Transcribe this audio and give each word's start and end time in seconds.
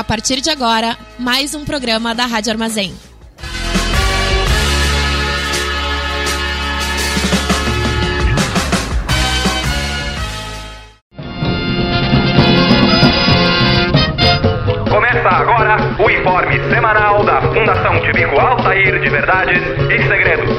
A 0.00 0.02
partir 0.02 0.40
de 0.40 0.48
agora, 0.48 0.96
mais 1.18 1.54
um 1.54 1.62
programa 1.62 2.14
da 2.14 2.24
Rádio 2.24 2.50
Armazém. 2.50 2.94
Começa 14.88 15.28
agora 15.28 15.76
o 16.02 16.10
informe 16.10 16.54
semanal 16.74 17.22
da 17.22 17.42
Fundação 17.52 18.00
Tibico 18.00 18.40
Altair 18.40 19.02
de 19.02 19.10
Verdades 19.10 19.58
e 19.58 19.98
Segredos. 20.08 20.50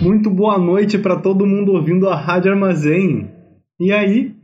Muito 0.00 0.30
boa 0.30 0.56
noite 0.58 0.96
para 0.96 1.16
todo 1.16 1.44
mundo 1.44 1.72
ouvindo 1.72 2.08
a 2.08 2.14
Rádio 2.14 2.52
Armazém. 2.52 3.34
E 3.80 3.92
aí? 3.92 4.35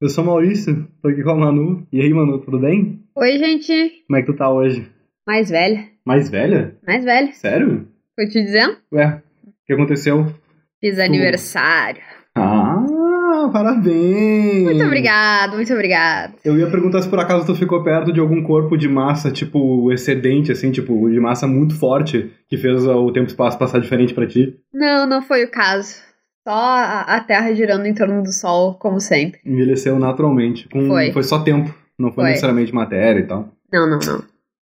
Eu 0.00 0.08
sou 0.08 0.22
Maurício, 0.22 0.86
tô 1.02 1.08
aqui 1.08 1.24
com 1.24 1.30
a 1.30 1.34
Manu. 1.34 1.84
E 1.92 2.00
aí, 2.00 2.08
Manu, 2.14 2.38
tudo 2.38 2.60
bem? 2.60 3.00
Oi, 3.16 3.36
gente. 3.36 4.04
Como 4.06 4.16
é 4.16 4.20
que 4.20 4.26
tu 4.26 4.36
tá 4.36 4.48
hoje? 4.48 4.88
Mais 5.26 5.50
velha. 5.50 5.86
Mais 6.06 6.30
velha? 6.30 6.76
Mais 6.86 7.04
velha. 7.04 7.32
Sério? 7.32 7.88
Tô 8.16 8.24
te 8.24 8.40
dizendo? 8.40 8.76
Ué, 8.92 9.20
o 9.44 9.50
que 9.66 9.72
aconteceu? 9.72 10.32
Fiz 10.80 11.00
aniversário. 11.00 12.00
Ah, 12.32 13.50
parabéns! 13.52 14.62
Muito 14.62 14.84
obrigado, 14.84 15.56
muito 15.56 15.72
obrigado. 15.72 16.34
Eu 16.44 16.56
ia 16.56 16.70
perguntar 16.70 17.02
se 17.02 17.08
por 17.08 17.18
acaso 17.18 17.44
tu 17.46 17.56
ficou 17.56 17.82
perto 17.82 18.12
de 18.12 18.20
algum 18.20 18.40
corpo 18.44 18.76
de 18.76 18.88
massa, 18.88 19.32
tipo, 19.32 19.90
excedente, 19.92 20.52
assim, 20.52 20.70
tipo, 20.70 21.10
de 21.10 21.18
massa 21.18 21.48
muito 21.48 21.74
forte, 21.74 22.30
que 22.48 22.56
fez 22.56 22.86
o 22.86 23.10
tempo 23.10 23.26
e 23.26 23.30
espaço 23.30 23.58
passar 23.58 23.80
diferente 23.80 24.14
pra 24.14 24.28
ti. 24.28 24.56
Não, 24.72 25.08
não 25.08 25.22
foi 25.22 25.44
o 25.44 25.50
caso. 25.50 26.06
Só 26.48 26.54
a, 26.54 27.00
a 27.02 27.20
Terra 27.20 27.52
girando 27.54 27.84
em 27.84 27.92
torno 27.92 28.22
do 28.22 28.32
Sol, 28.32 28.72
como 28.76 29.00
sempre. 29.00 29.38
Envelheceu 29.44 29.98
naturalmente. 29.98 30.66
Com, 30.70 30.86
Foi. 30.88 31.12
Foi 31.12 31.22
só 31.22 31.40
tempo, 31.40 31.74
não 31.98 32.08
foi, 32.10 32.22
Foi. 32.24 32.30
necessariamente 32.30 32.74
matéria 32.74 33.20
e 33.20 33.26
tal. 33.26 33.50
Não, 33.70 33.86
não, 33.86 33.98
não. 33.98 34.22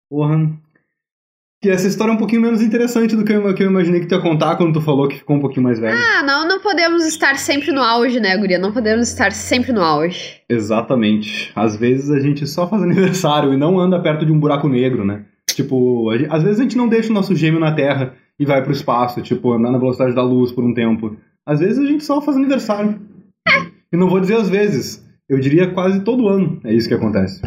Porra. 0.09 0.51
Que 1.61 1.69
essa 1.69 1.87
história 1.87 2.11
é 2.11 2.15
um 2.15 2.17
pouquinho 2.17 2.41
menos 2.41 2.61
interessante 2.61 3.15
do 3.15 3.23
que 3.23 3.31
eu, 3.31 3.53
que 3.55 3.63
eu 3.63 3.69
imaginei 3.69 4.01
que 4.01 4.07
tu 4.07 4.15
ia 4.15 4.21
contar 4.21 4.57
quando 4.57 4.73
tu 4.73 4.81
falou 4.81 5.07
que 5.07 5.19
ficou 5.19 5.37
um 5.37 5.39
pouquinho 5.39 5.63
mais 5.63 5.79
velho. 5.79 5.97
Ah, 5.97 6.21
não, 6.23 6.45
não 6.45 6.59
podemos 6.59 7.05
estar 7.05 7.37
sempre 7.37 7.71
no 7.71 7.81
auge, 7.81 8.19
né, 8.19 8.35
guria? 8.37 8.59
Não 8.59 8.73
podemos 8.73 9.07
estar 9.07 9.31
sempre 9.31 9.71
no 9.71 9.81
auge. 9.81 10.41
Exatamente. 10.49 11.51
Às 11.55 11.77
vezes 11.77 12.09
a 12.11 12.19
gente 12.19 12.45
só 12.45 12.67
faz 12.67 12.83
aniversário 12.83 13.53
e 13.53 13.57
não 13.57 13.79
anda 13.79 14.01
perto 14.01 14.25
de 14.25 14.31
um 14.33 14.39
buraco 14.39 14.67
negro, 14.67 15.05
né? 15.05 15.23
Tipo, 15.49 16.11
gente- 16.17 16.29
às 16.29 16.43
vezes 16.43 16.59
a 16.59 16.63
gente 16.63 16.77
não 16.77 16.89
deixa 16.89 17.09
o 17.09 17.13
nosso 17.13 17.33
gêmeo 17.35 17.59
na 17.59 17.73
Terra 17.73 18.13
e 18.37 18.45
vai 18.45 18.61
pro 18.61 18.71
espaço, 18.73 19.21
tipo, 19.21 19.51
andar 19.53 19.71
na 19.71 19.77
velocidade 19.77 20.13
da 20.15 20.23
luz 20.23 20.51
por 20.51 20.63
um 20.65 20.73
tempo. 20.73 21.15
Às 21.49 21.61
vezes 21.61 21.79
a 21.79 21.85
gente 21.85 22.05
só 22.05 22.21
faz 22.21 22.37
aniversário. 22.37 22.99
E 23.91 23.97
não 23.97 24.07
vou 24.07 24.19
dizer 24.19 24.35
às 24.35 24.47
vezes, 24.47 25.03
eu 25.27 25.39
diria 25.39 25.71
quase 25.71 26.01
todo 26.01 26.27
ano 26.27 26.61
é 26.63 26.71
isso 26.71 26.87
que 26.87 26.93
acontece. 26.93 27.41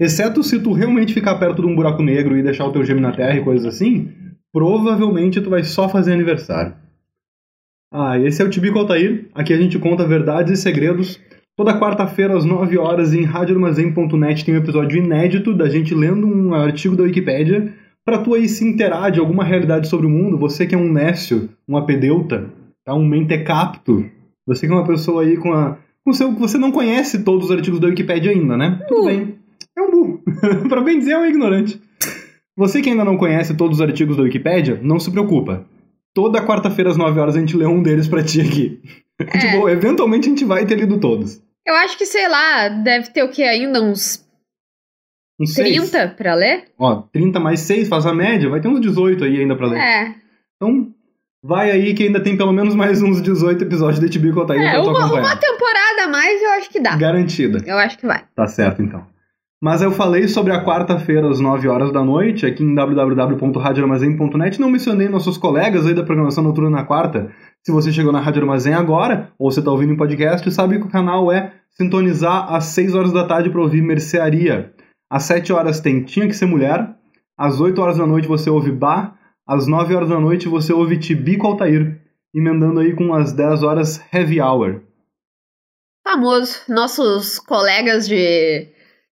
Exceto 0.00 0.42
se 0.42 0.58
tu 0.58 0.72
realmente 0.72 1.14
ficar 1.14 1.36
perto 1.36 1.62
de 1.62 1.68
um 1.68 1.76
buraco 1.76 2.02
negro 2.02 2.36
e 2.36 2.42
deixar 2.42 2.66
o 2.66 2.72
teu 2.72 2.82
gêmeo 2.82 3.02
na 3.02 3.12
Terra 3.12 3.36
e 3.36 3.44
coisas 3.44 3.64
assim, 3.64 4.08
provavelmente 4.52 5.40
tu 5.40 5.48
vai 5.48 5.62
só 5.62 5.88
fazer 5.88 6.12
aniversário. 6.12 6.74
Ah, 7.92 8.18
esse 8.18 8.42
é 8.42 8.44
o 8.44 8.50
Tibico 8.50 8.80
Altair. 8.80 9.28
Aqui 9.32 9.52
a 9.52 9.56
gente 9.56 9.78
conta 9.78 10.04
verdades 10.04 10.58
e 10.58 10.60
segredos. 10.60 11.20
Toda 11.56 11.78
quarta-feira 11.78 12.36
às 12.36 12.44
9 12.44 12.76
horas 12.78 13.14
em 13.14 13.22
radioarmazém.net 13.22 14.44
tem 14.44 14.56
um 14.56 14.58
episódio 14.58 14.98
inédito 14.98 15.54
da 15.54 15.68
gente 15.68 15.94
lendo 15.94 16.26
um 16.26 16.52
artigo 16.52 16.96
da 16.96 17.04
Wikipédia 17.04 17.72
para 18.04 18.18
tu 18.18 18.34
aí 18.34 18.48
se 18.48 18.66
inteirar 18.66 19.10
de 19.10 19.20
alguma 19.20 19.44
realidade 19.44 19.86
sobre 19.86 20.04
o 20.06 20.10
mundo. 20.10 20.36
Você 20.36 20.66
que 20.66 20.74
é 20.74 20.78
um 20.78 20.92
nécio, 20.92 21.48
um 21.68 21.76
apedeuta, 21.76 22.50
tá? 22.86 22.94
um 22.94 23.06
mentecapto. 23.06 24.08
Você 24.46 24.66
que 24.66 24.72
é 24.72 24.76
uma 24.76 24.86
pessoa 24.86 25.22
aí 25.22 25.36
com 25.36 25.52
a 25.52 25.76
com 26.04 26.12
seu 26.12 26.30
você 26.32 26.56
não 26.56 26.70
conhece 26.70 27.24
todos 27.24 27.46
os 27.46 27.50
artigos 27.50 27.80
da 27.80 27.88
Wikipédia 27.88 28.30
ainda, 28.30 28.56
né? 28.56 28.80
Tudo 28.88 29.02
Uh. 29.02 29.06
bem. 29.06 29.38
É 29.76 29.82
um 29.82 29.90
burro. 29.90 30.22
para 30.68 30.80
bem 30.80 30.98
dizer, 30.98 31.12
é 31.12 31.18
um 31.18 31.26
ignorante. 31.26 31.80
Você 32.56 32.80
que 32.80 32.88
ainda 32.88 33.04
não 33.04 33.16
conhece 33.18 33.56
todos 33.56 33.78
os 33.80 33.82
artigos 33.86 34.16
da 34.16 34.22
Wikipédia, 34.22 34.78
não 34.82 34.98
se 35.00 35.10
preocupa. 35.10 35.66
Toda 36.14 36.46
quarta-feira 36.46 36.88
às 36.90 36.96
9 36.96 37.20
horas 37.20 37.36
a 37.36 37.40
gente 37.40 37.56
lê 37.56 37.66
um 37.66 37.82
deles 37.82 38.08
pra 38.08 38.22
ti 38.24 38.40
aqui. 38.40 38.80
É. 39.18 39.38
tipo, 39.38 39.66
eventualmente 39.66 40.26
a 40.26 40.30
gente 40.30 40.44
vai 40.44 40.66
ter 40.66 40.74
lido 40.78 41.00
todos. 41.00 41.42
Eu 41.66 41.74
acho 41.76 41.96
que, 41.96 42.04
sei 42.04 42.28
lá, 42.28 42.68
deve 42.68 43.08
ter 43.10 43.22
o 43.22 43.30
que 43.30 43.42
ainda? 43.42 43.82
Uns 43.82 44.22
Uns 45.40 45.54
seis. 45.54 45.74
30 45.90 46.08
pra 46.08 46.34
ler? 46.34 46.64
Ó, 46.78 46.96
30 47.10 47.40
mais 47.40 47.60
6 47.60 47.88
faz 47.88 48.04
a 48.04 48.12
média, 48.14 48.50
vai 48.50 48.60
ter 48.60 48.68
uns 48.68 48.78
18 48.78 49.24
aí 49.24 49.40
ainda 49.40 49.56
pra 49.56 49.68
ler. 49.68 49.78
É. 49.80 50.14
Então, 50.56 50.92
vai 51.46 51.70
aí 51.70 51.94
que 51.94 52.04
ainda 52.04 52.20
tem 52.20 52.36
pelo 52.36 52.52
menos 52.52 52.74
mais 52.74 53.00
uns 53.00 53.22
18 53.22 53.62
episódios 53.62 54.00
de 54.00 54.08
TB 54.10 54.32
Cotaí 54.32 54.58
É, 54.58 54.72
pra 54.72 54.82
tu 54.82 54.90
uma, 54.90 55.06
uma 55.12 55.36
temporada 55.36 56.04
a 56.04 56.08
mais 56.08 56.42
eu 56.42 56.50
acho 56.50 56.70
que 56.70 56.80
dá. 56.80 56.96
Garantida. 56.96 57.62
Eu 57.64 57.78
acho 57.78 57.96
que 57.98 58.06
vai. 58.06 58.24
Tá 58.34 58.46
certo, 58.46 58.82
então. 58.82 59.06
Mas 59.62 59.80
eu 59.80 59.90
falei 59.90 60.28
sobre 60.28 60.52
a 60.52 60.62
quarta-feira 60.62 61.28
às 61.30 61.40
9 61.40 61.66
horas 61.66 61.90
da 61.90 62.04
noite, 62.04 62.44
aqui 62.44 62.62
em 62.62 62.74
www.radioarmazém.net. 62.74 64.60
Não 64.60 64.70
mencionei 64.70 65.08
nossos 65.08 65.38
colegas 65.38 65.86
aí 65.86 65.94
da 65.94 66.02
programação 66.02 66.44
noturna 66.44 66.68
na 66.68 66.84
quarta. 66.84 67.30
Se 67.64 67.72
você 67.72 67.90
chegou 67.90 68.12
na 68.12 68.20
Rádio 68.20 68.42
Armazém 68.42 68.74
agora, 68.74 69.30
ou 69.38 69.50
você 69.50 69.62
tá 69.62 69.70
ouvindo 69.70 69.92
em 69.92 69.96
podcast, 69.96 70.48
sabe 70.52 70.78
que 70.78 70.84
o 70.84 70.90
canal 70.90 71.32
é 71.32 71.52
sintonizar 71.70 72.52
às 72.52 72.66
6 72.66 72.94
horas 72.94 73.12
da 73.12 73.24
tarde 73.24 73.48
para 73.48 73.60
ouvir 73.60 73.82
Mercearia. 73.82 74.72
Às 75.10 75.22
7 75.24 75.52
horas 75.52 75.80
tem 75.80 76.02
Tinha 76.02 76.26
Que 76.26 76.34
Ser 76.34 76.46
Mulher. 76.46 76.90
Às 77.38 77.58
8 77.60 77.80
horas 77.80 77.96
da 77.96 78.06
noite 78.06 78.28
você 78.28 78.50
ouve 78.50 78.70
Bar. 78.70 79.16
Às 79.46 79.66
9 79.66 79.94
horas 79.94 80.08
da 80.08 80.18
noite 80.18 80.48
você 80.48 80.72
ouve 80.72 80.98
Tibico 80.98 81.46
Altair. 81.46 82.00
Emendando 82.34 82.80
aí 82.80 82.94
com 82.94 83.14
as 83.14 83.32
10 83.32 83.62
horas 83.62 84.00
Heavy 84.12 84.40
Hour. 84.40 84.82
Famoso. 86.02 86.60
Nossos 86.68 87.38
colegas 87.38 88.06
de, 88.08 88.68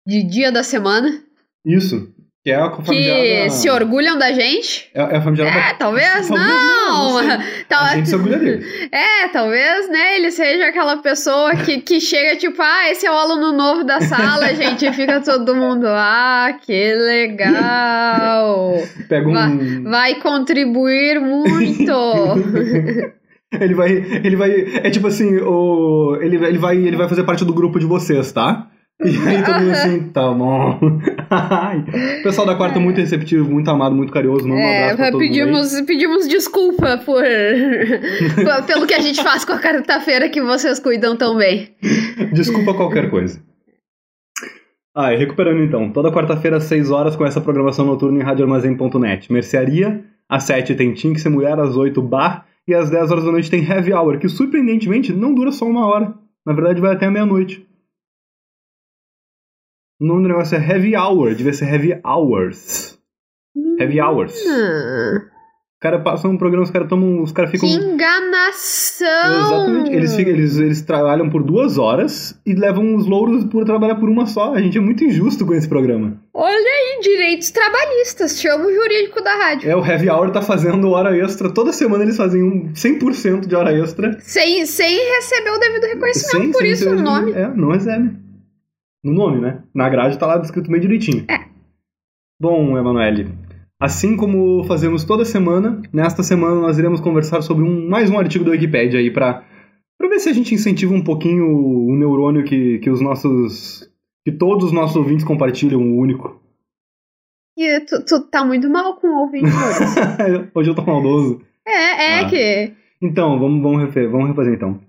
de 0.07 0.23
dia 0.23 0.53
da 0.53 0.63
semana. 0.63 1.23
Isso. 1.65 2.15
Que 2.43 2.51
é 2.51 2.55
a 2.56 2.71
Que 2.71 2.83
famigerada- 2.87 3.51
se 3.51 3.69
orgulham 3.69 4.17
da 4.17 4.33
gente. 4.33 4.89
É, 4.95 5.01
é 5.03 5.17
a 5.19 5.21
famigerada 5.21 5.59
É, 5.59 5.75
talvez 5.75 6.27
Talvez 6.27 6.31
não. 6.31 6.39
não, 6.39 7.23
não. 7.23 7.39
Tal- 7.69 7.84
A 7.84 7.95
gente 7.97 8.09
se 8.09 8.15
orgulha 8.17 8.39
dele. 8.39 8.65
É, 8.91 9.28
talvez, 9.28 9.91
né, 9.91 10.17
ele 10.17 10.31
seja 10.31 10.65
aquela 10.69 10.97
pessoa 10.97 11.55
que, 11.55 11.83
que 11.83 12.00
chega 12.00 12.39
tipo, 12.39 12.56
ah, 12.62 12.91
esse 12.91 13.05
é 13.06 13.11
o 13.11 13.15
aluno 13.15 13.53
novo 13.53 13.84
da 13.84 14.00
sala, 14.00 14.55
gente, 14.55 14.87
e 14.87 14.93
fica 14.95 15.21
todo 15.21 15.55
mundo, 15.55 15.87
ah, 15.87 16.59
que 16.65 16.95
legal, 16.95 18.73
Pega 19.09 19.29
um. 19.29 19.84
vai 19.84 20.15
contribuir 20.17 21.21
muito. 21.21 21.93
ele 23.61 23.75
vai. 23.75 23.91
Ele 23.91 24.37
vai. 24.37 24.50
É 24.83 24.91
tipo 24.91 25.06
assim, 25.09 25.37
o. 25.41 26.17
Ele, 26.21 26.37
ele, 26.37 26.59
vai, 26.59 26.77
ele 26.77 26.97
vai 26.97 27.09
fazer 27.09 27.25
parte 27.25 27.45
do 27.45 27.53
grupo 27.53 27.79
de 27.79 27.87
vocês, 27.87 28.33
tá? 28.33 28.67
E 29.03 29.28
aí 29.28 29.43
todo 29.43 29.61
mundo 29.61 29.71
assim, 29.71 30.00
tá 30.11 30.31
bom. 30.33 30.78
O 30.78 31.00
pessoal 32.22 32.47
da 32.47 32.55
quarta 32.55 32.78
é 32.78 32.83
muito 32.83 32.99
receptivo, 32.99 33.50
muito 33.50 33.71
amado, 33.71 33.94
muito 33.94 34.12
carinhoso. 34.12 34.47
Manda 34.47 34.61
um 34.61 34.65
É, 34.65 34.77
abraço 34.91 34.97
pra 34.97 35.11
todo 35.11 35.21
mundo. 35.21 35.28
pedimos, 35.31 35.81
pedimos 35.83 36.28
desculpa 36.28 36.99
por, 36.99 37.22
pelo 38.66 38.87
que 38.87 38.94
a 38.94 39.00
gente 39.00 39.22
faz 39.22 39.44
com 39.44 39.53
a 39.53 39.59
quarta-feira 39.59 40.28
que 40.28 40.41
vocês 40.43 40.78
cuidam 40.78 41.16
tão 41.16 41.37
bem. 41.37 41.69
Desculpa 42.33 42.75
qualquer 42.75 43.11
coisa. 43.11 43.41
Ah, 44.94 45.15
e 45.15 45.17
recuperando 45.17 45.62
então. 45.62 45.91
Toda 45.91 46.11
quarta-feira 46.12 46.56
às 46.59 46.65
6 46.65 46.91
horas 46.91 47.17
com 47.17 47.25
essa 47.25 47.41
programação 47.41 47.87
noturna 47.87 48.19
em 48.19 48.22
radioarmazém.net. 48.22 49.32
Mercearia, 49.32 50.05
às 50.28 50.43
7 50.44 50.75
tem 50.75 50.93
Tinha 50.93 51.15
que 51.15 51.21
ser 51.21 51.28
mulher, 51.28 51.59
às 51.59 51.77
8 51.77 52.03
bar 52.03 52.44
e 52.67 52.75
às 52.75 52.91
10 52.91 53.11
horas 53.11 53.25
da 53.25 53.32
noite 53.32 53.50
tem 53.50 53.65
Heavy 53.65 53.93
Hour, 53.94 54.19
que 54.19 54.28
surpreendentemente 54.28 55.12
não 55.12 55.34
dura 55.34 55.53
só 55.53 55.65
uma 55.65 55.87
hora. 55.87 56.12
Na 56.44 56.53
verdade 56.53 56.81
vai 56.81 56.93
até 56.93 57.09
meia-noite. 57.09 57.65
O 60.00 60.06
nome 60.06 60.22
do 60.22 60.28
negócio 60.28 60.56
é 60.56 60.61
Heavy 60.66 60.97
Hour, 60.97 61.34
devia 61.34 61.53
ser 61.53 61.66
Heavy 61.72 62.00
Hours. 62.05 62.99
Heavy 63.78 64.00
Hours. 64.00 64.34
Ah, 64.49 65.19
Os 65.19 65.81
caras 65.83 66.03
passam 66.03 66.31
um 66.31 66.38
programa, 66.38 66.65
os 66.65 66.71
caras 66.71 66.88
tomam. 66.88 67.22
Os 67.22 67.33
caras 67.33 67.50
ficam. 67.50 67.69
que 67.69 67.75
enganação! 67.75 69.06
Exatamente. 69.47 69.91
Eles, 69.93 70.15
ficam, 70.15 70.33
eles, 70.33 70.56
eles 70.59 70.83
trabalham 70.83 71.28
por 71.28 71.43
duas 71.43 71.76
horas 71.79 72.38
e 72.47 72.55
levam 72.55 72.94
os 72.94 73.06
louros 73.06 73.44
por 73.44 73.64
trabalhar 73.64 73.97
por 73.97 74.08
uma 74.08 74.25
só. 74.26 74.55
A 74.55 74.61
gente 74.61 74.79
é 74.79 74.81
muito 74.81 75.05
injusto 75.05 75.44
com 75.44 75.52
esse 75.55 75.69
programa. 75.69 76.19
Olha 76.32 76.55
aí, 76.56 77.00
direitos 77.02 77.50
trabalhistas, 77.50 78.41
chama 78.41 78.67
o 78.67 78.73
jurídico 78.75 79.23
da 79.23 79.35
rádio. 79.35 79.70
É, 79.70 79.76
o 79.76 79.85
Heavy 79.85 80.08
Hour 80.08 80.31
tá 80.31 80.41
fazendo 80.41 80.91
hora 80.91 81.14
extra. 81.17 81.52
Toda 81.52 81.73
semana 81.73 82.05
eles 82.05 82.17
fazem 82.17 82.43
um 82.43 82.73
100% 82.73 83.47
de 83.47 83.55
hora 83.55 83.73
extra. 83.79 84.17
Sem, 84.20 84.64
sem 84.64 84.99
receber 85.17 85.50
o 85.50 85.58
devido 85.58 85.85
reconhecimento, 85.85 86.43
Sem- 86.43 86.52
por 86.52 86.61
sem 86.62 86.70
isso 86.73 86.88
o 86.91 86.94
nome. 86.94 87.32
É, 87.32 87.49
não 87.49 87.70
recebe. 87.73 88.30
No 89.05 89.12
nome, 89.12 89.41
né? 89.41 89.62
Na 89.75 89.88
grade 89.88 90.19
tá 90.19 90.26
lá 90.26 90.37
descrito 90.38 90.70
meio 90.70 90.82
direitinho. 90.82 91.25
É. 91.31 91.49
Bom, 92.41 92.76
Emanuele, 92.79 93.29
assim 93.81 94.17
como 94.17 94.64
fazemos 94.64 95.05
toda 95.05 95.25
semana, 95.25 95.81
nesta 95.93 96.23
semana 96.23 96.61
nós 96.61 96.79
iremos 96.79 97.00
conversar 97.00 97.43
sobre 97.43 97.64
um, 97.64 97.88
mais 97.88 98.11
um 98.11 98.19
artigo 98.19 98.44
da 98.44 98.50
Wikipédia 98.52 98.99
aí 99.00 99.11
pra, 99.11 99.44
pra 99.99 100.08
ver 100.08 100.19
se 100.19 100.29
a 100.29 100.32
gente 100.32 100.55
incentiva 100.55 100.94
um 100.94 101.05
pouquinho 101.05 101.47
o 101.47 101.94
neurônio 101.97 102.44
que, 102.44 102.79
que 102.79 102.91
os 102.91 103.00
nossos. 103.00 103.91
que 104.25 104.32
todos 104.32 104.67
os 104.67 104.73
nossos 104.73 104.97
ouvintes 104.97 105.25
compartilham, 105.25 105.81
o 105.81 105.99
único. 105.99 106.41
E 107.58 107.81
tu, 107.81 108.02
tu 108.06 108.20
tá 108.31 108.43
muito 108.44 108.70
mal 108.70 108.97
com 108.97 109.06
o 109.08 109.20
ouvinte, 109.20 109.44
Maurício. 109.44 110.50
Hoje 110.55 110.70
eu 110.70 110.75
tô 110.75 110.82
maldoso. 110.82 111.43
É, 111.67 111.73
é 111.73 112.20
Ah. 112.20 112.29
que. 112.29 112.73
Então, 113.02 113.38
vamos, 113.38 113.62
vamos, 113.62 113.82
refer, 113.82 114.08
vamos 114.11 114.29
refazer 114.29 114.55
então. 114.55 114.81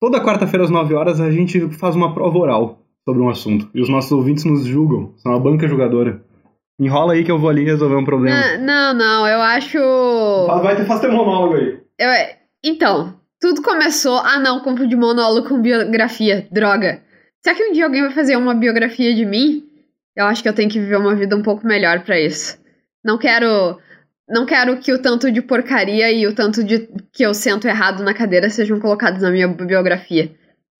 Toda 0.00 0.22
quarta-feira 0.22 0.64
às 0.64 0.70
9 0.70 0.94
horas 0.94 1.20
a 1.20 1.30
gente 1.30 1.60
faz 1.78 1.94
uma 1.96 2.12
prova 2.14 2.38
oral. 2.38 2.78
Sobre 3.08 3.22
um 3.22 3.28
assunto. 3.28 3.68
E 3.74 3.80
os 3.80 3.88
nossos 3.88 4.10
ouvintes 4.12 4.44
nos 4.44 4.64
julgam. 4.64 5.14
São 5.18 5.32
uma 5.32 5.40
banca 5.40 5.66
jogadora. 5.66 6.22
Enrola 6.78 7.12
aí 7.12 7.24
que 7.24 7.30
eu 7.30 7.38
vou 7.38 7.50
ali 7.50 7.64
resolver 7.64 7.96
um 7.96 8.04
problema. 8.04 8.36
Ah, 8.38 8.58
Não, 8.58 8.94
não, 8.94 9.26
eu 9.28 9.40
acho. 9.40 9.78
Vai 10.62 10.76
ter, 10.76 10.84
faz 10.86 11.00
teu 11.00 11.12
monólogo 11.12 11.54
aí. 11.56 11.78
Eu- 11.98 12.36
Então, 12.64 13.14
tudo 13.40 13.62
começou. 13.62 14.18
Ah, 14.18 14.38
não, 14.38 14.60
confundi 14.60 14.96
monólogo 14.96 15.48
com 15.48 15.60
biografia. 15.60 16.46
Droga. 16.50 17.02
Será 17.42 17.54
que 17.56 17.64
um 17.64 17.72
dia 17.72 17.84
alguém 17.84 18.02
vai 18.02 18.12
fazer 18.12 18.36
uma 18.36 18.54
biografia 18.54 19.14
de 19.14 19.24
mim? 19.24 19.62
Eu 20.16 20.26
acho 20.26 20.42
que 20.42 20.48
eu 20.48 20.52
tenho 20.54 20.68
que 20.70 20.78
viver 20.80 20.96
uma 20.96 21.14
vida 21.14 21.36
um 21.36 21.42
pouco 21.42 21.66
melhor 21.66 22.00
pra 22.02 22.18
isso. 22.20 22.58
Não 23.04 23.16
quero. 23.18 23.78
Não 24.28 24.46
quero 24.46 24.76
que 24.78 24.92
o 24.92 25.00
tanto 25.02 25.30
de 25.32 25.42
porcaria 25.42 26.10
e 26.12 26.26
o 26.26 26.34
tanto 26.34 26.62
de 26.62 26.88
que 27.12 27.22
eu 27.24 27.34
sento 27.34 27.66
errado 27.66 28.02
na 28.04 28.14
cadeira 28.14 28.48
sejam 28.48 28.78
colocados 28.78 29.20
na 29.22 29.30
minha 29.30 29.48
biografia. 29.48 30.30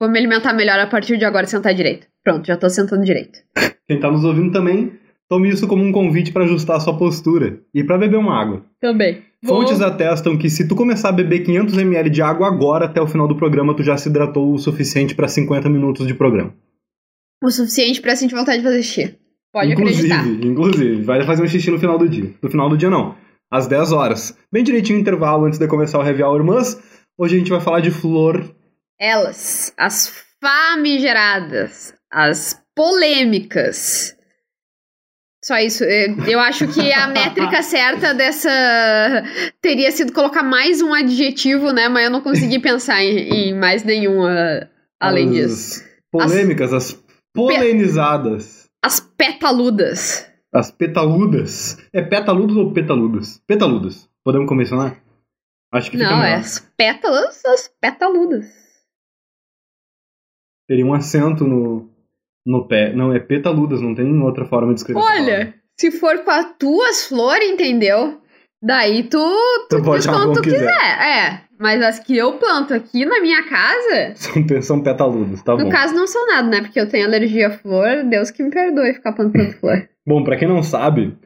Vou 0.01 0.09
me 0.09 0.19
alimentar 0.19 0.55
melhor 0.55 0.79
a 0.79 0.87
partir 0.87 1.19
de 1.19 1.27
agora 1.27 1.45
e 1.45 1.49
sentar 1.49 1.75
direito. 1.75 2.07
Pronto, 2.25 2.47
já 2.47 2.57
tô 2.57 2.71
sentando 2.71 3.05
direito. 3.05 3.39
Quem 3.87 4.01
tá 4.01 4.11
nos 4.11 4.25
ouvindo 4.25 4.51
também, 4.51 4.93
tome 5.29 5.51
isso 5.51 5.69
como 5.69 5.85
um 5.85 5.93
convite 5.93 6.33
pra 6.33 6.45
ajustar 6.45 6.77
a 6.77 6.81
sua 6.81 6.97
postura. 6.97 7.61
E 7.75 7.85
pra 7.85 7.99
beber 7.99 8.17
uma 8.17 8.35
água. 8.41 8.65
Também. 8.81 9.23
Fontes 9.45 9.81
atestam 9.83 10.39
que 10.39 10.49
se 10.49 10.67
tu 10.67 10.75
começar 10.75 11.11
a 11.11 11.13
beber 11.13 11.45
500ml 11.45 12.09
de 12.09 12.23
água 12.23 12.47
agora, 12.47 12.87
até 12.87 13.01
o 13.01 13.07
final 13.07 13.29
do 13.29 13.37
programa, 13.37 13.77
tu 13.77 13.83
já 13.83 13.97
se 13.97 14.09
hidratou 14.09 14.55
o 14.55 14.59
suficiente 14.59 15.15
pra 15.15 15.29
50 15.29 15.69
minutos 15.69 16.07
de 16.07 16.15
programa. 16.15 16.55
O 17.43 17.51
suficiente 17.51 18.01
pra 18.01 18.17
sentir 18.17 18.35
vontade 18.35 18.59
de 18.59 18.65
fazer 18.65 18.83
xixi. 18.83 19.19
Pode 19.53 19.73
inclusive, 19.73 20.13
acreditar. 20.13 20.47
inclusive, 20.47 21.03
vai 21.03 21.25
fazer 21.25 21.43
um 21.43 21.49
xixi 21.49 21.71
no 21.71 21.79
final 21.79 21.99
do 21.99 22.09
dia. 22.09 22.33
No 22.41 22.51
final 22.51 22.69
do 22.69 22.77
dia 22.77 22.89
não, 22.89 23.17
às 23.51 23.67
10 23.67 23.93
horas. 23.93 24.37
Bem 24.53 24.63
direitinho 24.63 24.99
o 24.99 25.01
intervalo 25.01 25.45
antes 25.45 25.59
de 25.59 25.67
começar 25.67 25.99
o 25.99 26.07
Heavy 26.07 26.23
Hour, 26.23 26.45
mas 26.45 26.81
hoje 27.19 27.37
a 27.37 27.39
gente 27.39 27.51
vai 27.51 27.61
falar 27.61 27.81
de 27.81 27.91
flor. 27.91 28.45
Elas, 29.01 29.73
as 29.79 30.25
famigeradas, 30.41 31.95
as 32.13 32.61
polêmicas. 32.75 34.17
Só 35.43 35.57
isso. 35.59 35.85
Eu 35.85 36.23
eu 36.27 36.41
acho 36.41 36.69
que 36.69 36.93
a 36.93 37.07
métrica 37.09 37.63
certa 37.63 38.13
dessa 38.13 38.51
teria 39.63 39.91
sido 39.91 40.13
colocar 40.13 40.43
mais 40.43 40.83
um 40.83 40.93
adjetivo, 40.93 41.73
né? 41.73 41.89
Mas 41.89 42.05
eu 42.05 42.11
não 42.11 42.21
consegui 42.21 42.59
pensar 42.59 43.03
em, 43.03 43.49
em 43.49 43.55
mais 43.55 43.85
nenhuma 43.85 44.69
além 45.01 45.29
as 45.29 45.35
disso. 45.35 45.85
Polêmicas, 46.13 46.73
as, 46.73 47.03
polenizadas. 47.35 48.69
As 48.85 49.01
petaludas. 49.01 50.29
As 50.53 50.71
petaludas. 50.71 51.79
É 51.93 52.03
petaludos 52.03 52.57
ou 52.57 52.73
petaludas? 52.73 53.41
Petaludas. 53.47 54.09
Podemos 54.25 54.49
convencionar? 54.49 55.01
Acho 55.73 55.91
que 55.91 55.97
fica 55.97 56.11
Não, 56.11 56.19
é 56.19 56.31
melhor. 56.31 56.41
as 56.41 56.59
pétalas, 56.77 57.45
as 57.45 57.71
petaludas. 57.81 58.70
Teria 60.71 60.87
um 60.87 60.95
acento 60.95 61.45
no, 61.45 61.91
no 62.47 62.69
pé. 62.69 62.93
Não, 62.93 63.13
é 63.13 63.19
petaludas, 63.19 63.83
não 63.83 63.93
tem 63.93 64.09
outra 64.23 64.45
forma 64.45 64.73
de 64.73 64.79
escrever. 64.79 65.01
Olha, 65.01 65.53
se 65.77 65.91
for 65.91 66.21
com 66.21 66.31
as 66.31 66.47
tuas 66.57 67.09
flores, 67.09 67.51
entendeu? 67.51 68.21
Daí 68.63 69.03
tu, 69.03 69.19
tu, 69.69 69.79
Tu 69.79 69.83
pode 69.83 70.07
quando 70.07 70.35
tu 70.35 70.43
quiser. 70.43 70.63
É, 70.63 71.41
mas 71.59 71.83
as 71.83 71.99
que 71.99 72.17
eu 72.17 72.35
planto 72.35 72.73
aqui 72.73 73.05
na 73.05 73.21
minha 73.21 73.43
casa, 73.49 74.15
São, 74.15 74.63
são 74.63 74.81
petaludas, 74.81 75.43
tá 75.43 75.57
no 75.57 75.65
bom. 75.65 75.71
caso 75.71 75.93
não 75.93 76.07
são 76.07 76.25
nada, 76.29 76.49
né? 76.49 76.61
Porque 76.61 76.79
eu 76.79 76.89
tenho 76.89 77.05
alergia 77.05 77.49
à 77.49 77.51
flor, 77.51 78.05
Deus 78.09 78.31
que 78.31 78.41
me 78.41 78.51
perdoe 78.51 78.95
ficar 78.95 79.13
plantando 79.13 79.51
flor. 79.55 79.89
Bom, 80.07 80.23
pra 80.23 80.37
quem 80.37 80.47
não 80.47 80.63
sabe, 80.63 81.19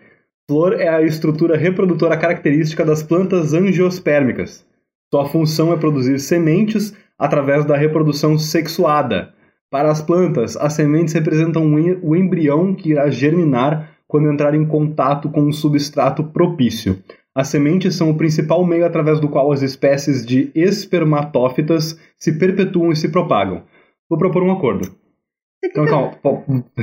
flor 0.48 0.80
é 0.80 0.88
a 0.88 1.02
estrutura 1.02 1.54
reprodutora 1.54 2.16
característica 2.16 2.82
das 2.82 3.02
plantas 3.02 3.52
angiospermicas. 3.52 4.66
Sua 5.12 5.28
função 5.28 5.70
é 5.70 5.76
produzir 5.76 6.18
sementes 6.18 6.96
através 7.18 7.66
da 7.66 7.76
reprodução 7.76 8.38
sexuada. 8.38 9.33
Para 9.74 9.90
as 9.90 10.00
plantas, 10.00 10.56
as 10.56 10.74
sementes 10.74 11.12
representam 11.14 11.74
o 12.00 12.14
embrião 12.14 12.76
que 12.76 12.90
irá 12.90 13.10
germinar 13.10 13.90
quando 14.06 14.30
entrar 14.30 14.54
em 14.54 14.64
contato 14.64 15.28
com 15.28 15.40
um 15.40 15.52
substrato 15.52 16.22
propício. 16.22 17.02
As 17.34 17.48
sementes 17.48 17.96
são 17.96 18.08
o 18.08 18.14
principal 18.16 18.64
meio 18.64 18.86
através 18.86 19.18
do 19.18 19.28
qual 19.28 19.50
as 19.50 19.62
espécies 19.62 20.24
de 20.24 20.52
espermatófitas 20.54 21.98
se 22.16 22.38
perpetuam 22.38 22.92
e 22.92 22.96
se 22.96 23.08
propagam. 23.08 23.64
Vou 24.08 24.16
propor 24.16 24.44
um 24.44 24.52
acordo. 24.52 24.92
Então, 25.64 25.84
calma, 25.86 26.12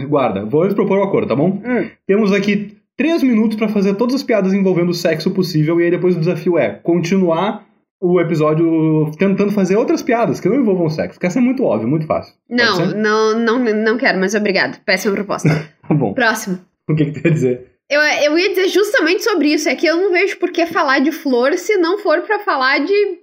guarda. 0.09 0.43
Vou 0.43 0.67
propor 0.75 0.97
um 0.97 1.03
acordo, 1.03 1.29
tá 1.29 1.35
bom? 1.35 1.61
Hum. 1.63 1.89
Temos 2.05 2.33
aqui 2.33 2.75
três 2.97 3.23
minutos 3.23 3.55
pra 3.55 3.69
fazer 3.69 3.93
todas 3.93 4.15
as 4.15 4.23
piadas 4.23 4.53
envolvendo 4.53 4.89
o 4.89 4.93
sexo 4.93 5.31
possível, 5.31 5.79
e 5.79 5.85
aí 5.85 5.91
depois 5.91 6.17
o 6.17 6.19
desafio 6.19 6.57
é 6.57 6.71
continuar 6.71 7.70
o 8.01 8.19
episódio 8.19 9.11
tentando 9.17 9.51
fazer 9.51 9.75
outras 9.75 10.01
piadas 10.01 10.39
que 10.39 10.49
não 10.49 10.55
envolvam 10.55 10.89
sexo, 10.89 11.19
que 11.19 11.25
essa 11.27 11.37
é 11.37 11.41
muito 11.41 11.63
óbvio, 11.63 11.87
muito 11.87 12.07
fácil. 12.07 12.33
Não, 12.49 12.87
não, 12.87 13.39
não, 13.39 13.59
não 13.59 13.97
quero, 13.97 14.19
mas 14.19 14.33
obrigado. 14.33 14.81
Péssima 14.83 15.13
proposta. 15.13 15.49
Tá 15.91 15.95
bom. 15.95 16.13
Próximo. 16.13 16.57
O 16.87 16.95
que, 16.95 17.05
que 17.05 17.19
tu 17.19 17.27
ia 17.27 17.33
dizer? 17.33 17.71
Eu, 17.89 17.99
eu 17.99 18.39
ia 18.39 18.47
dizer 18.49 18.69
justamente 18.69 19.25
sobre 19.25 19.49
isso, 19.49 19.67
é 19.67 19.75
que 19.75 19.85
eu 19.85 19.97
não 19.97 20.09
vejo 20.09 20.39
por 20.39 20.49
que 20.49 20.65
falar 20.65 20.99
de 20.99 21.11
flor 21.11 21.57
se 21.57 21.75
não 21.75 21.97
for 21.97 22.21
pra 22.21 22.39
falar 22.39 22.79
de. 22.79 23.19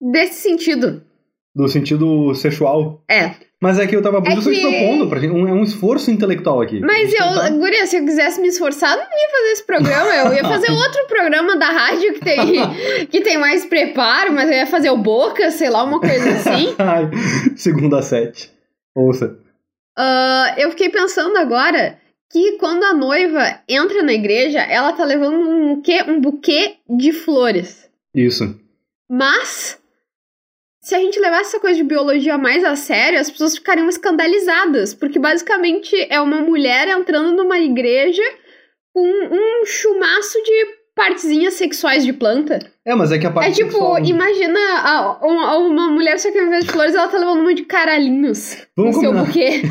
desse 0.00 0.42
sentido. 0.42 1.02
Do 1.56 1.66
sentido 1.68 2.34
sexual? 2.34 3.02
É. 3.10 3.30
Mas 3.62 3.78
é 3.78 3.86
que 3.86 3.96
eu 3.96 4.02
tava 4.02 4.18
É 4.18 4.30
justamente 4.32 4.60
que- 4.60 4.68
propondo 4.68 5.08
pra 5.08 5.18
gente. 5.18 5.32
Um, 5.32 5.48
é 5.48 5.52
um 5.52 5.62
esforço 5.62 6.10
intelectual 6.10 6.60
aqui. 6.60 6.80
Mas 6.80 7.10
eu, 7.10 7.18
tentar- 7.26 7.48
Guria, 7.50 7.86
se 7.86 7.96
eu 7.96 8.04
quisesse 8.04 8.38
me 8.42 8.48
esforçar, 8.48 8.90
eu 8.92 8.98
não 8.98 9.04
ia 9.04 9.30
fazer 9.30 9.52
esse 9.52 9.64
programa. 9.66 10.14
Eu 10.14 10.34
ia 10.34 10.42
fazer 10.44 10.70
outro 10.70 11.06
programa 11.08 11.56
da 11.56 11.70
rádio 11.70 12.12
que 12.12 12.20
tem, 12.20 12.36
que 13.08 13.20
tem 13.22 13.38
mais 13.38 13.64
preparo, 13.64 14.34
mas 14.34 14.50
eu 14.50 14.54
ia 14.56 14.66
fazer 14.66 14.90
o 14.90 14.98
Boca, 14.98 15.50
sei 15.50 15.70
lá, 15.70 15.82
uma 15.84 15.98
coisa 15.98 16.28
assim. 16.32 16.74
Ai, 16.78 17.08
segunda 17.56 18.02
sete. 18.02 18.52
Ouça. 18.94 19.38
Ah, 19.98 20.54
eu 20.58 20.68
fiquei 20.72 20.90
pensando 20.90 21.38
agora 21.38 21.98
que 22.30 22.58
quando 22.58 22.84
a 22.84 22.92
noiva 22.92 23.60
entra 23.66 24.02
na 24.02 24.12
igreja, 24.12 24.58
ela 24.60 24.92
tá 24.92 25.04
levando 25.06 25.38
um, 25.48 25.80
quê? 25.80 26.04
um 26.06 26.20
buquê 26.20 26.74
de 26.86 27.12
flores. 27.12 27.88
Isso. 28.14 28.60
Mas, 29.10 29.78
se 30.86 30.94
a 30.94 30.98
gente 30.98 31.18
levasse 31.18 31.48
essa 31.50 31.60
coisa 31.60 31.76
de 31.76 31.82
biologia 31.82 32.38
mais 32.38 32.64
a 32.64 32.76
sério, 32.76 33.18
as 33.18 33.28
pessoas 33.30 33.56
ficariam 33.56 33.88
escandalizadas. 33.88 34.94
Porque 34.94 35.18
basicamente 35.18 35.96
é 36.08 36.20
uma 36.20 36.40
mulher 36.40 36.86
entrando 36.88 37.32
numa 37.34 37.58
igreja 37.58 38.22
com 38.94 39.02
um 39.04 39.66
chumaço 39.66 40.38
de 40.44 40.86
partezinhas 40.94 41.54
sexuais 41.54 42.04
de 42.04 42.12
planta. 42.12 42.58
É, 42.86 42.94
mas 42.94 43.10
é 43.12 43.18
que 43.18 43.26
a 43.26 43.30
parte 43.30 43.50
é 43.50 43.52
tipo, 43.52 43.70
sexual- 43.72 43.98
imagina 43.98 44.58
a- 44.78 45.18
uma, 45.26 45.56
uma 45.58 45.90
mulher 45.90 46.18
só 46.18 46.30
que 46.30 46.38
ao 46.38 46.46
invés 46.46 46.64
de 46.64 46.70
flores, 46.72 46.94
ela 46.94 47.08
tá 47.08 47.18
levando 47.18 47.40
um 47.40 47.42
monte 47.42 47.56
de 47.56 47.64
caralhinhos 47.64 48.56
Vamos 48.76 48.94
no 48.96 49.00
seu 49.02 49.10
combinar. 49.12 49.26
buquê. 49.26 49.62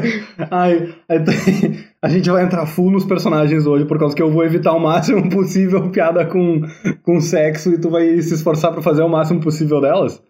Ai, 0.50 0.94
a 2.00 2.08
gente 2.08 2.30
vai 2.30 2.44
entrar 2.44 2.64
full 2.64 2.90
nos 2.92 3.04
personagens 3.04 3.66
hoje, 3.66 3.84
por 3.84 3.98
causa 3.98 4.14
que 4.16 4.22
eu 4.22 4.30
vou 4.30 4.42
evitar 4.44 4.72
o 4.72 4.78
máximo 4.80 5.28
possível 5.34 5.90
piada 5.90 6.24
com, 6.24 6.62
com 7.02 7.20
sexo 7.20 7.74
e 7.74 7.78
tu 7.78 7.90
vai 7.90 8.22
se 8.22 8.32
esforçar 8.34 8.72
pra 8.72 8.80
fazer 8.80 9.02
o 9.02 9.08
máximo 9.08 9.40
possível 9.42 9.80
delas? 9.82 10.22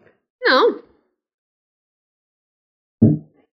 Não. 0.42 0.80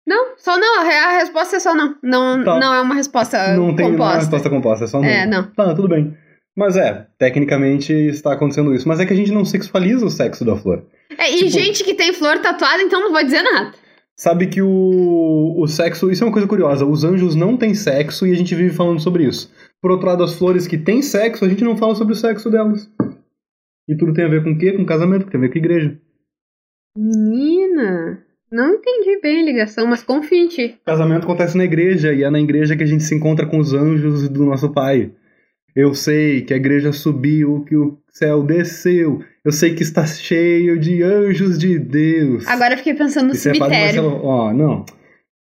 Não, 0.05 0.37
só 0.37 0.57
não. 0.57 0.81
A 0.81 1.17
resposta 1.19 1.55
é 1.55 1.59
só 1.59 1.73
não. 1.73 1.95
Não, 2.03 2.43
Tá. 2.43 2.59
não 2.59 2.73
é 2.73 2.81
uma 2.81 2.95
resposta 2.95 3.37
não 3.55 3.73
tem 3.75 3.85
não 3.85 3.93
é 3.93 3.95
uma 3.95 3.97
composta. 3.97 4.17
resposta 4.19 4.49
composta, 4.49 4.83
é 4.85 4.87
só 4.87 4.99
não. 5.01 5.07
É, 5.07 5.25
não. 5.25 5.43
Tá, 5.51 5.73
tudo 5.73 5.87
bem. 5.87 6.15
Mas 6.55 6.75
é, 6.77 7.07
tecnicamente 7.17 7.91
está 7.93 8.33
acontecendo 8.33 8.73
isso. 8.75 8.87
Mas 8.87 8.99
é 8.99 9.05
que 9.05 9.13
a 9.13 9.15
gente 9.15 9.31
não 9.31 9.45
sexualiza 9.45 10.05
o 10.05 10.09
sexo 10.09 10.45
da 10.45 10.55
flor. 10.55 10.85
É, 11.17 11.31
e 11.31 11.37
Tipo- 11.37 11.49
gente 11.49 11.83
que 11.83 11.93
tem 11.95 12.13
flor 12.13 12.37
tatuada, 12.39 12.81
então 12.83 12.99
não 13.01 13.11
vou 13.11 13.23
dizer 13.23 13.41
nada. 13.41 13.71
Sabe 14.15 14.45
que 14.45 14.61
o, 14.61 15.55
o 15.57 15.67
sexo, 15.67 16.11
isso 16.11 16.23
é 16.23 16.27
uma 16.27 16.31
coisa 16.33 16.47
curiosa, 16.47 16.85
os 16.85 17.03
anjos 17.03 17.33
não 17.33 17.57
têm 17.57 17.73
sexo 17.73 18.27
e 18.27 18.31
a 18.31 18.35
gente 18.35 18.53
vive 18.53 18.69
falando 18.75 18.99
sobre 19.01 19.23
isso. 19.25 19.51
Por 19.81 19.89
outro 19.89 20.05
lado, 20.05 20.23
as 20.23 20.35
flores 20.35 20.67
que 20.67 20.77
têm 20.77 21.01
sexo, 21.01 21.43
a 21.43 21.49
gente 21.49 21.63
não 21.63 21.75
fala 21.75 21.95
sobre 21.95 22.13
o 22.13 22.15
sexo 22.15 22.51
delas. 22.51 22.87
E 23.89 23.97
tudo 23.97 24.13
tem 24.13 24.23
a 24.25 24.29
ver 24.29 24.43
com 24.43 24.51
o 24.51 24.57
quê? 24.57 24.73
Com 24.73 24.85
casamento, 24.85 25.25
que 25.25 25.31
tem 25.31 25.39
a 25.39 25.41
ver 25.41 25.51
com 25.51 25.57
igreja. 25.57 25.99
Menina, 26.95 28.23
não 28.51 28.75
entendi 28.75 29.19
bem 29.21 29.41
a 29.41 29.45
ligação, 29.45 29.87
mas 29.87 30.03
confio 30.03 30.37
em 30.37 30.47
ti. 30.47 30.75
Casamento 30.85 31.23
acontece 31.23 31.57
na 31.57 31.63
igreja 31.63 32.13
e 32.13 32.23
é 32.23 32.29
na 32.29 32.39
igreja 32.39 32.75
que 32.75 32.83
a 32.83 32.87
gente 32.87 33.03
se 33.03 33.15
encontra 33.15 33.45
com 33.47 33.57
os 33.57 33.73
anjos 33.73 34.29
do 34.29 34.45
nosso 34.45 34.71
Pai. 34.71 35.11
Eu 35.75 35.95
sei 35.95 36.41
que 36.41 36.53
a 36.53 36.57
igreja 36.57 36.91
subiu, 36.91 37.65
que 37.67 37.75
o 37.75 37.97
céu 38.09 38.43
desceu. 38.43 39.23
Eu 39.43 39.51
sei 39.51 39.73
que 39.73 39.81
está 39.81 40.05
cheio 40.05 40.79
de 40.79 41.01
anjos 41.01 41.57
de 41.57 41.79
Deus. 41.79 42.47
Agora 42.47 42.75
eu 42.75 42.77
fiquei 42.77 42.93
pensando 42.93 43.29
no 43.29 43.33
é 43.33 43.33
quase 43.33 43.41
cemitério. 43.41 44.03
Ó, 44.23 44.53
não. 44.53 44.85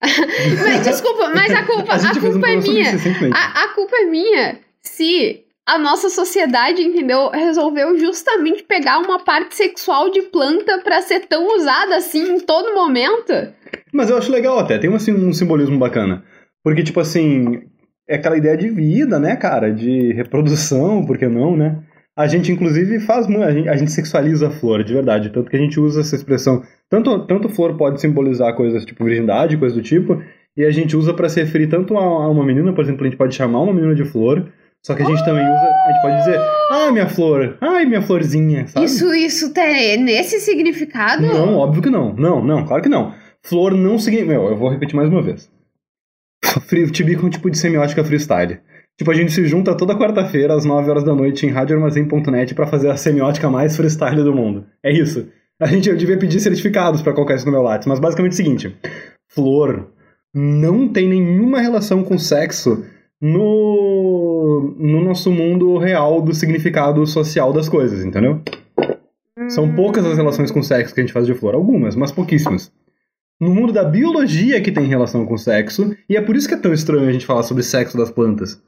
Mas 0.03 0.83
desculpa, 0.83 1.29
mas 1.33 1.49
a 1.53 1.63
culpa, 1.63 1.93
A 1.93 1.95
a 1.95 2.13
fez 2.13 2.17
um 2.17 2.31
culpa 2.31 2.49
é 2.49 2.57
minha. 2.57 2.93
isso. 2.93 3.07
A, 3.31 3.63
a 3.63 3.67
culpa 3.69 3.95
é 3.95 4.05
minha 4.05 4.59
se 4.81 5.45
a 5.65 5.77
nossa 5.77 6.09
sociedade, 6.09 6.81
entendeu, 6.81 7.29
resolveu 7.29 7.97
justamente 7.97 8.63
pegar 8.63 8.99
uma 8.99 9.23
parte 9.23 9.55
sexual 9.55 10.11
de 10.11 10.23
planta 10.23 10.79
pra 10.83 11.01
ser 11.01 11.21
tão 11.27 11.55
usada 11.55 11.95
assim 11.95 12.35
em 12.35 12.39
todo 12.39 12.75
momento. 12.75 13.33
Mas 13.93 14.09
eu 14.09 14.17
acho 14.17 14.31
legal 14.31 14.59
até, 14.59 14.77
tem 14.77 14.89
um, 14.89 14.95
assim, 14.95 15.13
um 15.13 15.31
simbolismo 15.31 15.77
bacana. 15.77 16.23
Porque, 16.63 16.83
tipo 16.83 16.99
assim, 16.99 17.61
é 18.07 18.15
aquela 18.15 18.37
ideia 18.37 18.57
de 18.57 18.69
vida, 18.69 19.19
né, 19.19 19.35
cara? 19.35 19.71
De 19.71 20.13
reprodução, 20.13 21.05
por 21.05 21.17
que 21.17 21.27
não, 21.27 21.55
né? 21.55 21.81
A 22.15 22.27
gente, 22.27 22.51
inclusive, 22.51 22.99
faz. 22.99 23.27
A 23.27 23.75
gente, 23.75 23.91
sexualiza 23.91 24.47
a 24.47 24.51
flor, 24.51 24.83
de 24.83 24.93
verdade. 24.93 25.31
Tanto 25.31 25.49
que 25.49 25.55
a 25.55 25.59
gente 25.59 25.79
usa 25.79 26.01
essa 26.01 26.15
expressão. 26.15 26.61
Tanto, 26.89 27.25
tanto 27.25 27.49
flor 27.49 27.75
pode 27.75 27.99
simbolizar 27.99 28.55
coisas 28.55 28.85
tipo 28.85 29.03
virgindade, 29.03 29.57
coisa 29.57 29.75
do 29.75 29.81
tipo, 29.81 30.21
e 30.55 30.63
a 30.63 30.69
gente 30.69 30.95
usa 30.95 31.13
para 31.13 31.27
se 31.27 31.41
referir 31.41 31.67
tanto 31.67 31.97
a 31.97 32.29
uma 32.29 32.45
menina, 32.45 32.71
por 32.71 32.83
exemplo, 32.83 33.03
a 33.03 33.09
gente 33.09 33.17
pode 33.17 33.33
chamar 33.33 33.61
uma 33.61 33.73
menina 33.73 33.95
de 33.95 34.05
flor, 34.05 34.47
só 34.85 34.93
que 34.93 35.01
a 35.01 35.05
gente 35.05 35.23
também 35.23 35.43
usa, 35.43 35.61
a 35.61 35.91
gente 35.91 36.01
pode 36.01 36.17
dizer, 36.17 36.39
ah, 36.69 36.91
minha 36.91 37.07
flor, 37.07 37.57
ai, 37.61 37.85
minha 37.85 38.01
florzinha, 38.01 38.67
sabe? 38.67 38.85
Isso, 38.85 39.13
isso 39.13 39.53
tem 39.53 39.97
nesse 39.97 40.41
significado? 40.41 41.25
Não, 41.25 41.57
óbvio 41.57 41.81
que 41.81 41.89
não. 41.89 42.13
Não, 42.13 42.43
não, 42.43 42.65
claro 42.65 42.83
que 42.83 42.89
não. 42.89 43.13
Flor 43.41 43.73
não 43.73 43.97
significa. 43.97 44.33
Meu, 44.33 44.49
eu 44.49 44.57
vou 44.57 44.69
repetir 44.69 44.95
mais 44.95 45.09
uma 45.09 45.21
vez. 45.21 45.49
Tibico 46.91 47.23
é 47.23 47.25
um 47.27 47.29
tipo 47.29 47.49
de 47.49 47.57
semiótica 47.57 48.03
freestyle. 48.03 48.59
Tipo, 48.97 49.09
a 49.09 49.13
gente 49.13 49.31
se 49.31 49.45
junta 49.47 49.75
toda 49.75 49.97
quarta-feira 49.97 50.53
às 50.53 50.65
9 50.65 50.89
horas 50.89 51.03
da 51.03 51.15
noite 51.15 51.45
em 51.45 51.49
radioarmazém.net 51.49 52.53
pra 52.53 52.67
fazer 52.67 52.89
a 52.91 52.97
semiótica 52.97 53.49
mais 53.49 53.75
freestyle 53.75 54.23
do 54.23 54.35
mundo. 54.35 54.65
É 54.83 54.91
isso. 54.91 55.29
A 55.61 55.67
gente 55.67 55.89
eu 55.89 55.95
devia 55.95 56.17
pedir 56.17 56.41
certificados 56.41 57.01
pra 57.01 57.13
colocar 57.13 57.35
isso 57.35 57.45
no 57.45 57.51
meu 57.51 57.61
Lattes, 57.61 57.87
mas 57.87 57.99
basicamente 57.99 58.33
é 58.33 58.35
o 58.35 58.37
seguinte: 58.37 58.77
flor 59.29 59.91
não 60.33 60.87
tem 60.87 61.07
nenhuma 61.07 61.61
relação 61.61 62.03
com 62.03 62.17
sexo 62.17 62.85
no, 63.21 64.02
no 64.77 65.03
nosso 65.03 65.31
mundo 65.31 65.77
real 65.77 66.21
do 66.21 66.33
significado 66.33 67.05
social 67.05 67.53
das 67.53 67.69
coisas, 67.69 68.03
entendeu? 68.03 68.41
São 69.49 69.73
poucas 69.75 70.05
as 70.05 70.17
relações 70.17 70.51
com 70.51 70.63
sexo 70.63 70.93
que 70.93 71.01
a 71.01 71.03
gente 71.03 71.13
faz 71.13 71.25
de 71.25 71.33
flor. 71.33 71.53
Algumas, 71.53 71.95
mas 71.95 72.11
pouquíssimas. 72.11 72.71
No 73.39 73.53
mundo 73.53 73.73
da 73.73 73.83
biologia 73.83 74.61
que 74.61 74.71
tem 74.71 74.85
relação 74.85 75.25
com 75.25 75.37
sexo, 75.37 75.95
e 76.09 76.15
é 76.15 76.21
por 76.21 76.35
isso 76.35 76.47
que 76.47 76.53
é 76.53 76.57
tão 76.57 76.73
estranho 76.73 77.09
a 77.09 77.11
gente 77.11 77.25
falar 77.25 77.43
sobre 77.43 77.63
sexo 77.63 77.97
das 77.97 78.11
plantas. 78.11 78.61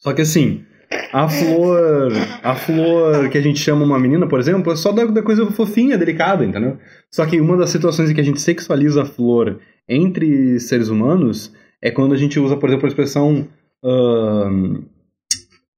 Só 0.00 0.12
que 0.12 0.22
assim, 0.22 0.64
a 1.12 1.28
flor, 1.28 2.12
a 2.42 2.54
flor 2.54 3.28
que 3.28 3.38
a 3.38 3.40
gente 3.40 3.58
chama 3.58 3.84
uma 3.84 3.98
menina, 3.98 4.26
por 4.26 4.40
exemplo, 4.40 4.72
é 4.72 4.76
só 4.76 4.92
da, 4.92 5.04
da 5.04 5.22
coisa 5.22 5.46
fofinha, 5.46 5.98
delicada, 5.98 6.44
entendeu? 6.44 6.78
Só 7.10 7.24
que 7.26 7.40
uma 7.40 7.56
das 7.56 7.70
situações 7.70 8.10
em 8.10 8.14
que 8.14 8.20
a 8.20 8.24
gente 8.24 8.40
sexualiza 8.40 9.02
a 9.02 9.06
flor 9.06 9.60
entre 9.88 10.58
seres 10.60 10.88
humanos 10.88 11.52
é 11.80 11.90
quando 11.90 12.14
a 12.14 12.16
gente 12.16 12.38
usa, 12.40 12.56
por 12.56 12.68
exemplo, 12.68 12.86
a 12.86 12.88
expressão. 12.88 13.46
Uh, 13.84 14.78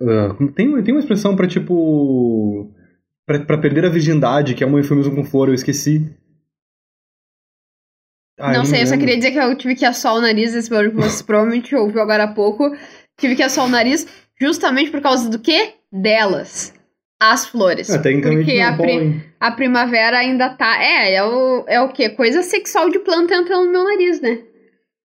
uh, 0.02 0.52
tem, 0.54 0.82
tem 0.82 0.94
uma 0.94 1.00
expressão 1.00 1.36
para 1.36 1.46
tipo. 1.46 2.72
para 3.26 3.58
perder 3.58 3.84
a 3.84 3.90
virgindade, 3.90 4.54
que 4.54 4.64
é 4.64 4.66
um 4.66 4.78
eufemismo 4.78 5.14
com 5.14 5.24
flor, 5.24 5.48
eu 5.48 5.54
esqueci. 5.54 6.10
Ah, 8.38 8.52
não, 8.52 8.64
sei, 8.64 8.82
eu 8.82 8.86
só 8.86 8.96
queria 8.96 9.16
dizer 9.16 9.32
que 9.32 9.38
eu 9.38 9.56
tive 9.56 9.74
que 9.74 9.84
assar 9.84 10.14
o 10.14 10.20
nariz 10.20 10.54
esse 10.54 10.70
barulho 10.70 10.92
que 10.92 10.96
você 10.96 11.24
provavelmente 11.24 11.74
ouviu 11.76 12.00
agora 12.00 12.24
há 12.24 12.32
pouco. 12.32 12.70
Tive 13.18 13.34
que 13.34 13.42
assar 13.42 13.64
o 13.64 13.68
nariz 13.68 14.06
justamente 14.40 14.90
por 14.90 15.00
causa 15.00 15.28
do 15.28 15.40
quê? 15.40 15.74
Delas. 15.92 16.72
As 17.20 17.46
flores. 17.46 17.90
É, 17.90 17.98
Porque 17.98 18.60
a, 18.60 18.76
pri 18.76 19.24
a 19.40 19.50
primavera 19.50 20.18
ainda 20.18 20.50
tá. 20.50 20.80
É, 20.80 21.14
é 21.14 21.24
o, 21.24 21.64
é 21.66 21.80
o 21.80 21.88
quê? 21.88 22.10
Coisa 22.10 22.44
sexual 22.44 22.88
de 22.90 23.00
planta 23.00 23.34
entrando 23.34 23.66
no 23.66 23.72
meu 23.72 23.84
nariz, 23.84 24.20
né? 24.20 24.38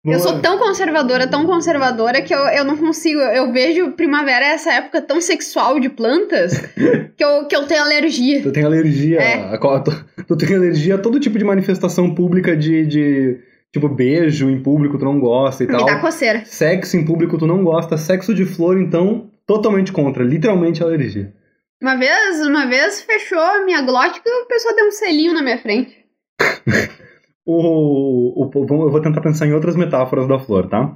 Eu 0.05 0.19
sou 0.19 0.39
tão 0.39 0.57
conservadora, 0.57 1.27
tão 1.27 1.45
conservadora, 1.45 2.21
que 2.21 2.33
eu, 2.33 2.39
eu 2.39 2.63
não 2.63 2.77
consigo. 2.77 3.19
Eu 3.19 3.51
vejo 3.51 3.91
primavera 3.91 4.45
essa 4.45 4.71
época 4.71 5.01
tão 5.01 5.19
sexual 5.19 5.77
de 5.77 5.89
plantas 5.89 6.57
que 7.17 7.23
eu, 7.23 7.45
que 7.45 7.55
eu 7.55 7.65
tenho 7.65 7.81
alergia. 7.81 8.41
Tu 8.41 8.51
tem 8.51 8.63
alergia. 8.63 9.19
É. 9.19 9.53
A, 9.53 9.79
tu, 9.79 9.91
tu 10.25 10.37
tem 10.37 10.55
alergia 10.55 10.95
a 10.95 10.97
todo 10.97 11.19
tipo 11.19 11.37
de 11.37 11.43
manifestação 11.43 12.15
pública 12.15 12.55
de, 12.55 12.85
de. 12.85 13.39
Tipo, 13.73 13.89
beijo 13.89 14.49
em 14.49 14.63
público 14.63 14.97
tu 14.97 15.03
não 15.05 15.19
gosta 15.19 15.63
e 15.63 15.67
Me 15.67 15.73
tal. 15.73 15.85
dá 15.85 15.99
coceira. 15.99 16.43
Sexo 16.45 16.95
em 16.95 17.03
público 17.05 17.37
tu 17.37 17.45
não 17.45 17.63
gosta. 17.63 17.97
Sexo 17.97 18.33
de 18.33 18.45
flor, 18.45 18.79
então, 18.79 19.29
totalmente 19.45 19.91
contra. 19.91 20.23
Literalmente 20.23 20.81
alergia. 20.81 21.33
Uma 21.81 21.95
vez, 21.95 22.39
uma 22.39 22.65
vez 22.65 23.01
fechou 23.01 23.39
a 23.39 23.65
minha 23.65 23.81
glótica 23.81 24.27
e 24.27 24.43
o 24.43 24.47
pessoal 24.47 24.75
deu 24.75 24.87
um 24.87 24.91
selinho 24.91 25.33
na 25.33 25.43
minha 25.43 25.57
frente. 25.57 25.95
O, 27.51 28.45
o, 28.45 28.51
eu 28.53 28.91
vou 28.91 29.01
tentar 29.01 29.21
pensar 29.21 29.47
em 29.47 29.53
outras 29.53 29.75
metáforas 29.75 30.27
da 30.27 30.37
flor, 30.37 30.69
tá? 30.69 30.95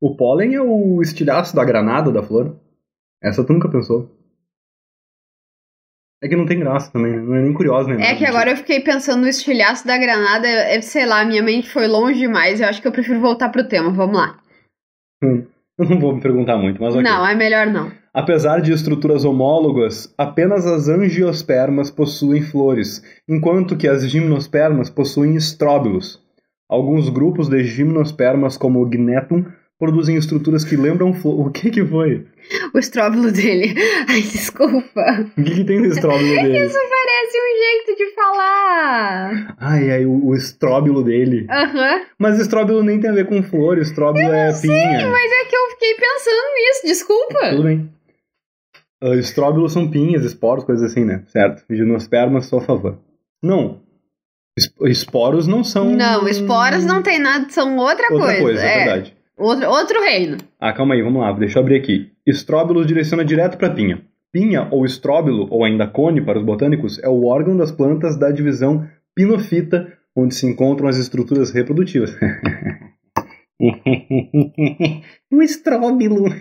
O 0.00 0.14
pólen 0.14 0.54
é 0.54 0.60
o 0.62 1.02
estilhaço 1.02 1.56
da 1.56 1.64
granada 1.64 2.12
da 2.12 2.22
flor. 2.22 2.56
Essa 3.20 3.42
tu 3.44 3.52
nunca 3.52 3.68
pensou. 3.68 4.08
É 6.22 6.28
que 6.28 6.36
não 6.36 6.46
tem 6.46 6.60
graça 6.60 6.92
também, 6.92 7.10
né? 7.10 7.20
não 7.20 7.34
é 7.34 7.42
nem 7.42 7.52
curiosa, 7.52 7.88
né? 7.88 8.12
É 8.12 8.14
que 8.14 8.24
agora 8.24 8.50
eu 8.52 8.56
fiquei 8.56 8.78
pensando 8.78 9.22
no 9.22 9.28
estilhaço 9.28 9.84
da 9.84 9.98
granada, 9.98 10.46
é, 10.46 10.80
sei 10.80 11.06
lá, 11.06 11.24
minha 11.24 11.42
mente 11.42 11.68
foi 11.68 11.88
longe 11.88 12.20
demais, 12.20 12.60
eu 12.60 12.68
acho 12.68 12.80
que 12.80 12.86
eu 12.86 12.92
prefiro 12.92 13.18
voltar 13.18 13.48
pro 13.48 13.66
tema, 13.66 13.90
vamos 13.90 14.16
lá. 14.16 14.38
Hum, 15.24 15.44
eu 15.76 15.88
não 15.88 15.98
vou 15.98 16.14
me 16.14 16.20
perguntar 16.20 16.56
muito, 16.56 16.80
mas 16.80 16.94
ok. 16.94 17.02
Não, 17.02 17.26
é 17.26 17.34
melhor 17.34 17.66
não. 17.66 17.90
Apesar 18.12 18.60
de 18.60 18.72
estruturas 18.72 19.24
homólogas, 19.24 20.12
apenas 20.18 20.66
as 20.66 20.88
angiospermas 20.88 21.92
possuem 21.92 22.42
flores, 22.42 23.00
enquanto 23.28 23.76
que 23.76 23.86
as 23.86 24.08
gimnospermas 24.10 24.90
possuem 24.90 25.36
estróbilos. 25.36 26.20
Alguns 26.68 27.08
grupos 27.08 27.48
de 27.48 27.62
gimnospermas, 27.62 28.56
como 28.56 28.82
o 28.82 28.86
Gnetum, 28.86 29.44
produzem 29.78 30.16
estruturas 30.16 30.64
que 30.64 30.76
lembram 30.76 31.14
flores. 31.14 31.46
O 31.46 31.50
que 31.50 31.70
que 31.70 31.84
foi? 31.84 32.26
O 32.74 32.78
estróbilo 32.78 33.30
dele. 33.30 33.74
Ai, 34.08 34.22
desculpa. 34.22 35.30
O 35.38 35.42
que, 35.42 35.54
que 35.54 35.64
tem 35.64 35.80
no 35.80 35.86
estróbilo 35.86 36.34
dele? 36.34 36.66
Isso 36.66 36.78
parece 36.90 37.38
um 37.38 37.86
jeito 37.86 37.96
de 37.96 38.14
falar. 38.14 39.56
Ai, 39.58 39.90
ai, 39.90 40.04
o, 40.04 40.26
o 40.26 40.34
estróbilo 40.34 41.04
dele. 41.04 41.46
Aham. 41.48 42.02
Mas 42.18 42.40
estróbilo 42.40 42.82
nem 42.82 43.00
tem 43.00 43.10
a 43.10 43.14
ver 43.14 43.26
com 43.26 43.42
flor, 43.42 43.78
estróbilo 43.78 44.32
é 44.32 44.52
pinha. 44.60 45.08
Mas 45.08 45.32
é 45.32 45.44
que 45.48 45.56
eu 45.56 45.70
fiquei 45.70 45.94
pensando 45.94 46.54
nisso, 46.56 46.86
desculpa. 46.86 47.50
Tudo 47.50 47.62
bem. 47.62 47.99
Uh, 49.02 49.14
estróbilos 49.14 49.72
são 49.72 49.90
pinhas, 49.90 50.24
esporos, 50.24 50.64
coisas 50.64 50.90
assim, 50.90 51.04
né? 51.04 51.22
Certo. 51.28 51.64
Gimnospermas, 51.70 52.46
sou 52.46 52.58
a 52.58 52.62
favor. 52.62 52.98
Não. 53.42 53.80
Es- 54.58 54.72
Esporos 54.82 55.46
não 55.46 55.64
são. 55.64 55.90
Não, 55.90 56.28
esporas 56.28 56.84
não 56.84 57.02
tem 57.02 57.18
nada, 57.18 57.48
são 57.48 57.76
outra, 57.78 58.06
outra 58.12 58.18
coisa. 58.26 58.42
coisa, 58.42 58.62
é 58.62 58.84
verdade. 58.84 59.16
Outro, 59.38 59.68
outro 59.70 60.00
reino. 60.02 60.36
Ah, 60.60 60.72
calma 60.72 60.94
aí, 60.94 61.02
vamos 61.02 61.22
lá, 61.22 61.32
deixa 61.32 61.58
eu 61.58 61.62
abrir 61.62 61.76
aqui. 61.76 62.12
Estróbilos 62.26 62.86
direciona 62.86 63.24
direto 63.24 63.56
para 63.56 63.70
pinha. 63.70 64.02
Pinha, 64.30 64.68
ou 64.70 64.84
estróbilo, 64.84 65.48
ou 65.50 65.64
ainda 65.64 65.86
cone 65.86 66.20
para 66.20 66.38
os 66.38 66.44
botânicos, 66.44 66.98
é 67.02 67.08
o 67.08 67.24
órgão 67.24 67.56
das 67.56 67.72
plantas 67.72 68.18
da 68.18 68.30
divisão 68.30 68.86
pinofita, 69.14 69.90
onde 70.14 70.34
se 70.34 70.46
encontram 70.46 70.88
as 70.88 70.98
estruturas 70.98 71.50
reprodutivas. 71.52 72.14
o 75.32 75.42
estróbilo. 75.42 76.24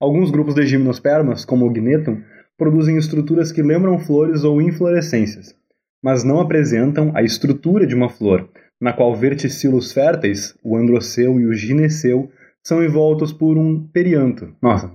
Alguns 0.00 0.30
grupos 0.30 0.54
de 0.54 0.66
gimnospermas, 0.66 1.44
como 1.44 1.66
o 1.66 1.70
gnetum, 1.70 2.22
produzem 2.56 2.96
estruturas 2.96 3.52
que 3.52 3.62
lembram 3.62 3.98
flores 3.98 4.44
ou 4.44 4.62
inflorescências, 4.62 5.54
mas 6.02 6.24
não 6.24 6.40
apresentam 6.40 7.12
a 7.14 7.22
estrutura 7.22 7.86
de 7.86 7.94
uma 7.94 8.08
flor, 8.08 8.48
na 8.80 8.94
qual 8.94 9.14
verticilos 9.14 9.92
férteis, 9.92 10.56
o 10.64 10.74
androceu 10.74 11.38
e 11.38 11.44
o 11.44 11.52
gineceu, 11.52 12.30
são 12.64 12.82
envoltos 12.82 13.30
por 13.30 13.58
um 13.58 13.86
perianto. 13.88 14.54
Nossa. 14.62 14.90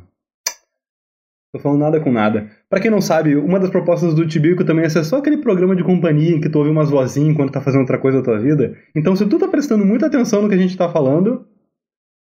Tô 1.53 1.59
falando 1.59 1.81
nada 1.81 1.99
com 1.99 2.11
nada. 2.11 2.49
Pra 2.67 2.79
quem 2.79 2.89
não 2.89 2.99
sabe, 2.99 3.35
uma 3.35 3.59
das 3.59 3.69
propostas 3.69 4.15
do 4.15 4.27
Tibico 4.27 4.65
também 4.65 4.85
é 4.85 4.89
ser 4.89 5.03
só 5.03 5.17
aquele 5.17 5.37
programa 5.37 5.75
de 5.75 5.83
companhia 5.83 6.35
em 6.35 6.41
que 6.41 6.49
tu 6.49 6.57
ouve 6.57 6.71
umas 6.71 6.89
vozinhas 6.89 7.29
enquanto 7.29 7.53
tá 7.53 7.61
fazendo 7.61 7.81
outra 7.81 7.99
coisa 7.99 8.17
da 8.17 8.23
tua 8.23 8.39
vida. 8.39 8.75
Então, 8.95 9.15
se 9.15 9.25
tu 9.27 9.37
tá 9.37 9.47
prestando 9.47 9.85
muita 9.85 10.07
atenção 10.07 10.41
no 10.41 10.49
que 10.49 10.55
a 10.55 10.57
gente 10.57 10.75
tá 10.75 10.89
falando, 10.89 11.45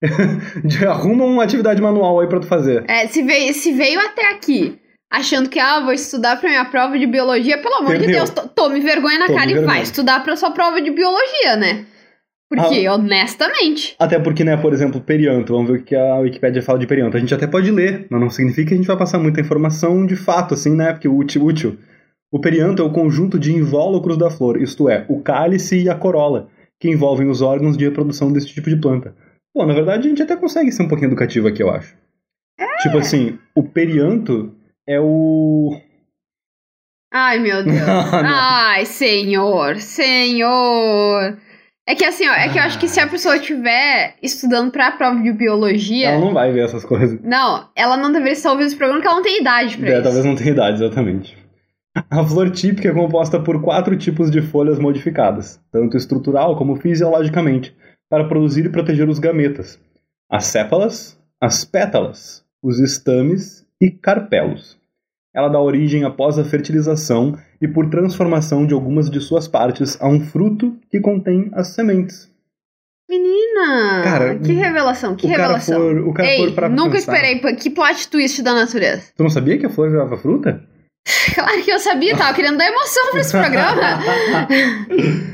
arruma 0.88 1.25
uma 1.25 1.44
atividade 1.44 1.80
manual 1.80 2.21
aí 2.21 2.26
pra 2.28 2.40
tu 2.40 2.47
fazer. 2.47 2.85
É, 2.88 3.06
se 3.06 3.23
veio, 3.23 3.52
se 3.54 3.73
veio 3.73 4.00
até 4.00 4.30
aqui 4.30 4.78
achando 5.11 5.49
que, 5.50 5.59
ah, 5.61 5.80
vou 5.80 5.92
estudar 5.92 6.40
pra 6.40 6.49
minha 6.49 6.64
prova 6.64 6.99
de 6.99 7.06
biologia, 7.06 7.59
pelo 7.59 7.75
amor 7.76 7.99
de. 7.99 8.06
Deus, 8.06 8.30
to- 8.30 8.49
tome 8.49 8.80
vergonha 8.80 9.18
na 9.18 9.26
Tome 9.26 9.38
cara 9.38 9.50
e 9.50 9.54
vergonha. 9.54 9.75
vai 9.75 9.82
estudar 9.82 10.25
pra 10.25 10.37
sua 10.37 10.50
prova 10.50 10.80
de 10.80 10.90
biologia, 10.90 11.56
né? 11.56 11.85
Porque, 12.49 12.87
honestamente. 12.87 13.94
Até 13.99 14.18
porque, 14.18 14.44
né, 14.44 14.56
por 14.59 14.73
exemplo, 14.75 15.00
perianto, 15.00 15.54
vamos 15.54 15.71
ver 15.71 15.78
o 15.78 15.82
que 15.82 15.94
a 15.97 16.16
Wikipédia 16.16 16.62
fala 16.62 16.78
de 16.78 16.87
perianto. 16.87 17.16
A 17.16 17.21
gente 17.21 17.35
até 17.35 17.47
pode 17.47 17.71
ler, 17.71 18.06
mas 18.11 18.21
não 18.21 18.28
significa 18.28 18.68
que 18.68 18.75
a 18.75 18.76
gente 18.76 18.87
vai 18.87 18.97
passar 18.97 19.18
muita 19.18 19.40
informação 19.40 20.04
de 20.04 20.16
fato, 20.16 20.52
assim, 20.54 20.75
né, 20.75 20.92
porque 20.92 21.09
útil, 21.09 21.44
útil. 21.44 21.78
O 22.30 22.40
perianto 22.40 22.82
é 22.82 22.85
o 22.85 22.90
conjunto 22.92 23.38
de 23.38 23.54
invólucros 23.54 24.18
da 24.18 24.30
flor, 24.30 24.61
isto 24.61 24.88
é, 24.88 25.04
o 25.09 25.21
cálice 25.23 25.82
e 25.82 25.88
a 25.88 25.94
corola, 25.94 26.49
que 26.80 26.88
envolvem 26.90 27.28
os 27.28 27.40
órgãos 27.42 27.76
de 27.76 27.85
reprodução 27.85 28.30
desse 28.32 28.49
tipo 28.49 28.68
de 28.68 28.76
planta. 28.76 29.14
Bom, 29.54 29.66
na 29.66 29.75
verdade, 29.75 30.06
a 30.06 30.09
gente 30.09 30.23
até 30.23 30.37
consegue 30.37 30.73
ser 30.73 30.82
um 30.82 30.88
pouquinho 30.88 31.09
educativo 31.11 31.47
aqui, 31.49 31.62
eu 31.62 31.71
acho. 31.71 31.94
Tipo 32.82 32.99
assim, 32.99 33.38
o 33.54 33.62
perianto 33.62 34.54
é 34.88 34.99
o... 35.00 35.78
Ai, 37.12 37.38
meu 37.38 37.62
Deus. 37.64 37.76
Não, 37.76 38.23
não. 38.23 38.23
Ai, 38.25 38.85
senhor, 38.87 39.76
senhor. 39.76 41.38
É 41.87 41.94
que 41.94 42.04
assim, 42.04 42.26
ó, 42.28 42.32
é 42.32 42.49
que 42.49 42.59
eu 42.59 42.62
acho 42.62 42.78
que 42.78 42.88
se 42.88 43.00
a 43.00 43.06
pessoa 43.09 43.37
estiver 43.37 44.14
estudando 44.23 44.71
pra 44.71 44.92
prova 44.92 45.21
de 45.21 45.32
biologia. 45.32 46.11
Ela 46.11 46.25
não 46.25 46.32
vai 46.32 46.52
ver 46.52 46.64
essas 46.64 46.85
coisas. 46.85 47.21
Não, 47.23 47.68
ela 47.76 47.97
não 47.97 48.11
deveria 48.12 48.32
estar 48.32 48.50
ouvindo 48.52 48.66
esse 48.68 48.76
programa 48.76 49.00
porque 49.00 49.09
ela 49.09 49.16
não 49.16 49.25
tem 49.25 49.40
idade 49.40 49.76
pra 49.76 49.88
É, 49.88 49.92
isso. 49.94 50.02
talvez 50.02 50.25
não 50.25 50.35
tenha 50.37 50.50
idade, 50.50 50.82
exatamente. 50.82 51.37
A 52.11 52.25
flor 52.25 52.50
típica 52.50 52.88
é 52.88 52.92
composta 52.94 53.38
por 53.40 53.61
quatro 53.61 53.97
tipos 53.99 54.30
de 54.30 54.40
folhas 54.40 54.78
modificadas, 54.78 55.61
tanto 55.71 55.97
estrutural 55.97 56.56
como 56.56 56.76
fisiologicamente, 56.76 57.76
para 58.12 58.28
produzir 58.28 58.66
e 58.66 58.69
proteger 58.69 59.09
os 59.09 59.19
gametas. 59.19 59.81
As 60.31 60.45
sépalas, 60.45 61.19
as 61.40 61.64
pétalas, 61.64 62.45
os 62.62 62.78
estames 62.78 63.66
e 63.81 63.90
carpelos. 63.90 64.78
Ela 65.35 65.49
dá 65.49 65.59
origem 65.59 66.04
após 66.04 66.38
a 66.38 66.45
fertilização 66.45 67.38
e 67.59 67.66
por 67.66 67.88
transformação 67.88 68.66
de 68.66 68.75
algumas 68.75 69.09
de 69.11 69.19
suas 69.19 69.49
partes 69.49 69.99
a 69.99 70.07
um 70.07 70.21
fruto 70.21 70.76
que 70.90 71.00
contém 71.00 71.50
as 71.54 71.69
sementes. 71.69 72.31
Menina! 73.09 74.02
Cara, 74.04 74.38
que 74.38 74.52
revelação, 74.52 75.16
que 75.16 75.25
o 75.25 75.31
cara 75.31 75.42
revelação. 75.45 75.81
for- 75.81 76.09
o 76.09 76.12
cara 76.12 76.28
Ei, 76.28 76.52
pra 76.52 76.69
nunca 76.69 76.90
pensar. 76.92 77.14
esperei. 77.14 77.54
Que 77.57 77.71
plot 77.71 78.09
twist 78.11 78.42
da 78.42 78.52
natureza. 78.52 79.11
Tu 79.16 79.23
não 79.23 79.31
sabia 79.31 79.57
que 79.57 79.64
a 79.64 79.71
flor 79.71 79.90
virava 79.90 80.19
fruta? 80.19 80.62
Claro 81.35 81.62
que 81.64 81.71
eu 81.73 81.78
sabia, 81.78 82.14
tava 82.14 82.35
querendo 82.35 82.59
dar 82.59 82.69
emoção 82.69 83.11
pra 83.11 83.21
esse 83.23 83.33
programa. 83.33 83.81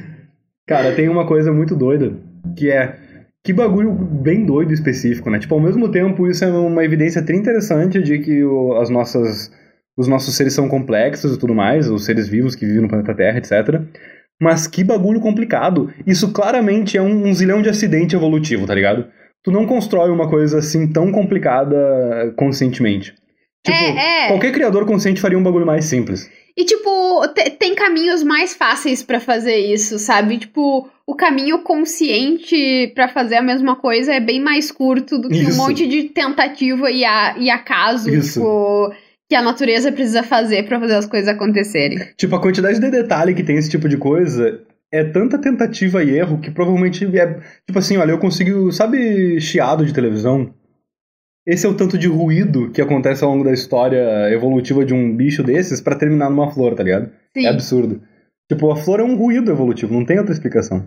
Cara, 0.67 0.95
tem 0.95 1.09
uma 1.09 1.27
coisa 1.27 1.53
muito 1.53 1.75
doida, 1.75 2.13
que 2.57 2.71
é 2.71 2.97
que 3.45 3.53
bagulho 3.53 3.93
bem 3.93 4.45
doido 4.45 4.73
específico, 4.75 5.31
né? 5.31 5.39
Tipo, 5.39 5.55
ao 5.55 5.61
mesmo 5.61 5.89
tempo, 5.91 6.27
isso 6.27 6.45
é 6.45 6.49
uma 6.49 6.85
evidência 6.85 7.23
tri 7.23 7.37
interessante 7.37 8.03
de 8.03 8.19
que 8.19 8.45
o- 8.45 8.75
as 8.75 8.91
nossas, 8.91 9.51
os 9.97 10.07
nossos 10.07 10.35
seres 10.37 10.53
são 10.53 10.69
complexos 10.69 11.35
e 11.35 11.39
tudo 11.39 11.55
mais, 11.55 11.89
os 11.89 12.05
seres 12.05 12.29
vivos 12.29 12.55
que 12.55 12.67
vivem 12.67 12.83
no 12.83 12.89
planeta 12.89 13.15
Terra, 13.15 13.39
etc. 13.39 13.81
Mas 14.41 14.67
que 14.67 14.85
bagulho 14.85 15.21
complicado. 15.21 15.91
Isso 16.07 16.33
claramente 16.33 16.97
é 16.99 17.03
um, 17.03 17.27
um 17.27 17.33
zilhão 17.35 17.63
de 17.63 17.69
acidente 17.71 18.15
evolutivo, 18.15 18.67
tá 18.67 18.75
ligado? 18.75 19.07
Tu 19.43 19.51
não 19.51 19.65
constrói 19.67 20.11
uma 20.11 20.29
coisa 20.29 20.59
assim 20.59 20.87
tão 20.93 21.11
complicada 21.11 21.77
conscientemente. 22.37 23.15
Tipo, 23.65 23.77
É, 23.79 24.25
é. 24.25 24.29
qualquer 24.29 24.53
criador 24.53 24.85
consciente 24.85 25.21
faria 25.21 25.39
um 25.39 25.43
bagulho 25.43 25.67
mais 25.67 25.85
simples. 25.87 26.31
E, 26.59 26.65
tipo, 26.65 27.27
te- 27.35 27.51
tem 27.51 27.75
caminhos 27.77 28.25
mais 28.25 28.53
fáceis 28.55 29.01
pra 29.03 29.21
fazer 29.21 29.57
isso, 29.57 29.97
sabe? 29.99 30.39
Tipo, 30.39 30.89
o 31.07 31.15
caminho 31.15 31.61
consciente 31.63 32.91
pra 32.95 33.09
fazer 33.09 33.37
a 33.37 33.43
mesma 33.43 33.77
coisa 33.77 34.13
é 34.13 34.21
bem 34.21 34.41
mais 34.41 34.73
curto 34.73 35.19
do 35.19 35.29
que 35.29 35.37
Isso. 35.37 35.53
um 35.53 35.65
monte 35.67 35.87
de 35.87 36.05
tentativa 36.05 36.91
e, 36.91 37.05
a, 37.05 37.37
e 37.39 37.49
acaso, 37.49 38.11
Isso. 38.11 38.41
tipo, 38.41 38.93
que 39.29 39.37
a 39.37 39.43
natureza 39.43 39.93
precisa 39.93 40.23
fazer 40.23 40.65
pra 40.65 40.81
fazer 40.81 40.95
as 40.95 41.07
coisas 41.07 41.29
acontecerem. 41.29 41.99
Tipo, 42.17 42.37
a 42.37 42.41
quantidade 42.43 42.81
de 42.81 42.91
detalhe 42.91 43.35
que 43.35 43.45
tem 43.45 43.57
esse 43.57 43.71
tipo 43.71 43.89
de 43.89 43.97
coisa 43.97 44.61
é 44.93 45.05
tanta 45.05 45.39
tentativa 45.39 46.03
e 46.03 46.11
erro 46.17 46.41
que 46.41 46.51
provavelmente 46.51 47.05
é. 47.05 47.41
Tipo 47.67 47.79
assim, 47.79 47.99
olha, 47.99 48.13
eu 48.13 48.19
consigo. 48.19 48.73
Sabe, 48.73 49.39
chiado 49.41 49.85
de 49.85 49.93
televisão? 49.93 50.53
Esse 51.47 51.67
é 51.67 51.69
o 51.69 51.75
tanto 51.75 51.97
de 51.97 52.09
ruído 52.09 52.71
que 52.71 52.83
acontece 52.83 53.25
ao 53.25 53.31
longo 53.31 53.45
da 53.45 53.53
história 53.53 54.31
evolutiva 54.31 54.85
de 54.85 54.93
um 54.93 55.17
bicho 55.17 55.43
desses 55.43 55.81
pra 55.81 55.97
terminar 55.97 56.29
numa 56.29 56.51
flor, 56.51 56.75
tá 56.75 56.83
ligado? 56.83 57.11
Sim. 57.37 57.47
É 57.47 57.49
absurdo. 57.49 58.03
Tipo, 58.51 58.71
a 58.71 58.77
flor 58.77 59.01
é 59.01 59.03
um 59.03 59.17
ruído 59.17 59.51
evolutivo, 59.51 59.95
não 59.95 60.05
tem 60.05 60.19
outra 60.19 60.33
explicação. 60.33 60.87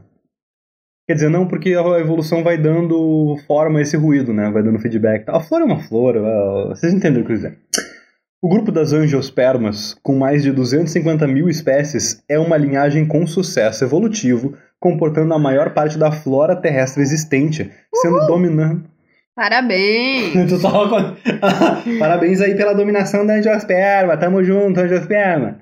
Quer 1.08 1.16
dizer, 1.16 1.30
não, 1.30 1.48
porque 1.48 1.74
a 1.74 2.00
evolução 2.00 2.44
vai 2.44 2.58
dando 2.58 3.36
forma 3.48 3.80
a 3.80 3.82
esse 3.82 3.98
ruído, 3.98 4.34
né? 4.34 4.50
Vai 4.50 4.64
dando 4.64 4.80
feedback. 4.80 5.26
A 5.28 5.40
flor 5.40 5.62
é 5.62 5.66
uma 5.66 5.80
flor, 5.80 6.18
ah, 6.18 6.70
vocês 6.70 6.94
entenderam 6.94 7.24
o 7.24 7.26
que 7.26 7.34
eu 7.34 7.36
dizer. 7.36 7.58
O 8.44 8.50
grupo 8.50 8.72
das 8.72 8.92
angiospermas, 8.92 9.96
com 10.02 10.18
mais 10.18 10.42
de 10.42 10.52
250 10.52 11.28
mil 11.28 11.48
espécies, 11.48 12.24
é 12.28 12.40
uma 12.40 12.58
linhagem 12.58 13.06
com 13.06 13.28
sucesso 13.28 13.84
evolutivo, 13.84 14.58
comportando 14.80 15.32
a 15.34 15.38
maior 15.38 15.76
parte 15.76 15.96
da 15.96 16.12
flora 16.12 16.56
terrestre 16.56 17.04
existente, 17.04 17.70
sendo 17.94 18.26
dominante. 18.26 18.90
Parabéns! 19.42 20.34
Tu 20.48 20.62
tava 20.62 20.88
com- 20.88 21.16
Parabéns 21.98 22.40
aí 22.42 22.54
pela 22.54 22.76
dominação 22.76 23.26
da 23.26 23.34
angiosperma, 23.34 24.16
tamo 24.16 24.44
junto, 24.44 24.80
angiosperma. 24.80 25.58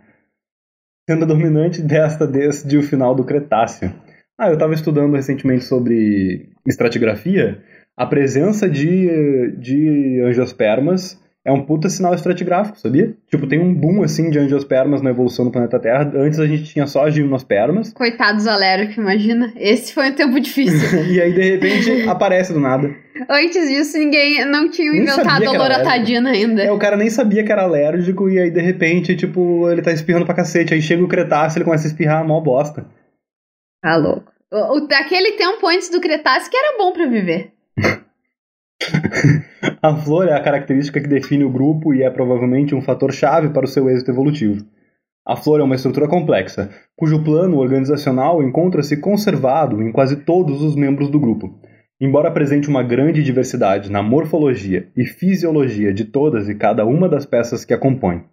Sendo 1.09 1.23
a 1.23 1.27
dominante 1.27 1.81
desta 1.81 2.27
desde 2.27 2.77
o 2.77 2.83
final 2.83 3.15
do 3.15 3.23
Cretáceo. 3.23 3.93
Ah, 4.37 4.49
eu 4.49 4.57
tava 4.57 4.73
estudando 4.73 5.15
recentemente 5.15 5.63
sobre 5.63 6.49
estratigrafia. 6.67 7.63
A 7.95 8.05
presença 8.05 8.69
de, 8.69 9.51
de 9.57 10.21
angiospermas 10.25 11.17
é 11.45 11.51
um 11.51 11.65
puta 11.65 11.89
sinal 11.89 12.13
estratigráfico, 12.13 12.77
sabia? 12.77 13.15
Tipo, 13.29 13.47
tem 13.47 13.59
um 13.59 13.73
boom 13.73 14.03
assim 14.03 14.29
de 14.29 14.37
angiospermas 14.37 15.01
na 15.01 15.09
evolução 15.09 15.45
do 15.45 15.51
planeta 15.51 15.79
Terra. 15.79 16.11
Antes 16.15 16.37
a 16.39 16.45
gente 16.45 16.65
tinha 16.65 16.85
só 16.85 17.09
gimnospermas. 17.09 17.93
Coitados 17.93 18.45
alérgicos, 18.45 18.97
imagina. 18.97 19.53
Esse 19.55 19.93
foi 19.93 20.09
um 20.09 20.13
tempo 20.13 20.39
difícil. 20.39 20.99
e 21.09 21.21
aí, 21.21 21.33
de 21.33 21.41
repente, 21.41 22.03
aparece 22.09 22.51
do 22.53 22.59
nada. 22.59 22.93
Antes 23.29 23.67
disso, 23.69 23.97
ninguém 23.97 24.45
não 24.45 24.69
tinha 24.69 24.91
Nem 24.91 25.03
inventado 25.03 25.43
a 25.47 25.51
que 25.51 25.57
loratadina 25.57 26.29
ainda. 26.31 26.63
É, 26.63 26.71
o 26.71 26.77
cara 26.77 26.95
nem 26.97 27.09
sabia 27.09 27.43
que 27.43 27.51
era 27.51 27.63
alérgico 27.63 28.29
e 28.29 28.37
aí 28.39 28.51
de 28.51 28.61
repente, 28.61 29.15
tipo, 29.15 29.69
ele 29.69 29.81
tá 29.81 29.91
espirrando 29.91 30.25
pra 30.25 30.35
cacete. 30.35 30.73
Aí 30.73 30.81
chega 30.81 31.03
o 31.03 31.07
Cretáceo 31.07 31.57
ele 31.59 31.65
começa 31.65 31.87
a 31.87 31.89
espirrar, 31.89 32.25
mó 32.25 32.39
bosta. 32.41 32.85
Tá 33.81 33.95
louco. 33.95 34.31
O, 34.51 34.77
o- 34.77 34.87
daquele 34.87 35.33
tempo 35.33 35.65
antes 35.67 35.89
do 35.89 36.01
Cretáceo 36.01 36.49
que 36.51 36.57
era 36.57 36.77
bom 36.77 36.91
pra 36.91 37.05
viver. 37.07 37.53
A 39.81 39.95
flor 39.95 40.27
é 40.27 40.33
a 40.33 40.41
característica 40.41 40.99
que 40.99 41.07
define 41.07 41.43
o 41.43 41.51
grupo 41.51 41.93
e 41.93 42.03
é 42.03 42.09
provavelmente 42.09 42.75
um 42.75 42.81
fator 42.81 43.13
chave 43.13 43.49
para 43.49 43.65
o 43.65 43.67
seu 43.67 43.89
êxito 43.89 44.11
evolutivo. 44.11 44.65
A 45.25 45.35
flor 45.35 45.59
é 45.59 45.63
uma 45.63 45.75
estrutura 45.75 46.07
complexa, 46.07 46.69
cujo 46.95 47.23
plano 47.23 47.57
organizacional 47.57 48.41
encontra-se 48.41 48.97
conservado 48.97 49.81
em 49.81 49.91
quase 49.91 50.17
todos 50.17 50.61
os 50.61 50.75
membros 50.75 51.09
do 51.09 51.19
grupo. 51.19 51.59
Embora 52.01 52.29
apresente 52.29 52.69
uma 52.69 52.81
grande 52.81 53.21
diversidade 53.21 53.91
na 53.91 54.01
morfologia 54.01 54.87
e 54.95 55.05
fisiologia 55.05 55.93
de 55.93 56.05
todas 56.05 56.47
e 56.47 56.55
cada 56.55 56.85
uma 56.85 57.09
das 57.09 57.25
peças 57.25 57.65
que 57.65 57.73
a 57.73 57.77
compõem. 57.77 58.23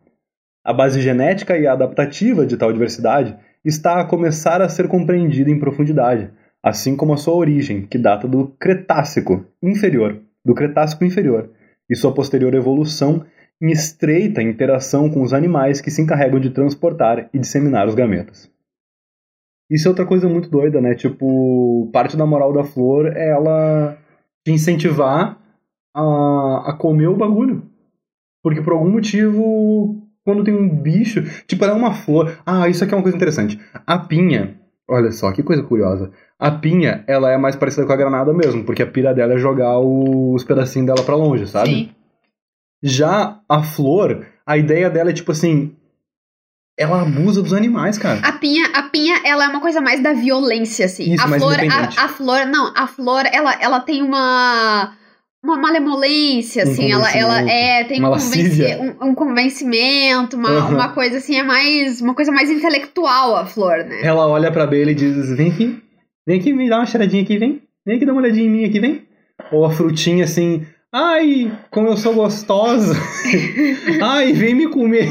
A 0.64 0.72
base 0.72 1.00
genética 1.00 1.58
e 1.58 1.66
adaptativa 1.66 2.46
de 2.46 2.56
tal 2.56 2.72
diversidade 2.72 3.36
está 3.64 4.00
a 4.00 4.04
começar 4.04 4.62
a 4.62 4.68
ser 4.68 4.88
compreendida 4.88 5.50
em 5.50 5.58
profundidade, 5.58 6.30
assim 6.62 6.96
como 6.96 7.12
a 7.12 7.16
sua 7.16 7.34
origem, 7.34 7.82
que 7.82 7.98
data 7.98 8.26
do 8.26 8.48
Cretácico 8.58 9.44
inferior, 9.62 10.22
do 10.46 10.54
Cretácico 10.54 11.04
inferior, 11.04 11.50
e 11.90 11.96
sua 11.96 12.14
posterior 12.14 12.54
evolução 12.54 13.24
em 13.60 13.70
estreita 13.70 14.42
interação 14.42 15.10
com 15.10 15.22
os 15.22 15.32
animais 15.32 15.80
que 15.80 15.90
se 15.90 16.00
encarregam 16.00 16.38
de 16.38 16.50
transportar 16.50 17.28
e 17.32 17.38
disseminar 17.38 17.88
os 17.88 17.94
gametas. 17.94 18.50
Isso 19.68 19.88
é 19.88 19.90
outra 19.90 20.06
coisa 20.06 20.28
muito 20.28 20.48
doida, 20.48 20.80
né? 20.80 20.94
Tipo, 20.94 21.90
parte 21.92 22.16
da 22.16 22.24
moral 22.24 22.52
da 22.52 22.62
flor 22.62 23.06
é 23.16 23.30
ela 23.30 23.98
te 24.44 24.52
incentivar 24.52 25.36
a, 25.94 26.70
a 26.70 26.76
comer 26.78 27.08
o 27.08 27.16
bagulho. 27.16 27.68
Porque 28.44 28.62
por 28.62 28.74
algum 28.74 28.90
motivo, 28.90 30.06
quando 30.24 30.44
tem 30.44 30.54
um 30.54 30.68
bicho. 30.68 31.22
Tipo, 31.46 31.64
ela 31.64 31.72
é 31.72 31.76
uma 31.76 31.94
flor. 31.94 32.38
Ah, 32.46 32.68
isso 32.68 32.84
aqui 32.84 32.94
é 32.94 32.96
uma 32.96 33.02
coisa 33.02 33.16
interessante. 33.16 33.58
A 33.86 33.98
pinha. 33.98 34.55
Olha 34.88 35.10
só, 35.10 35.32
que 35.32 35.42
coisa 35.42 35.62
curiosa. 35.62 36.12
A 36.38 36.50
pinha, 36.50 37.04
ela 37.08 37.30
é 37.30 37.36
mais 37.36 37.56
parecida 37.56 37.86
com 37.86 37.92
a 37.92 37.96
granada 37.96 38.32
mesmo, 38.32 38.64
porque 38.64 38.82
a 38.82 38.86
pira 38.86 39.12
dela 39.12 39.34
é 39.34 39.38
jogar 39.38 39.78
os 39.80 40.44
pedacinhos 40.44 40.86
dela 40.86 41.02
pra 41.02 41.16
longe, 41.16 41.46
sabe? 41.46 41.70
Sim. 41.70 41.90
Já 42.82 43.40
a 43.48 43.62
flor, 43.62 44.26
a 44.46 44.56
ideia 44.56 44.88
dela 44.88 45.10
é 45.10 45.14
tipo 45.14 45.32
assim. 45.32 45.74
Ela 46.78 47.02
abusa 47.02 47.42
dos 47.42 47.54
animais, 47.54 47.96
cara. 47.96 48.20
A 48.22 48.32
pinha, 48.32 48.66
a 48.74 48.82
pinha, 48.84 49.22
ela 49.24 49.46
é 49.46 49.48
uma 49.48 49.60
coisa 49.60 49.80
mais 49.80 50.02
da 50.02 50.12
violência, 50.12 50.84
assim. 50.84 51.14
Isso, 51.14 51.24
a 51.24 51.28
flor, 51.38 51.56
a, 51.58 52.04
a 52.04 52.08
flor, 52.08 52.46
não, 52.46 52.72
a 52.76 52.86
flor, 52.86 53.24
ela, 53.32 53.54
ela 53.60 53.80
tem 53.80 54.02
uma 54.02 54.94
uma 55.46 55.56
malemolência, 55.60 56.64
Um 56.64 56.70
assim, 56.70 56.90
ela, 56.92 57.10
ela 57.10 57.34
convencimento, 57.40 57.50
é, 57.50 57.84
tem 57.84 58.04
um, 58.04 58.10
convenci- 58.10 58.76
um, 59.00 59.08
um 59.10 59.14
convencimento, 59.14 60.36
uma, 60.36 60.48
Aham. 60.50 60.74
uma 60.74 60.88
coisa 60.90 61.18
assim, 61.18 61.36
é 61.36 61.42
mais, 61.42 62.00
uma 62.00 62.14
coisa 62.14 62.30
mais 62.32 62.50
intelectual 62.50 63.36
a 63.36 63.46
flor, 63.46 63.78
né? 63.84 64.00
Ela 64.02 64.26
olha 64.28 64.50
pra 64.52 64.66
Bela 64.66 64.90
e 64.90 64.94
diz: 64.94 65.30
Vem 65.36 65.50
aqui, 65.50 65.82
vem 66.26 66.38
aqui 66.40 66.52
me 66.52 66.68
dá 66.68 66.78
uma 66.78 66.86
cheiradinha 66.86 67.22
aqui, 67.22 67.38
vem. 67.38 67.62
Vem 67.86 67.96
aqui 67.96 68.04
dar 68.06 68.12
uma 68.12 68.20
olhadinha 68.22 68.46
em 68.46 68.50
mim 68.50 68.64
aqui, 68.64 68.80
vem. 68.80 69.02
Ou 69.52 69.64
a 69.64 69.70
frutinha 69.70 70.24
assim: 70.24 70.66
Ai, 70.92 71.52
como 71.70 71.88
eu 71.88 71.96
sou 71.96 72.14
gostosa. 72.14 72.94
Ai, 74.02 74.32
vem 74.32 74.54
me 74.54 74.68
comer. 74.68 75.08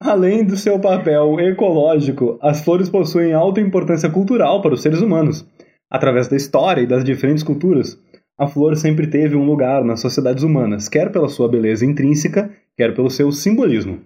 Além 0.00 0.44
do 0.44 0.56
seu 0.56 0.78
papel 0.78 1.40
ecológico, 1.40 2.38
as 2.40 2.62
flores 2.62 2.88
possuem 2.88 3.32
alta 3.32 3.60
importância 3.60 4.08
cultural 4.08 4.62
para 4.62 4.72
os 4.74 4.80
seres 4.80 5.00
humanos. 5.00 5.44
Através 5.90 6.28
da 6.28 6.36
história 6.36 6.82
e 6.82 6.86
das 6.86 7.04
diferentes 7.04 7.42
culturas, 7.42 7.98
a 8.38 8.46
flor 8.46 8.76
sempre 8.76 9.06
teve 9.06 9.34
um 9.34 9.44
lugar 9.44 9.84
nas 9.84 10.00
sociedades 10.00 10.44
humanas, 10.44 10.88
quer 10.88 11.10
pela 11.10 11.28
sua 11.28 11.48
beleza 11.48 11.84
intrínseca, 11.84 12.50
quer 12.76 12.94
pelo 12.94 13.10
seu 13.10 13.32
simbolismo. 13.32 13.98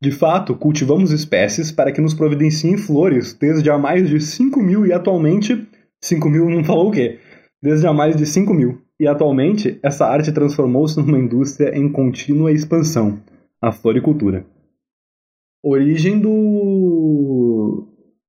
De 0.00 0.10
fato, 0.10 0.54
cultivamos 0.54 1.10
espécies 1.10 1.72
para 1.72 1.90
que 1.90 2.00
nos 2.00 2.14
providenciem 2.14 2.76
flores 2.76 3.32
desde 3.32 3.70
há 3.70 3.78
mais 3.78 4.08
de 4.08 4.20
5 4.20 4.60
mil 4.62 4.86
e 4.86 4.92
atualmente. 4.92 5.66
5 6.00 6.28
mil 6.28 6.48
não 6.48 6.62
falou 6.62 6.88
o 6.88 6.92
quê? 6.92 7.18
Desde 7.62 7.86
há 7.86 7.92
mais 7.92 8.14
de 8.14 8.26
5 8.26 8.54
mil. 8.54 8.80
E 9.00 9.06
atualmente, 9.06 9.78
essa 9.82 10.06
arte 10.06 10.30
transformou-se 10.30 10.96
numa 10.98 11.18
indústria 11.18 11.76
em 11.76 11.90
contínua 11.90 12.52
expansão 12.52 13.20
a 13.60 13.72
floricultura. 13.72 14.44
Origem 15.62 16.20
do. 16.20 17.47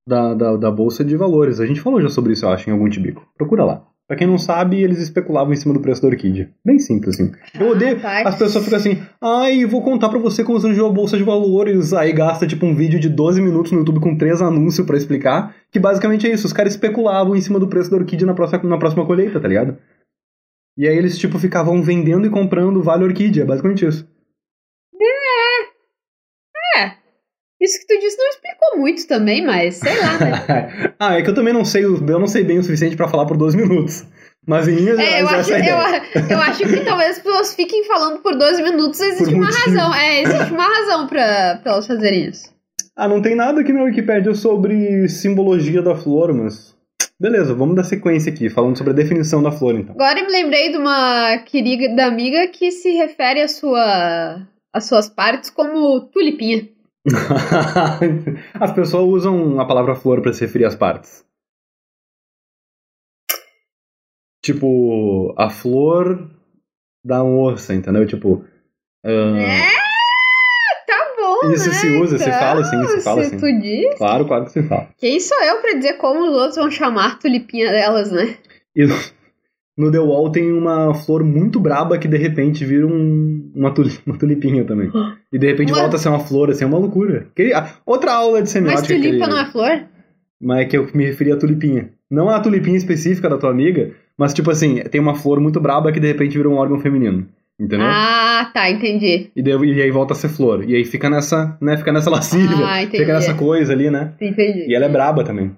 Da, 0.10 0.34
da, 0.34 0.58
da 0.58 0.72
Bolsa 0.72 1.06
de 1.06 1.16
Valores. 1.16 1.60
A 1.60 1.68
gente 1.68 1.80
falou 1.80 2.02
já 2.02 2.10
sobre 2.10 2.34
isso, 2.34 2.44
eu 2.44 2.50
acho, 2.50 2.68
em 2.68 2.74
algum 2.74 2.90
tibico. 2.90 3.24
Procura 3.38 3.64
lá. 3.64 3.84
Pra 4.08 4.18
quem 4.18 4.26
não 4.26 4.40
sabe, 4.40 4.82
eles 4.82 4.98
especulavam 4.98 5.54
em 5.54 5.56
cima 5.56 5.72
do 5.72 5.82
preço 5.82 6.02
da 6.02 6.08
orquídea. 6.08 6.50
Bem 6.66 6.80
simples, 6.80 7.14
assim. 7.14 7.32
Eu 7.60 7.70
odeio. 7.70 8.02
tá. 8.02 8.28
As 8.28 8.36
pessoas 8.40 8.64
ficam 8.66 8.80
assim, 8.80 9.00
ai, 9.22 9.66
vou 9.66 9.84
contar 9.84 10.10
pra 10.10 10.18
você 10.18 10.44
como 10.44 10.60
surgiu 10.60 10.88
a 10.88 10.92
Bolsa 10.92 11.16
de 11.16 11.24
Valores. 11.24 11.94
Aí 11.94 12.12
gasta, 12.12 12.48
tipo, 12.48 12.66
um 12.66 12.74
vídeo 12.74 13.00
de 13.00 13.08
12 13.08 13.40
minutos 13.40 13.72
no 13.72 13.78
YouTube 13.78 14.00
com 14.00 14.18
três 14.18 14.42
anúncios 14.42 14.84
pra 14.84 14.98
explicar. 14.98 15.56
Que 15.72 15.80
basicamente 15.80 16.26
é 16.26 16.34
isso. 16.34 16.48
Os 16.48 16.54
caras 16.54 16.74
especulavam 16.74 17.36
em 17.36 17.42
cima 17.42 17.60
do 17.60 17.68
preço 17.68 17.92
da 17.92 17.98
orquídea 17.98 18.26
na 18.26 18.34
próxima, 18.34 18.64
na 18.64 18.80
próxima 18.80 19.06
colheita, 19.06 19.40
tá 19.40 19.48
ligado? 19.48 19.78
E 20.76 20.88
aí 20.88 20.98
eles, 20.98 21.16
tipo, 21.20 21.38
ficavam 21.38 21.80
vendendo 21.84 22.26
e 22.26 22.32
comprando 22.32 22.82
vale 22.82 23.04
orquídea. 23.04 23.44
É 23.44 23.46
basicamente 23.46 23.86
isso. 23.86 24.08
É. 25.00 25.70
Isso 27.62 27.80
que 27.80 27.88
tu 27.88 28.00
disse 28.00 28.18
não 28.18 28.30
explicou 28.30 28.78
muito 28.78 29.08
também, 29.08 29.46
mas 29.46 29.76
sei 29.76 30.00
lá, 30.00 30.18
né? 30.18 30.94
ah, 31.00 31.18
é 31.18 31.22
que 31.22 31.30
eu 31.30 31.36
também 31.36 31.54
não 31.54 31.66
sei, 31.66 31.84
eu 31.84 32.00
não 32.00 32.28
sei 32.28 32.44
bem 32.44 32.58
o 32.60 32.64
suficiente 32.64 32.96
pra 32.96 33.08
falar 33.08 33.26
por 33.26 33.36
12 33.36 33.58
minutos. 33.58 34.06
Mas 34.48 34.68
em 34.68 34.76
linhas 34.76 34.98
É, 34.98 35.22
eu 35.22 35.28
acho, 35.28 35.52
é 35.52 35.62
a 35.62 36.04
eu, 36.16 36.28
eu 36.30 36.38
acho 36.40 36.64
que 36.64 36.80
talvez 36.86 37.12
as 37.12 37.20
pessoas 37.20 37.54
fiquem 37.54 37.84
falando 37.86 38.20
por 38.20 38.36
12 38.36 38.64
minutos, 38.64 39.00
existe 39.00 39.26
Por 39.26 39.34
uma 39.34 39.46
motivo. 39.46 39.78
razão. 39.78 39.94
É, 39.94 40.22
existe 40.22 40.54
uma 40.54 40.64
razão 40.64 41.08
pra 41.08 41.62
elas 41.64 41.86
fazerem 41.86 42.30
isso. 42.30 42.52
Ah, 42.96 43.08
não 43.08 43.22
tem 43.22 43.36
nada 43.36 43.62
aqui 43.62 43.72
na 43.72 43.84
Wikipédia 43.84 44.34
sobre 44.34 45.08
simbologia 45.08 45.82
da 45.82 45.96
flor, 45.96 46.34
mas. 46.34 46.76
Beleza, 47.20 47.54
vamos 47.54 47.76
dar 47.76 47.84
sequência 47.84 48.32
aqui, 48.32 48.50
falando 48.50 48.78
sobre 48.78 48.94
a 48.94 48.96
definição 48.96 49.44
da 49.44 49.52
flor, 49.52 49.76
então. 49.76 49.94
Agora 49.94 50.20
eu 50.20 50.26
me 50.26 50.32
lembrei 50.32 50.72
de 50.72 50.78
uma 50.78 51.38
querida 51.40 52.06
amiga 52.06 52.48
que 52.48 52.72
se 52.72 52.92
refere 52.92 53.42
à 53.42 53.48
sua, 53.48 54.48
às 54.74 54.86
suas 54.86 55.10
partes 55.10 55.50
como 55.50 56.00
tulipinha. 56.02 56.68
As 58.60 58.72
pessoas 58.72 59.06
usam 59.06 59.60
a 59.60 59.66
palavra 59.66 59.96
flor 59.96 60.22
pra 60.22 60.32
se 60.34 60.42
referir 60.42 60.66
às 60.66 60.76
partes. 60.76 61.26
Tipo, 64.44 65.34
a 65.38 65.50
flor 65.50 66.30
da 67.04 67.24
moça, 67.24 67.74
entendeu? 67.74 68.06
Tipo. 68.08 68.46
ah, 69.06 69.10
É, 69.10 70.86
tá 70.88 71.14
bom, 71.18 71.52
Isso 71.52 71.68
né? 71.68 71.74
se 71.76 71.88
usa, 72.02 72.18
se 72.18 72.24
Então, 72.28 72.40
fala 72.40 72.62
assim, 72.62 72.88
se 72.88 73.02
fala 73.02 73.24
se 73.24 73.36
assim. 73.36 73.38
tu 73.38 73.60
diz. 73.62 73.96
Claro, 73.98 74.26
claro 74.26 74.46
que 74.46 74.52
se 74.52 74.64
fala. 74.64 74.90
Quem 74.98 75.20
sou 75.20 75.42
eu 75.44 75.62
pra 75.62 75.74
dizer 75.74 75.94
como 75.98 76.22
os 76.26 76.34
outros 76.34 76.56
vão 76.56 76.72
chamar 76.72 77.20
tulipinha 77.20 77.70
delas, 77.70 78.12
né? 78.12 78.38
E 78.76 78.86
no- 79.80 79.92
The 79.92 80.00
Wall 80.00 80.32
tem 80.32 80.52
uma 80.52 80.94
flor 80.94 81.24
muito 81.24 81.60
braba 81.60 81.98
que 81.98 82.08
de 82.08 82.18
repente 82.18 82.64
vira 82.66 82.86
um- 82.86 83.52
uma, 83.56 83.74
uma 84.06 84.18
tulipinha 84.18 84.64
também. 84.66 84.92
E 85.32 85.38
de 85.38 85.46
repente 85.48 85.72
Uma- 85.72 85.82
volta 85.82 85.96
a 85.96 86.00
ser 86.00 86.10
uma 86.10 86.20
flor, 86.20 86.50
assim, 86.50 86.64
é 86.64 86.68
uma 86.68 86.78
loucura. 86.80 87.28
Que- 87.36 87.54
ah, 87.54 87.70
outra 87.86 88.14
aula 88.14 88.42
de 88.42 88.50
semiótica. 88.50 88.94
Mas 88.94 89.02
tulipa 89.04 89.28
não 89.28 89.40
é 89.40 89.46
flor? 89.46 89.82
Mas 90.42 90.60
é 90.62 90.66
que 90.66 90.78
eu 90.78 90.88
me 90.94 91.06
referi 91.06 91.32
a 91.32 91.38
tulipinha. 91.38 91.90
Não 92.10 92.30
a 92.30 92.40
tulipinha 92.40 92.78
específica 92.78 93.30
da 93.30 93.38
tua 93.38 93.52
amiga, 93.52 93.92
mas 94.18 94.34
tipo 94.34 94.50
assim, 94.50 94.78
tem 94.90 95.00
uma 95.00 95.14
flor 95.16 95.40
muito 95.40 95.60
braba 95.60 95.92
que 95.92 96.00
de 96.00 96.08
repente 96.08 96.36
vira 96.38 96.50
um 96.50 96.56
órgão 96.56 96.80
feminino. 96.80 97.28
Entendeu? 97.60 97.86
Ah, 97.88 98.50
tá, 98.54 98.72
entendi. 98.72 99.30
E, 99.36 99.44
daí- 99.44 99.74
e 99.74 99.82
aí 99.82 99.92
volta 99.92 100.14
a 100.14 100.16
ser 100.16 100.30
flor. 100.30 100.64
E 100.68 100.74
aí 100.76 100.86
fica 100.86 101.10
nessa, 101.10 101.58
né? 101.62 101.76
Fica 101.78 101.92
nessa 101.92 102.10
lascívia. 102.10 102.66
Ah, 102.66 102.82
entendi. 102.82 103.00
fica 103.00 103.14
nessa 103.14 103.34
coisa 103.36 103.74
ali, 103.74 103.92
né? 103.92 104.14
Entendi. 104.20 104.66
E 104.68 104.74
ela 104.74 104.86
é 104.86 104.90
braba 104.90 105.24
também. 105.26 105.52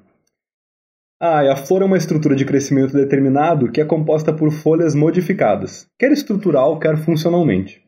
Ah, 1.23 1.45
e 1.45 1.49
a 1.49 1.55
flor 1.55 1.83
é 1.83 1.85
uma 1.85 1.97
estrutura 1.97 2.35
de 2.35 2.43
crescimento 2.43 2.93
determinado 2.93 3.71
que 3.71 3.79
é 3.79 3.85
composta 3.85 4.33
por 4.33 4.49
folhas 4.49 4.95
modificadas, 4.95 5.87
quer 5.99 6.11
estrutural, 6.11 6.79
quer 6.79 6.97
funcionalmente, 6.97 7.79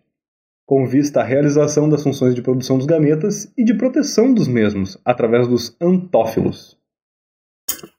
com 0.67 0.85
vista 0.85 1.21
à 1.21 1.23
realização 1.23 1.89
das 1.89 2.03
funções 2.03 2.35
de 2.35 2.43
produção 2.43 2.77
dos 2.77 2.85
gametas 2.85 3.51
e 3.57 3.63
de 3.63 3.73
proteção 3.73 4.31
dos 4.31 4.47
mesmos, 4.47 4.99
através 5.03 5.47
dos 5.47 5.75
antófilos. 5.81 6.77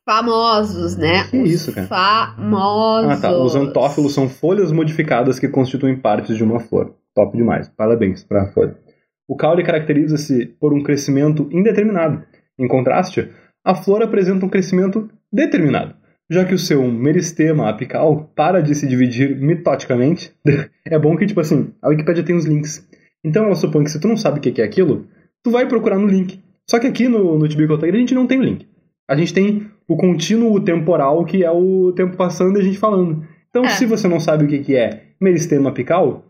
Famosos, 0.08 0.96
né? 0.96 1.24
Que 1.28 1.38
Os 1.38 1.50
isso, 1.50 1.74
cara? 1.74 1.88
Famosos. 1.88 3.10
Ah, 3.10 3.20
tá. 3.20 3.36
Os 3.36 3.56
antófilos 3.56 4.14
são 4.14 4.28
folhas 4.28 4.70
modificadas 4.70 5.40
que 5.40 5.48
constituem 5.48 5.98
partes 5.98 6.36
de 6.36 6.44
uma 6.44 6.60
flor. 6.60 6.94
Top 7.12 7.36
demais. 7.36 7.68
Parabéns 7.68 8.22
para 8.22 8.44
a 8.44 8.52
folha. 8.52 8.78
O 9.26 9.34
caule 9.34 9.64
caracteriza-se 9.64 10.46
por 10.60 10.72
um 10.72 10.80
crescimento 10.80 11.48
indeterminado. 11.50 12.22
Em 12.56 12.68
contraste, 12.68 13.32
a 13.64 13.74
flor 13.74 14.03
apresenta 14.03 14.44
um 14.44 14.48
crescimento 14.48 15.09
determinado, 15.33 15.94
já 16.31 16.44
que 16.44 16.55
o 16.55 16.59
seu 16.59 16.83
meristema 16.87 17.68
apical 17.68 18.31
para 18.37 18.61
de 18.62 18.74
se 18.74 18.87
dividir 18.87 19.37
mitoticamente. 19.40 20.33
é 20.85 20.98
bom 20.98 21.16
que, 21.16 21.27
tipo 21.27 21.40
assim, 21.40 21.72
a 21.81 21.88
Wikipédia 21.88 22.22
tem 22.22 22.37
os 22.37 22.44
links. 22.44 22.87
Então 23.24 23.46
ela 23.46 23.55
supõe 23.55 23.85
que 23.85 23.90
se 23.90 24.00
tu 24.00 24.07
não 24.07 24.16
sabe 24.16 24.38
o 24.38 24.42
que 24.42 24.61
é 24.61 24.64
aquilo, 24.64 25.07
tu 25.42 25.50
vai 25.50 25.66
procurar 25.66 25.98
no 25.98 26.07
link. 26.07 26.42
Só 26.68 26.79
que 26.79 26.87
aqui 26.87 27.09
no, 27.09 27.38
no 27.38 27.48
Tibical 27.48 27.79
Tiger 27.79 27.94
a 27.94 27.98
gente 27.98 28.14
não 28.14 28.27
tem 28.27 28.38
o 28.38 28.42
link. 28.42 28.68
A 29.09 29.16
gente 29.16 29.35
tem 29.35 29.70
o 29.88 29.96
contínuo 29.96 30.59
temporal, 30.61 31.24
que 31.24 31.44
é 31.44 31.50
o 31.50 31.92
tempo 31.92 32.16
passando 32.16 32.59
e 32.59 32.61
a 32.61 32.64
gente 32.64 32.79
falando. 32.79 33.27
Então, 33.50 33.64
É. 33.64 33.68
se 33.68 33.87
você 33.87 34.09
não 34.09 34.18
sabe 34.18 34.44
o 34.44 34.48
que, 34.48 34.59
que 34.61 34.77
é 34.77 35.05
meristema 35.20 35.70
apical, 35.70 36.24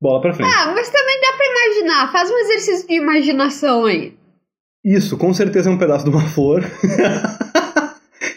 bola 0.00 0.20
pra 0.20 0.34
frente. 0.34 0.52
Ah, 0.52 0.72
mas 0.74 0.90
também 0.90 1.20
dá 1.20 1.32
pra 1.36 1.46
imaginar. 1.46 2.12
Faz 2.12 2.30
um 2.30 2.38
exercício 2.38 2.88
de 2.88 2.94
imaginação 2.94 3.84
aí. 3.84 4.17
Isso, 4.84 5.16
com 5.18 5.32
certeza 5.34 5.68
é 5.68 5.72
um 5.72 5.78
pedaço 5.78 6.04
de 6.04 6.10
uma 6.10 6.20
flor. 6.28 6.62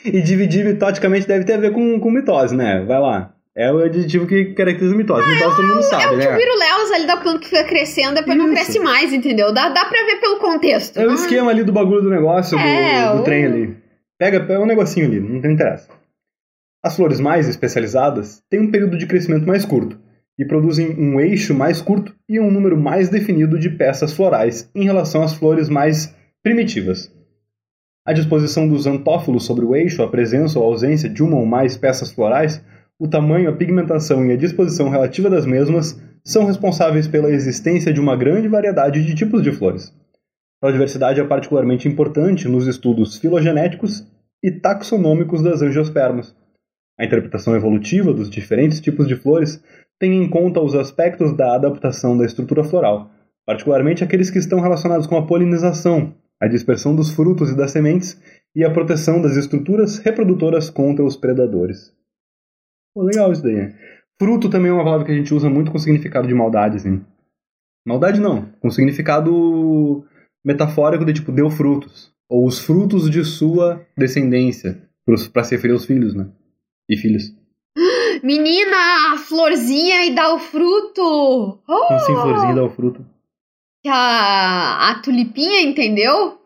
e 0.03 0.21
dividir 0.21 0.65
mitoticamente 0.65 1.27
deve 1.27 1.45
ter 1.45 1.53
a 1.53 1.57
ver 1.57 1.71
com, 1.71 1.99
com 1.99 2.11
mitose, 2.11 2.55
né? 2.55 2.83
Vai 2.85 2.99
lá. 2.99 3.33
É 3.55 3.71
o 3.71 3.79
adjetivo 3.79 4.25
que 4.25 4.53
caracteriza 4.53 4.95
mitose. 4.95 5.27
mitose 5.27 5.55
todo 5.57 5.67
mundo 5.67 5.79
É 5.79 5.83
sabe, 5.83 6.13
o 6.15 6.17
né? 6.17 6.25
tipo 6.25 6.37
virulelas 6.37 6.91
ali 6.91 7.05
da 7.05 7.17
planta 7.17 7.39
que 7.39 7.49
fica 7.49 7.63
crescendo, 7.65 8.15
depois 8.15 8.37
não 8.37 8.45
Isso. 8.45 8.53
cresce 8.55 8.79
mais, 8.79 9.11
entendeu? 9.13 9.53
Dá, 9.53 9.69
dá 9.69 9.85
pra 9.85 10.05
ver 10.05 10.19
pelo 10.21 10.39
contexto. 10.39 10.97
É 10.99 11.05
o 11.05 11.11
Ah, 11.11 11.15
esquema 11.15 11.51
ali 11.51 11.63
do 11.63 11.71
bagulho 11.73 12.01
do 12.01 12.09
negócio, 12.09 12.57
do- 12.57 12.63
É, 12.63 13.11
do, 13.13 13.19
o- 13.19 13.23
trem 13.23 13.45
ali. 13.45 13.77
Pega, 14.17 14.39
pega 14.39 14.61
um 14.61 14.65
negocinho 14.65 15.05
ali, 15.07 15.19
não 15.19 15.41
tem 15.41 15.51
interesse. 15.53 15.87
As 16.83 16.95
flores 16.95 17.19
mais 17.19 17.47
especializadas 17.49 18.41
têm 18.49 18.61
um 18.61 18.71
período 18.71 18.97
de 18.97 19.05
crescimento 19.05 19.45
mais 19.45 19.65
curto 19.65 19.99
e 20.39 20.45
produzem 20.45 20.95
um 20.97 21.19
eixo 21.19 21.53
mais 21.53 21.81
curto 21.81 22.15
e 22.29 22.39
um 22.39 22.49
número 22.49 22.77
mais 22.77 23.09
definido 23.09 23.59
de 23.59 23.69
peças 23.69 24.13
florais 24.13 24.69
em 24.73 24.85
relação 24.85 25.21
às 25.23 25.33
flores 25.33 25.67
mais 25.69 26.15
primitivas. 26.43 27.11
A 28.03 28.13
disposição 28.13 28.67
dos 28.67 28.87
antófilos 28.87 29.45
sobre 29.45 29.63
o 29.63 29.75
eixo, 29.75 30.01
a 30.01 30.09
presença 30.09 30.57
ou 30.57 30.65
ausência 30.65 31.07
de 31.07 31.21
uma 31.21 31.37
ou 31.37 31.45
mais 31.45 31.77
peças 31.77 32.11
florais, 32.11 32.63
o 32.99 33.07
tamanho, 33.07 33.49
a 33.49 33.55
pigmentação 33.55 34.25
e 34.25 34.31
a 34.31 34.37
disposição 34.37 34.89
relativa 34.89 35.29
das 35.29 35.45
mesmas 35.45 36.01
são 36.23 36.45
responsáveis 36.45 37.07
pela 37.07 37.29
existência 37.29 37.93
de 37.93 37.99
uma 37.99 38.15
grande 38.15 38.47
variedade 38.47 39.05
de 39.05 39.13
tipos 39.13 39.43
de 39.43 39.51
flores. 39.51 39.93
A 40.63 40.71
diversidade 40.71 41.19
é 41.19 41.23
particularmente 41.23 41.87
importante 41.87 42.47
nos 42.47 42.67
estudos 42.67 43.17
filogenéticos 43.17 44.07
e 44.43 44.51
taxonômicos 44.51 45.43
das 45.43 45.61
angiospermas. 45.61 46.35
A 46.99 47.05
interpretação 47.05 47.55
evolutiva 47.55 48.13
dos 48.13 48.29
diferentes 48.29 48.79
tipos 48.79 49.07
de 49.07 49.15
flores 49.15 49.63
tem 49.99 50.23
em 50.23 50.27
conta 50.27 50.59
os 50.59 50.73
aspectos 50.73 51.35
da 51.37 51.55
adaptação 51.55 52.17
da 52.17 52.25
estrutura 52.25 52.63
floral, 52.63 53.11
particularmente 53.45 54.03
aqueles 54.03 54.31
que 54.31 54.39
estão 54.39 54.59
relacionados 54.59 55.05
com 55.05 55.17
a 55.17 55.25
polinização, 55.25 56.15
a 56.41 56.47
dispersão 56.47 56.95
dos 56.95 57.11
frutos 57.11 57.51
e 57.51 57.55
das 57.55 57.71
sementes 57.71 58.19
e 58.55 58.65
a 58.65 58.71
proteção 58.71 59.21
das 59.21 59.37
estruturas 59.37 59.99
reprodutoras 59.99 60.69
contra 60.69 61.05
os 61.05 61.15
predadores. 61.15 61.93
Pô, 62.93 63.03
legal 63.03 63.31
isso 63.31 63.43
daí. 63.43 63.55
né? 63.55 63.77
Fruto 64.19 64.49
também 64.49 64.71
é 64.71 64.73
uma 64.73 64.83
palavra 64.83 65.05
que 65.05 65.11
a 65.11 65.15
gente 65.15 65.33
usa 65.33 65.49
muito 65.49 65.71
com 65.71 65.77
significado 65.77 66.27
de 66.27 66.33
maldade, 66.33 66.77
assim. 66.77 67.03
Maldade 67.85 68.19
não, 68.19 68.51
com 68.59 68.69
significado 68.69 70.03
metafórico 70.43 71.05
de 71.05 71.13
tipo 71.13 71.31
deu 71.31 71.49
frutos, 71.49 72.11
ou 72.29 72.45
os 72.45 72.59
frutos 72.59 73.09
de 73.09 73.23
sua 73.23 73.85
descendência, 73.97 74.87
para 75.33 75.43
se 75.43 75.55
referir 75.55 75.73
aos 75.73 75.85
filhos, 75.85 76.13
né? 76.13 76.29
E 76.89 76.97
filhos. 76.97 77.23
Menina, 78.23 79.13
a 79.13 79.17
florzinha 79.17 80.05
e 80.05 80.13
dá 80.13 80.33
o 80.33 80.39
fruto. 80.39 81.01
Oh! 81.67 81.87
Como 81.87 81.99
assim, 81.99 82.13
florzinha 82.13 82.55
dá 82.55 82.63
o 82.63 82.69
fruto? 82.69 83.05
A, 83.87 84.91
a 84.91 85.01
tulipinha, 85.01 85.61
entendeu? 85.61 86.39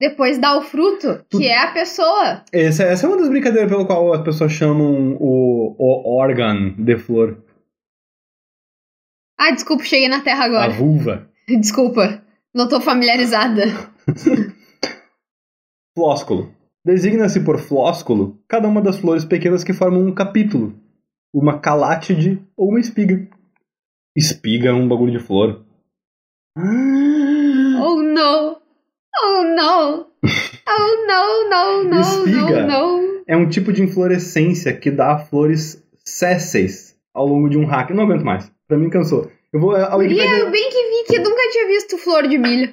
Depois 0.00 0.38
dá 0.38 0.56
o 0.58 0.62
fruto, 0.62 1.24
que 1.30 1.46
é 1.46 1.56
a 1.56 1.72
pessoa. 1.72 2.42
Essa, 2.52 2.82
essa 2.82 3.06
é 3.06 3.08
uma 3.08 3.16
das 3.16 3.28
brincadeiras 3.28 3.70
pelo 3.70 3.86
qual 3.86 4.12
as 4.12 4.22
pessoas 4.22 4.52
chamam 4.52 5.16
o, 5.20 5.76
o 5.78 6.16
órgão 6.18 6.74
de 6.76 6.98
flor, 6.98 7.42
Ah, 9.38 9.50
desculpa, 9.52 9.84
cheguei 9.84 10.08
na 10.08 10.20
terra 10.22 10.42
a 10.42 10.46
agora. 10.46 10.72
vulva. 10.72 11.30
Desculpa, 11.60 12.22
não 12.54 12.68
tô 12.68 12.80
familiarizada. 12.80 13.62
Flósculo. 15.96 16.52
Designa-se 16.84 17.40
por 17.44 17.58
flósculo 17.58 18.38
cada 18.48 18.68
uma 18.68 18.80
das 18.82 18.98
flores 18.98 19.24
pequenas 19.24 19.62
que 19.64 19.72
formam 19.72 20.02
um 20.04 20.14
capítulo, 20.14 20.78
uma 21.32 21.58
calátide 21.58 22.42
ou 22.56 22.68
uma 22.70 22.80
espiga. 22.80 23.26
Espiga 24.16 24.68
é 24.70 24.72
um 24.72 24.86
bagulho 24.88 25.12
de 25.12 25.18
flor. 25.24 25.64
Oh 27.86 28.00
no! 28.02 28.56
Oh 29.22 29.42
no! 29.42 30.06
Oh 30.66 31.06
no, 31.06 31.50
no, 31.50 31.84
no, 31.90 32.00
Espiga. 32.00 32.66
no, 32.66 33.02
no. 33.02 33.22
É 33.26 33.36
um 33.36 33.48
tipo 33.48 33.72
de 33.72 33.82
inflorescência 33.82 34.72
que 34.74 34.90
dá 34.90 35.18
flores 35.18 35.82
sésseis 36.04 36.96
ao 37.12 37.26
longo 37.26 37.48
de 37.48 37.58
um 37.58 37.64
hack. 37.66 37.90
Eu 37.90 37.96
não 37.96 38.04
aguento 38.04 38.24
mais. 38.24 38.50
Pra 38.66 38.78
mim 38.78 38.88
cansou. 38.88 39.30
Eu 39.52 39.60
vou. 39.60 39.74
A 39.74 39.94
Wikipédia- 39.96 40.38
eu 40.38 40.50
bem 40.50 40.70
que 40.70 40.76
vi 40.90 41.04
que 41.08 41.16
eu 41.16 41.22
nunca 41.24 41.42
tinha 41.50 41.66
visto 41.66 41.98
flor 41.98 42.26
de 42.28 42.38
milho. 42.38 42.72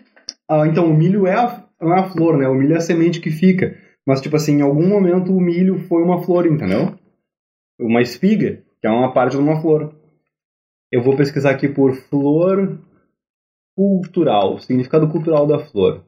Ah, 0.49 0.65
então, 0.67 0.85
o 0.85 0.93
milho 0.93 1.27
é 1.27 1.33
a, 1.35 1.63
não 1.81 1.93
é 1.95 1.99
a 1.99 2.09
flor, 2.09 2.37
né? 2.37 2.47
O 2.47 2.55
milho 2.55 2.73
é 2.73 2.77
a 2.77 2.81
semente 2.81 3.19
que 3.19 3.29
fica. 3.31 3.77
Mas, 4.05 4.21
tipo 4.21 4.35
assim, 4.35 4.57
em 4.57 4.61
algum 4.61 4.87
momento 4.87 5.31
o 5.35 5.39
milho 5.41 5.79
foi 5.87 6.01
uma 6.03 6.21
flor, 6.23 6.45
entendeu? 6.47 6.93
Uma 7.79 8.01
espiga, 8.01 8.63
que 8.79 8.87
é 8.87 8.89
uma 8.89 9.13
parte 9.13 9.33
de 9.35 9.41
uma 9.41 9.61
flor. 9.61 9.93
Eu 10.91 11.01
vou 11.01 11.15
pesquisar 11.15 11.51
aqui 11.51 11.67
por 11.67 11.93
flor 11.93 12.79
cultural, 13.75 14.59
significado 14.59 15.07
cultural 15.09 15.47
da 15.47 15.59
flor. 15.59 16.03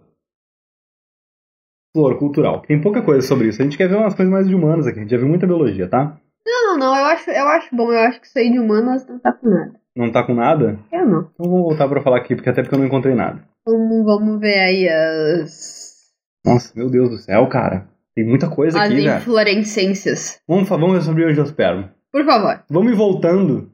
Flor 1.96 2.18
cultural. 2.18 2.62
Tem 2.62 2.82
pouca 2.82 3.02
coisa 3.02 3.26
sobre 3.26 3.50
isso. 3.50 3.62
A 3.62 3.66
gente 3.66 3.78
quer 3.78 3.88
ver 3.88 3.96
umas 3.96 4.16
coisas 4.16 4.32
mais 4.32 4.48
de 4.48 4.56
humanas 4.56 4.88
aqui. 4.88 5.00
A 5.00 5.02
gente 5.02 5.12
já 5.12 5.18
viu 5.18 5.28
muita 5.28 5.46
biologia, 5.46 5.88
tá? 5.88 6.18
Não, 6.46 6.72
não, 6.72 6.80
não, 6.80 6.98
eu 6.98 7.06
acho, 7.06 7.30
eu 7.30 7.48
acho 7.48 7.76
bom, 7.76 7.92
eu 7.92 8.00
acho 8.00 8.20
que 8.20 8.28
isso 8.28 8.38
aí 8.38 8.52
de 8.52 8.60
humanas 8.60 9.08
não 9.08 9.20
tá 9.20 9.32
com 9.32 9.48
nada. 9.48 9.74
Não 9.96 10.12
tá 10.12 10.24
com 10.24 10.34
nada? 10.34 10.80
Eu 10.92 11.08
não. 11.08 11.30
Então 11.34 11.50
vou 11.50 11.64
voltar 11.64 11.88
pra 11.88 12.02
falar 12.02 12.18
aqui, 12.18 12.36
porque 12.36 12.50
até 12.50 12.64
porque 12.64 12.74
eu 12.76 12.80
não 12.80 12.88
encontrei 12.88 13.14
nada. 13.14 13.44
Vamos, 13.66 14.04
vamos 14.04 14.40
ver 14.40 14.60
aí 14.60 14.90
as, 14.90 16.12
Nossa, 16.44 16.74
meu 16.76 16.90
Deus 16.90 17.10
do 17.10 17.18
céu, 17.18 17.48
cara. 17.48 17.88
Tem 18.16 18.26
muita 18.26 18.50
coisa 18.50 18.78
as 18.80 18.86
aqui, 18.86 18.96
velho. 19.02 19.18
inflorescências. 19.18 20.42
Vamos, 20.48 20.68
vamos 20.68 20.94
ver 20.94 21.02
sobre 21.04 21.24
o 21.24 21.30
angiosperma. 21.30 21.94
Por 22.12 22.26
favor. 22.26 22.64
Vamos 22.70 22.92
ir 22.92 22.96
voltando. 22.96 23.72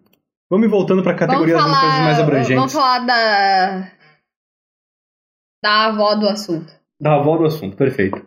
Vamos 0.49 0.69
voltando 0.69 1.03
pra 1.03 1.13
categorias 1.13 1.57
de 1.57 1.63
coisas 1.63 1.81
falar, 1.81 2.01
mais 2.03 2.19
abrangentes. 2.19 2.55
Vamos 2.55 2.73
falar 2.73 2.99
da. 2.99 3.91
Da 5.63 5.85
avó 5.87 6.15
do 6.15 6.27
assunto. 6.27 6.73
Da 7.01 7.15
avó 7.15 7.37
do 7.37 7.45
assunto, 7.45 7.75
perfeito. 7.77 8.25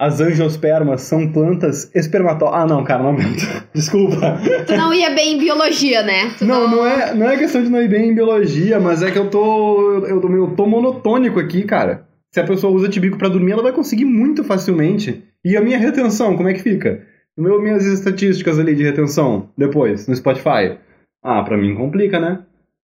As 0.00 0.20
angiospermas 0.20 1.00
são 1.02 1.32
plantas 1.32 1.90
espermatófitas. 1.94 2.62
Ah, 2.62 2.66
não, 2.66 2.84
cara, 2.84 3.02
não 3.02 3.10
aguento. 3.10 3.42
Desculpa. 3.74 4.38
Tu 4.64 4.76
não 4.76 4.94
ia 4.94 5.10
bem 5.10 5.34
em 5.34 5.38
biologia, 5.38 6.02
né? 6.04 6.30
Tu 6.38 6.44
Não, 6.44 6.68
não 6.70 6.86
é, 6.86 7.12
não 7.14 7.28
é 7.28 7.36
questão 7.36 7.62
de 7.62 7.68
não 7.68 7.82
ir 7.82 7.88
bem 7.88 8.10
em 8.10 8.14
biologia, 8.14 8.78
mas 8.78 9.02
é 9.02 9.10
que 9.10 9.18
eu 9.18 9.28
tô. 9.28 10.06
Eu, 10.06 10.20
tô- 10.20 10.28
eu 10.32 10.54
tô 10.54 10.66
monotônico 10.66 11.40
aqui, 11.40 11.64
cara. 11.64 12.06
Se 12.32 12.38
a 12.38 12.44
pessoa 12.46 12.72
usa 12.72 12.88
tibico 12.88 13.18
pra 13.18 13.28
dormir, 13.28 13.52
ela 13.52 13.62
vai 13.62 13.72
conseguir 13.72 14.04
muito 14.04 14.44
facilmente. 14.44 15.24
E 15.44 15.56
a 15.56 15.60
minha 15.60 15.78
retenção, 15.78 16.36
como 16.36 16.48
é 16.48 16.52
que 16.52 16.60
fica? 16.62 17.02
Meu, 17.36 17.60
minhas 17.60 17.84
estatísticas 17.84 18.58
ali 18.58 18.74
de 18.76 18.84
retenção, 18.84 19.48
depois, 19.56 20.06
no 20.06 20.14
Spotify. 20.14 20.78
Ah, 21.22 21.42
pra 21.42 21.56
mim 21.56 21.74
complica, 21.74 22.18
né? 22.20 22.44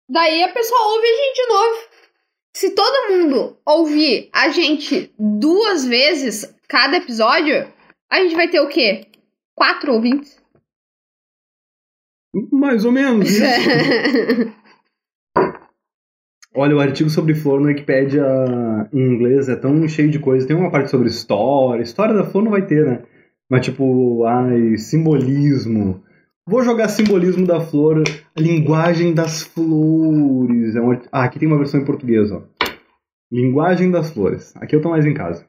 Daí 0.09 0.43
a 0.43 0.51
pessoa 0.51 0.93
ouve 0.93 1.07
a 1.07 1.15
gente 1.15 1.35
de 1.35 1.47
novo. 1.47 1.91
Se 2.53 2.75
todo 2.75 3.13
mundo 3.13 3.57
ouvir 3.65 4.29
a 4.33 4.49
gente 4.49 5.13
duas 5.17 5.85
vezes 5.85 6.53
cada 6.67 6.97
episódio, 6.97 7.71
a 8.09 8.19
gente 8.19 8.35
vai 8.35 8.49
ter 8.49 8.59
o 8.59 8.67
quê? 8.67 9.07
Quatro 9.55 9.93
ouvintes? 9.93 10.41
Mais 12.51 12.85
ou 12.85 12.91
menos 12.91 13.29
isso. 13.29 13.41
Olha, 16.53 16.75
o 16.75 16.81
artigo 16.81 17.09
sobre 17.09 17.33
flor 17.33 17.61
no 17.61 17.67
Wikipedia 17.67 18.25
em 18.91 18.99
inglês 18.99 19.47
é 19.47 19.55
tão 19.55 19.87
cheio 19.87 20.11
de 20.11 20.19
coisa. 20.19 20.45
Tem 20.45 20.55
uma 20.55 20.71
parte 20.71 20.89
sobre 20.89 21.07
história. 21.07 21.81
História 21.81 22.13
da 22.13 22.25
flor 22.25 22.43
não 22.43 22.51
vai 22.51 22.65
ter, 22.65 22.85
né? 22.85 23.03
Mas 23.49 23.65
tipo, 23.65 24.25
ai, 24.25 24.77
simbolismo. 24.77 26.03
Vou 26.47 26.63
jogar 26.63 26.89
simbolismo 26.89 27.45
da 27.45 27.61
flor, 27.61 28.03
linguagem 28.37 29.13
das 29.13 29.43
flores. 29.43 30.75
É 30.75 30.81
um 30.81 30.91
art- 30.91 31.07
Ah, 31.11 31.23
aqui 31.23 31.39
tem 31.39 31.47
uma 31.47 31.57
versão 31.57 31.79
em 31.79 31.85
português, 31.85 32.31
ó. 32.31 32.43
Linguagem 33.31 33.91
das 33.91 34.11
flores. 34.11 34.53
Aqui 34.57 34.75
eu 34.75 34.81
tô 34.81 34.89
mais 34.89 35.05
em 35.05 35.13
casa. 35.13 35.45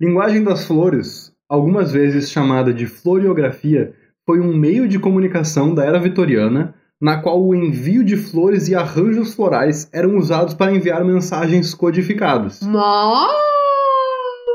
Linguagem 0.00 0.44
das 0.44 0.64
flores, 0.66 1.32
algumas 1.48 1.92
vezes 1.92 2.30
chamada 2.30 2.72
de 2.72 2.86
floriografia, 2.86 3.94
foi 4.26 4.38
um 4.40 4.54
meio 4.56 4.86
de 4.86 4.98
comunicação 4.98 5.74
da 5.74 5.84
era 5.84 5.98
vitoriana 5.98 6.74
na 7.00 7.20
qual 7.20 7.42
o 7.42 7.54
envio 7.54 8.04
de 8.04 8.16
flores 8.16 8.68
e 8.68 8.74
arranjos 8.74 9.34
florais 9.34 9.88
eram 9.92 10.16
usados 10.16 10.54
para 10.54 10.72
enviar 10.72 11.04
mensagens 11.04 11.74
codificadas. 11.74 12.60
Mó! 12.62 13.26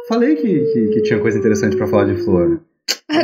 Falei 0.07 0.35
que, 0.35 0.59
que, 0.73 0.87
que 0.89 1.01
tinha 1.03 1.19
coisa 1.19 1.37
interessante 1.37 1.75
para 1.77 1.87
falar 1.87 2.05
de 2.05 2.15
flor. 2.23 2.61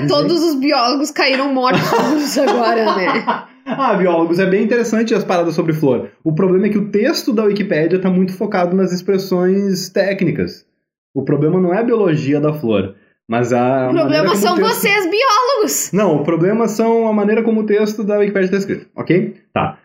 Todos 0.08 0.44
os 0.44 0.56
biólogos 0.56 1.12
caíram 1.12 1.54
mortos 1.54 2.38
agora, 2.38 2.96
né? 2.96 3.48
Ah, 3.66 3.94
biólogos, 3.96 4.40
é 4.40 4.46
bem 4.46 4.64
interessante 4.64 5.14
as 5.14 5.24
paradas 5.24 5.54
sobre 5.54 5.74
flor. 5.74 6.10
O 6.24 6.34
problema 6.34 6.68
é 6.68 6.70
que 6.70 6.78
o 6.78 6.90
texto 6.90 7.34
da 7.34 7.44
Wikipédia 7.44 7.98
está 7.98 8.10
muito 8.10 8.34
focado 8.34 8.76
nas 8.76 8.92
expressões 8.92 9.90
técnicas. 9.90 10.66
O 11.14 11.24
problema 11.24 11.60
não 11.60 11.74
é 11.74 11.80
a 11.80 11.84
biologia 11.84 12.40
da 12.40 12.54
flor, 12.54 12.96
mas 13.28 13.52
a. 13.52 13.90
O 13.90 13.94
problema 13.94 14.36
são 14.36 14.54
o 14.54 14.58
texto... 14.58 14.70
vocês, 14.70 15.10
biólogos! 15.10 15.92
Não, 15.92 16.16
o 16.16 16.24
problema 16.24 16.68
são 16.68 17.08
a 17.08 17.14
maneira 17.14 17.44
como 17.44 17.62
o 17.62 17.66
texto 17.66 18.04
da 18.04 18.20
Wikipédia 18.20 18.46
está 18.46 18.58
escrito, 18.58 18.88
ok? 18.96 19.36
Tá. 19.54 19.80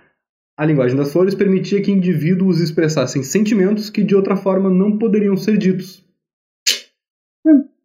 A 0.56 0.64
linguagem 0.64 0.96
das 0.96 1.12
flores 1.12 1.34
permitia 1.34 1.82
que 1.82 1.90
indivíduos 1.90 2.60
expressassem 2.60 3.22
sentimentos 3.22 3.90
que 3.90 4.04
de 4.04 4.14
outra 4.14 4.36
forma 4.36 4.70
não 4.70 4.98
poderiam 4.98 5.36
ser 5.36 5.56
ditos. 5.56 6.04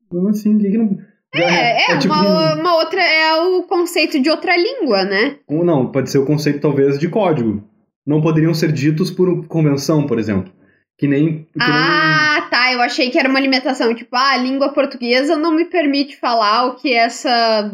Como 0.10 0.30
assim? 0.30 0.58
Que 0.58 0.72
que 0.72 0.78
não... 0.78 0.98
É, 1.34 1.92
é, 1.94 1.98
tipo 1.98 2.13
uma, 2.13 2.56
uma 2.56 2.76
outra. 2.78 3.02
É 3.02 3.36
o 3.36 3.63
conceito 3.63 4.20
de 4.20 4.30
outra 4.30 4.56
língua, 4.56 5.04
né? 5.04 5.38
um- 5.50 5.63
Não, 5.63 5.92
pode 5.92 6.10
ser 6.10 6.18
o 6.20 6.26
conceito 6.26 6.62
talvez 6.62 6.98
de 6.98 7.08
código. 7.10 7.63
Não 8.06 8.22
poderiam 8.22 8.54
ser 8.54 8.72
ditos 8.72 9.12
por 9.12 9.46
convenção, 9.48 10.08
por 10.08 10.18
exemplo. 10.18 10.52
Que 10.98 11.08
nem. 11.08 11.44
Que 11.44 11.60
Ah, 11.60 12.48
tá. 12.50 12.72
Eu 12.74 12.82
achei 12.82 13.10
que 13.10 13.20
era 13.20 13.30
uma 13.30 13.40
limitação. 13.40 13.94
Tipo, 13.94 14.16
ah, 14.16 14.32
a 14.32 14.38
língua 14.38 14.70
portuguesa 14.70 15.36
não 15.36 15.54
me 15.54 15.66
permite 15.66 16.18
falar 16.18 16.66
o 16.68 16.76
que 16.76 16.94
essa. 16.94 17.72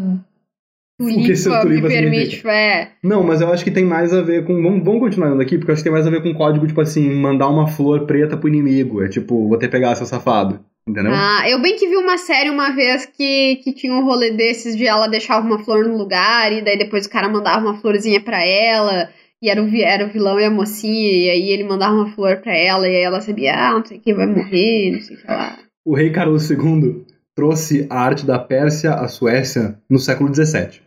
O 0.99 1.05
que 1.05 1.33
tulipa 1.33 1.87
me 1.87 1.93
permite. 1.93 2.47
É. 2.47 2.89
nem... 3.01 3.11
Não, 3.11 3.23
mas 3.23 3.41
eu 3.41 3.51
acho 3.51 3.63
que 3.63 3.71
tem 3.71 3.85
mais 3.85 4.13
a 4.13 4.21
ver 4.21 4.45
com. 4.45 4.61
Vamos, 4.61 4.83
vamos 4.83 4.99
continuar 5.01 5.27
andando 5.27 5.41
aqui, 5.41 5.57
porque 5.57 5.71
eu 5.71 5.73
acho 5.73 5.81
que 5.83 5.89
tem 5.89 5.93
mais 5.93 6.05
a 6.07 6.09
ver 6.09 6.21
com 6.21 6.33
código, 6.33 6.67
tipo 6.67 6.81
assim, 6.81 7.09
mandar 7.09 7.47
uma 7.47 7.67
flor 7.67 8.05
preta 8.05 8.35
pro 8.37 8.47
inimigo. 8.49 9.03
É 9.03 9.07
tipo, 9.07 9.47
vou 9.47 9.57
ter 9.57 9.67
que 9.67 9.71
pegar 9.71 9.95
seu 9.95 10.05
safado. 10.05 10.59
Entendeu? 10.87 11.13
Ah, 11.13 11.49
eu 11.49 11.61
bem 11.61 11.77
que 11.77 11.87
vi 11.87 11.95
uma 11.95 12.17
série 12.17 12.49
uma 12.49 12.71
vez 12.71 13.05
que, 13.05 13.57
que 13.63 13.73
tinha 13.73 13.93
um 13.93 14.03
rolê 14.03 14.31
desses 14.31 14.75
de 14.75 14.85
ela 14.85 15.07
deixava 15.07 15.45
uma 15.45 15.59
flor 15.59 15.85
no 15.85 15.97
lugar 15.97 16.51
e 16.51 16.61
daí 16.61 16.77
depois 16.77 17.05
o 17.05 17.09
cara 17.09 17.29
mandava 17.29 17.65
uma 17.65 17.79
florzinha 17.79 18.21
pra 18.21 18.43
ela 18.43 19.09
e 19.41 19.49
era 19.49 19.63
o, 19.63 19.75
era 19.75 20.05
o 20.05 20.09
vilão 20.09 20.39
e 20.39 20.45
a 20.45 20.51
mocinha 20.51 21.11
e 21.11 21.29
aí 21.29 21.49
ele 21.49 21.63
mandava 21.63 21.95
uma 21.95 22.11
flor 22.11 22.37
pra 22.41 22.53
ela 22.53 22.87
e 22.87 22.95
aí 22.95 23.01
ela 23.01 23.21
sabia, 23.21 23.53
ah, 23.55 23.71
não 23.73 23.85
sei 23.85 23.99
quem 23.99 24.13
vai 24.13 24.27
morrer, 24.27 24.91
não 24.91 25.01
sei 25.01 25.15
o 25.15 25.19
que 25.19 25.27
lá. 25.27 25.57
O 25.85 25.95
rei 25.95 26.11
Carlos 26.11 26.49
II 26.49 27.05
trouxe 27.35 27.87
a 27.89 27.99
arte 27.99 28.25
da 28.25 28.37
Pérsia 28.37 28.93
à 28.93 29.07
Suécia 29.07 29.79
no 29.89 29.99
século 29.99 30.33
XVII. 30.33 30.81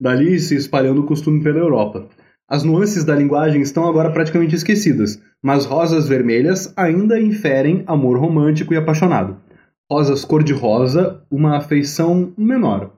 Dali 0.00 0.38
se 0.38 0.56
espalhando 0.56 1.02
o 1.02 1.06
costume 1.06 1.42
pela 1.42 1.58
Europa. 1.58 2.08
As 2.48 2.62
nuances 2.62 3.02
da 3.02 3.12
linguagem 3.12 3.60
estão 3.60 3.88
agora 3.88 4.12
praticamente 4.12 4.54
esquecidas, 4.54 5.20
mas 5.42 5.64
rosas 5.64 6.06
vermelhas 6.06 6.72
ainda 6.76 7.20
inferem 7.20 7.82
amor 7.88 8.20
romântico 8.20 8.72
e 8.72 8.76
apaixonado. 8.76 9.36
Rosas 9.90 10.24
cor-de-rosa, 10.24 11.22
uma 11.28 11.56
afeição 11.56 12.32
menor. 12.38 12.92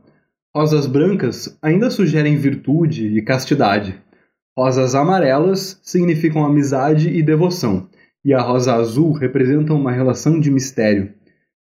Rosas 0.54 0.86
brancas 0.86 1.56
ainda 1.62 1.90
sugerem 1.90 2.36
virtude 2.36 3.06
e 3.16 3.22
castidade. 3.22 3.98
Rosas 4.58 4.94
amarelas 4.94 5.80
significam 5.82 6.44
amizade 6.44 7.08
e 7.08 7.22
devoção, 7.22 7.88
e 8.22 8.34
a 8.34 8.42
rosa 8.42 8.74
azul 8.74 9.12
representa 9.12 9.72
uma 9.72 9.92
relação 9.92 10.38
de 10.38 10.50
mistério. 10.50 11.14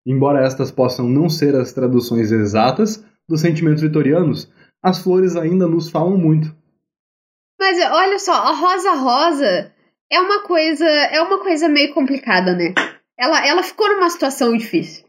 Embora 0.05 0.45
estas 0.45 0.71
possam 0.71 1.07
não 1.07 1.29
ser 1.29 1.55
as 1.55 1.71
traduções 1.71 2.33
exatas 2.33 3.01
dos 3.29 3.39
sentimentos 3.39 3.81
vitorianos, 3.81 4.51
as 4.83 4.99
flores 4.99 5.37
ainda 5.37 5.67
nos 5.67 5.89
falam 5.89 6.17
muito. 6.17 6.56
Mas 7.67 7.91
olha 7.91 8.17
só, 8.17 8.31
a 8.31 8.53
rosa 8.53 8.93
rosa 8.93 9.73
é 10.09 10.21
uma 10.21 10.41
coisa, 10.43 10.85
é 10.85 11.21
uma 11.21 11.39
coisa 11.39 11.67
meio 11.67 11.93
complicada, 11.93 12.55
né? 12.55 12.73
Ela, 13.19 13.45
ela 13.45 13.61
ficou 13.61 13.89
numa 13.89 14.09
situação 14.09 14.55
difícil. 14.55 15.03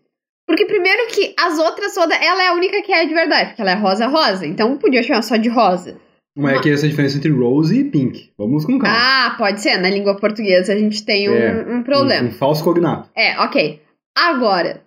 Porque 0.45 0.67
primeiro 0.67 1.07
que 1.07 1.37
as 1.39 1.57
outras 1.61 1.95
todas, 1.95 2.21
ela 2.21 2.43
é 2.43 2.49
a 2.49 2.55
única 2.55 2.83
que 2.83 2.93
é 2.93 3.07
de 3.07 3.15
verdade, 3.15 3.51
porque 3.51 3.63
ela 3.63 3.71
é 3.71 3.75
rosa 3.75 4.09
rosa, 4.09 4.45
então 4.45 4.77
podia 4.77 5.05
chamar 5.05 5.23
só 5.23 5.37
de 5.37 5.49
rosa. 5.49 6.01
Mas 6.37 6.59
é 6.59 6.63
que 6.63 6.71
essa 6.73 6.85
é 6.85 6.89
a 6.89 6.91
diferença 6.91 7.19
entre 7.19 7.31
rose 7.31 7.79
e 7.79 7.85
pink. 7.85 8.33
Vamos 8.37 8.65
com 8.65 8.77
calma. 8.77 8.97
Ah, 8.99 9.35
pode 9.39 9.61
ser. 9.61 9.77
Na 9.79 9.91
língua 9.91 10.17
portuguesa 10.17 10.73
a 10.73 10.77
gente 10.77 11.05
tem 11.05 11.31
um, 11.31 11.35
É, 11.35 11.75
um 11.77 11.83
problema. 11.85 12.27
Um, 12.27 12.31
um 12.31 12.35
falso 12.35 12.65
cognato. 12.65 13.09
É, 13.15 13.39
ok. 13.41 13.81
Agora, 14.17 14.83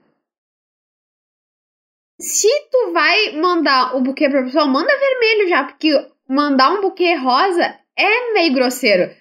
se 2.19 2.49
tu 2.69 2.91
vai 2.91 3.31
mandar 3.33 3.95
o 3.95 4.01
buquê 4.01 4.29
pra 4.29 4.43
pessoa, 4.43 4.65
manda 4.65 4.91
vermelho 4.97 5.49
já, 5.49 5.63
porque 5.63 6.10
mandar 6.31 6.71
um 6.71 6.81
buquê 6.81 7.13
rosa 7.15 7.75
é 7.97 8.33
meio 8.33 8.53
grosseiro. 8.53 9.11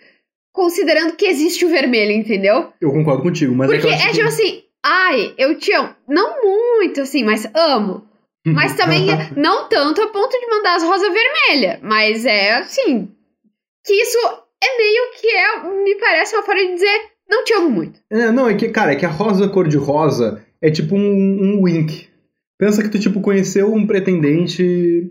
Considerando 0.52 1.16
que 1.16 1.26
existe 1.26 1.64
o 1.64 1.68
vermelho, 1.68 2.12
entendeu? 2.12 2.72
Eu 2.80 2.92
concordo 2.92 3.22
contigo, 3.22 3.54
mas 3.54 3.68
Porque 3.68 3.88
é 3.88 3.90
que 3.90 3.96
acho 3.96 4.08
é 4.08 4.12
tipo 4.12 4.28
assim, 4.28 4.62
ai, 4.84 5.34
eu 5.36 5.58
te 5.58 5.72
amo. 5.72 5.94
Não 6.08 6.40
muito, 6.42 7.00
assim, 7.00 7.24
mas 7.24 7.50
amo. 7.54 8.04
Mas 8.46 8.76
também 8.76 9.06
não 9.36 9.68
tanto 9.68 10.00
a 10.02 10.08
ponto 10.08 10.38
de 10.38 10.46
mandar 10.48 10.76
as 10.76 10.82
rosas 10.82 11.12
vermelhas. 11.12 11.80
Mas 11.82 12.24
é 12.24 12.52
assim. 12.54 13.08
Que 13.84 13.92
isso 13.92 14.18
é 14.62 14.76
meio 14.76 15.12
que 15.20 15.26
é, 15.26 15.84
me 15.84 15.94
parece 15.96 16.34
uma 16.36 16.42
forma 16.42 16.60
de 16.60 16.74
dizer, 16.74 17.00
não 17.28 17.44
te 17.44 17.54
amo 17.54 17.70
muito. 17.70 18.00
É, 18.10 18.30
não, 18.30 18.48
é 18.48 18.54
que, 18.54 18.68
cara, 18.68 18.92
é 18.92 18.96
que 18.96 19.06
a 19.06 19.10
rosa 19.10 19.48
cor-de-rosa 19.48 20.44
é 20.60 20.70
tipo 20.70 20.94
um, 20.94 21.00
um 21.00 21.62
wink. 21.62 22.08
Pensa 22.58 22.82
que 22.82 22.90
tu, 22.90 22.98
tipo, 22.98 23.20
conheceu 23.20 23.72
um 23.72 23.86
pretendente. 23.86 25.10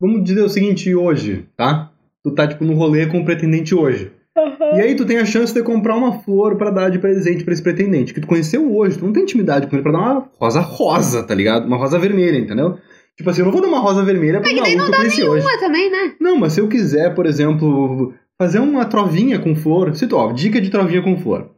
Vamos 0.00 0.24
dizer 0.24 0.42
o 0.42 0.48
seguinte, 0.48 0.94
hoje, 0.94 1.46
tá? 1.56 1.90
Tu 2.24 2.30
tá, 2.30 2.46
tipo, 2.48 2.64
no 2.64 2.74
rolê 2.74 3.06
com 3.06 3.18
um 3.18 3.24
pretendente 3.24 3.74
hoje. 3.74 4.10
E 4.76 4.80
aí 4.80 4.94
tu 4.94 5.04
tem 5.04 5.18
a 5.18 5.26
chance 5.26 5.52
de 5.52 5.62
comprar 5.62 5.96
uma 5.96 6.20
flor 6.20 6.56
pra 6.56 6.70
dar 6.70 6.88
de 6.88 6.98
presente 6.98 7.44
pra 7.44 7.52
esse 7.52 7.62
pretendente, 7.62 8.14
que 8.14 8.20
tu 8.20 8.26
conheceu 8.26 8.74
hoje, 8.74 8.98
tu 8.98 9.04
não 9.04 9.12
tem 9.12 9.24
intimidade 9.24 9.66
com 9.66 9.76
ele 9.76 9.82
pra 9.82 9.92
dar 9.92 9.98
uma 9.98 10.30
rosa 10.38 10.60
rosa, 10.60 11.22
tá 11.22 11.34
ligado? 11.34 11.66
Uma 11.66 11.76
rosa 11.76 11.98
vermelha, 11.98 12.38
entendeu? 12.38 12.78
Tipo 13.16 13.28
assim, 13.28 13.40
eu 13.40 13.46
não 13.46 13.52
vou 13.52 13.60
dar 13.60 13.68
uma 13.68 13.80
rosa 13.80 14.02
vermelha 14.02 14.40
pra 14.40 14.48
um 14.48 14.54
Mas 14.54 14.62
daí 14.62 14.76
não 14.76 14.86
que 14.86 14.90
dá 14.90 14.96
conheci 14.98 15.22
hoje. 15.22 15.44
Uma 15.44 15.58
também, 15.58 15.90
né? 15.90 16.14
Não, 16.18 16.36
mas 16.36 16.54
se 16.54 16.60
eu 16.60 16.68
quiser, 16.68 17.14
por 17.14 17.26
exemplo, 17.26 18.14
fazer 18.40 18.60
uma 18.60 18.86
trovinha 18.86 19.38
com 19.38 19.54
flor, 19.54 19.94
se 19.94 20.06
tu, 20.06 20.16
ó, 20.16 20.32
dica 20.32 20.60
de 20.60 20.70
trovinha 20.70 21.02
com 21.02 21.18
flor. 21.18 21.50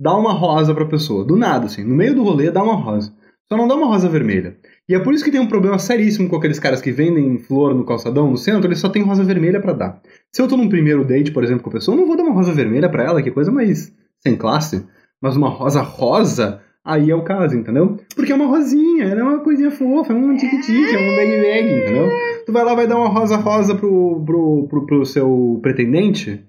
Dá 0.00 0.16
uma 0.16 0.32
rosa 0.32 0.74
pra 0.74 0.86
pessoa, 0.86 1.24
do 1.24 1.36
nada, 1.36 1.66
assim, 1.66 1.84
no 1.84 1.94
meio 1.94 2.14
do 2.14 2.24
rolê, 2.24 2.50
dá 2.50 2.62
uma 2.62 2.74
rosa. 2.74 3.12
Só 3.52 3.56
não 3.56 3.68
dá 3.68 3.74
uma 3.76 3.86
rosa 3.86 4.08
vermelha. 4.08 4.56
E 4.88 4.94
é 4.94 4.98
por 4.98 5.14
isso 5.14 5.24
que 5.24 5.30
tem 5.30 5.40
um 5.40 5.46
problema 5.46 5.78
seríssimo 5.78 6.28
com 6.28 6.36
aqueles 6.36 6.58
caras 6.58 6.82
que 6.82 6.92
vendem 6.92 7.38
flor 7.38 7.74
no 7.74 7.86
calçadão, 7.86 8.30
no 8.30 8.36
centro, 8.36 8.68
eles 8.68 8.78
só 8.78 8.88
tem 8.88 9.02
rosa 9.02 9.24
vermelha 9.24 9.60
para 9.60 9.72
dar. 9.72 10.02
Se 10.30 10.42
eu 10.42 10.48
tô 10.48 10.56
num 10.56 10.68
primeiro 10.68 11.04
date, 11.04 11.32
por 11.32 11.42
exemplo, 11.42 11.62
com 11.62 11.70
a 11.70 11.72
pessoa, 11.72 11.94
eu 11.94 12.00
não 12.00 12.06
vou 12.06 12.16
dar 12.16 12.24
uma 12.24 12.34
rosa 12.34 12.52
vermelha 12.52 12.88
para 12.88 13.04
ela, 13.04 13.22
que 13.22 13.30
coisa 13.30 13.50
mais 13.50 13.90
sem 14.20 14.36
classe. 14.36 14.84
Mas 15.22 15.36
uma 15.36 15.48
rosa 15.48 15.80
rosa, 15.80 16.60
aí 16.84 17.10
é 17.10 17.14
o 17.14 17.24
caso, 17.24 17.56
entendeu? 17.56 17.96
Porque 18.14 18.30
é 18.30 18.34
uma 18.34 18.46
rosinha, 18.46 19.04
ela 19.04 19.20
é 19.20 19.24
uma 19.24 19.38
coisinha 19.38 19.70
fofa, 19.70 20.12
é 20.12 20.16
um 20.16 20.36
tique-tique, 20.36 20.94
é 20.94 20.98
um 20.98 21.16
bag-bag, 21.16 21.80
entendeu? 21.80 22.10
Tu 22.44 22.52
vai 22.52 22.62
lá, 22.62 22.74
vai 22.74 22.86
dar 22.86 22.96
uma 22.96 23.08
rosa 23.08 23.36
rosa 23.36 23.74
pro, 23.74 24.22
pro, 24.26 24.66
pro, 24.68 24.86
pro 24.86 25.06
seu 25.06 25.58
pretendente, 25.62 26.44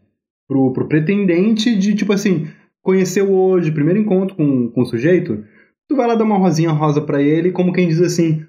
pro, 0.46 0.74
pro 0.74 0.90
pretendente 0.90 1.74
de, 1.74 1.96
tipo 1.96 2.12
assim, 2.12 2.48
conheceu 2.84 3.32
hoje, 3.32 3.72
primeiro 3.72 4.00
encontro 4.02 4.36
com, 4.36 4.70
com 4.72 4.82
o 4.82 4.86
sujeito, 4.86 5.42
tu 5.88 5.96
vai 5.96 6.08
lá 6.08 6.16
dar 6.16 6.24
uma 6.24 6.38
rosinha 6.38 6.72
rosa 6.72 7.02
para 7.02 7.22
ele, 7.22 7.52
como 7.52 7.74
quem 7.74 7.88
diz 7.88 8.02
assim, 8.02 8.46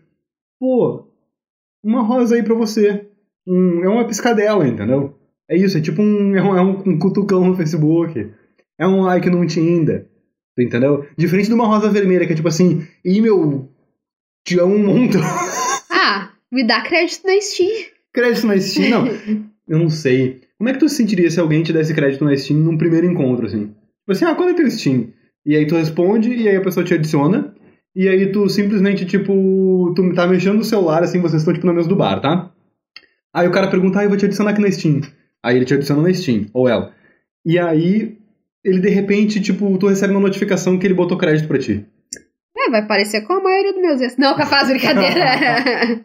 pô, 0.59 1.07
uma 1.83 2.03
rosa 2.03 2.35
aí 2.35 2.43
pra 2.43 2.55
você. 2.55 3.07
Um, 3.47 3.85
é 3.85 3.89
uma 3.89 4.07
piscadela, 4.07 4.67
entendeu? 4.67 5.17
É 5.49 5.57
isso, 5.57 5.79
é 5.79 5.81
tipo 5.81 6.03
um, 6.03 6.35
é 6.37 6.43
um, 6.43 6.57
é 6.57 6.61
um 6.61 6.99
cutucão 6.99 7.45
no 7.45 7.57
Facebook. 7.57 8.33
É 8.79 8.87
um 8.87 9.03
like 9.03 9.31
no 9.31 9.47
Tinder. 9.47 10.07
Entendeu? 10.59 11.07
Diferente 11.17 11.49
de 11.49 11.55
uma 11.55 11.67
rosa 11.67 11.91
vermelha, 11.91 12.27
que 12.27 12.33
é 12.33 12.37
tipo 12.37 12.49
assim, 12.49 12.87
e 13.05 13.21
meu, 13.21 13.69
te 14.45 14.59
amo 14.59 14.79
muito. 14.79 15.19
Ah, 15.89 16.31
me 16.53 16.67
dá 16.67 16.83
crédito 16.83 17.27
na 17.27 17.41
Steam. 17.41 17.87
crédito 18.13 18.47
na 18.47 18.59
Steam, 18.59 18.91
não. 18.91 19.07
Eu 19.67 19.79
não 19.79 19.89
sei. 19.89 20.41
Como 20.59 20.69
é 20.69 20.73
que 20.73 20.79
tu 20.79 20.89
se 20.89 20.97
sentiria 20.97 21.31
se 21.31 21.41
alguém 21.41 21.63
te 21.63 21.73
desse 21.73 21.95
crédito 21.95 22.25
na 22.25 22.37
Steam 22.37 22.61
num 22.61 22.79
primeiro 22.79 23.07
encontro, 23.07 23.47
assim? 23.47 23.67
Tipo 23.67 24.13
assim, 24.13 24.25
ah, 24.25 24.35
quando 24.35 24.51
é 24.51 24.55
teu 24.55 24.71
Steam? 24.71 25.09
E 25.47 25.57
aí 25.57 25.65
tu 25.65 25.77
responde, 25.77 26.35
e 26.35 26.49
aí 26.49 26.57
a 26.57 26.61
pessoa 26.61 26.85
te 26.85 26.93
adiciona, 26.93 27.55
e 27.95 28.09
aí 28.09 28.33
tu 28.33 28.49
simplesmente, 28.49 29.07
tipo, 29.07 29.93
tu 29.95 30.13
tá 30.13 30.27
mexendo 30.27 30.57
no 30.57 30.65
celular, 30.65 31.05
assim, 31.05 31.21
vocês 31.21 31.41
estão, 31.41 31.55
tipo, 31.55 31.67
na 31.67 31.73
mesa 31.73 31.89
do 31.89 31.95
bar, 31.95 32.21
tá? 32.21 32.51
Aí 33.33 33.47
o 33.47 33.53
cara 33.53 33.71
pergunta, 33.71 34.01
ah, 34.01 34.05
eu 34.05 34.09
vou 34.09 34.19
te 34.19 34.25
adicionar 34.25 34.51
aqui 34.51 34.61
na 34.61 34.71
Steam. 34.71 35.03
Aí 35.45 35.57
ele 35.57 35.65
te 35.65 35.75
adiciona 35.75 36.03
na 36.03 36.13
Steam, 36.13 36.47
ou 36.53 36.69
ela. 36.69 36.93
E 37.45 37.61
aí, 37.61 38.19
ele 38.65 38.81
de 38.81 38.89
repente, 38.89 39.41
tipo, 39.41 39.79
tu 39.79 39.87
recebe 39.87 40.13
uma 40.13 40.21
notificação 40.21 40.77
que 40.77 40.87
ele 40.87 40.95
botou 40.95 41.17
crédito 41.17 41.47
pra 41.47 41.61
ti. 41.61 41.87
É, 42.59 42.71
vai 42.71 42.85
parecer 42.85 43.21
com 43.21 43.35
a 43.35 43.43
maioria 43.43 43.73
dos 43.73 43.81
meus 43.81 44.01
ex. 44.01 44.17
Não, 44.17 44.35
capaz, 44.35 44.69
brincadeira. 44.69 46.05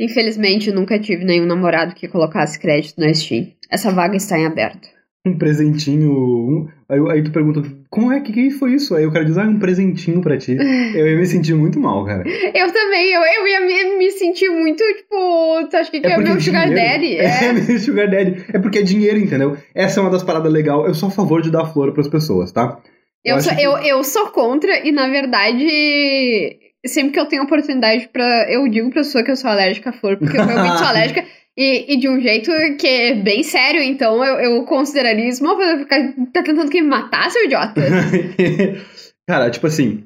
Infelizmente, 0.00 0.70
eu 0.70 0.74
nunca 0.74 0.98
tive 0.98 1.24
nenhum 1.24 1.44
namorado 1.44 1.94
que 1.94 2.08
colocasse 2.08 2.58
crédito 2.58 2.98
na 2.98 3.12
Steam. 3.12 3.52
Essa 3.70 3.92
vaga 3.92 4.16
está 4.16 4.38
em 4.38 4.46
aberto. 4.46 4.88
Um 5.24 5.38
presentinho. 5.38 6.10
Um... 6.12 6.68
Aí, 6.88 6.98
aí 7.12 7.22
tu 7.22 7.30
pergunta, 7.30 7.62
como 7.88 8.12
é 8.12 8.20
que, 8.20 8.32
que 8.32 8.50
foi 8.50 8.74
isso? 8.74 8.94
Aí 8.96 9.06
o 9.06 9.12
cara 9.12 9.24
diz, 9.24 9.38
ah, 9.38 9.44
um 9.44 9.58
presentinho 9.58 10.20
pra 10.20 10.36
ti. 10.36 10.56
Eu 10.94 11.06
ia 11.08 11.16
me 11.16 11.24
sentir 11.26 11.54
muito 11.54 11.78
mal, 11.78 12.04
cara. 12.04 12.24
Eu 12.26 12.72
também, 12.72 13.12
eu, 13.12 13.20
eu 13.22 13.46
ia 13.46 13.60
me, 13.60 13.98
me 13.98 14.10
sentir 14.10 14.48
muito, 14.50 14.82
tipo, 14.82 15.68
tu 15.70 15.76
acha 15.76 15.90
que, 15.90 16.00
que 16.00 16.06
é, 16.08 16.18
meu 16.18 16.40
sugar 16.40 16.68
dinheiro- 16.68 16.74
daddy? 16.92 17.16
É, 17.22 17.44
É. 17.44 17.52
meu 17.52 17.78
sugar 17.78 18.10
daddy. 18.10 18.44
É 18.52 18.58
porque 18.58 18.78
é 18.78 18.82
dinheiro, 18.82 19.18
entendeu? 19.18 19.56
Essa 19.74 20.00
é 20.00 20.02
uma 20.02 20.10
das 20.10 20.22
paradas 20.24 20.52
legais. 20.52 20.86
Eu 20.86 20.94
sou 20.94 21.08
a 21.08 21.12
favor 21.12 21.40
de 21.40 21.50
dar 21.52 21.66
flor 21.66 21.92
pras 21.92 22.08
pessoas, 22.08 22.50
tá? 22.50 22.78
Eu, 23.24 23.36
acho 23.36 23.46
sou, 23.48 23.56
que- 23.56 23.62
eu, 23.62 23.78
eu 23.78 24.02
sou 24.04 24.26
contra, 24.32 24.84
e 24.86 24.90
na 24.90 25.06
verdade, 25.08 26.58
sempre 26.84 27.12
que 27.12 27.20
eu 27.20 27.26
tenho 27.26 27.44
oportunidade 27.44 28.08
pra. 28.12 28.50
Eu 28.50 28.66
digo 28.68 28.90
pra 28.90 29.02
pessoa 29.02 29.22
que 29.22 29.30
eu 29.30 29.36
sou 29.36 29.48
alérgica 29.48 29.90
à 29.90 29.92
flor, 29.92 30.16
porque 30.18 30.36
eu 30.36 30.44
realmente 30.44 30.78
sou 30.78 30.86
alérgica. 30.88 31.24
E, 31.56 31.94
e 31.94 31.98
de 31.98 32.08
um 32.08 32.18
jeito 32.20 32.50
que 32.78 32.86
é 32.86 33.14
bem 33.14 33.42
sério, 33.42 33.82
então 33.82 34.24
eu, 34.24 34.34
eu 34.40 34.64
consideraria 34.64 35.28
isso 35.28 35.44
uma 35.44 35.54
coisa. 35.54 35.78
ficar- 35.78 36.14
Tá 36.32 36.42
tentando 36.42 36.70
que 36.70 36.80
me 36.80 36.88
matar, 36.88 37.30
seu 37.30 37.44
idiota? 37.44 37.80
Cara, 39.28 39.50
tipo 39.50 39.66
assim, 39.66 40.04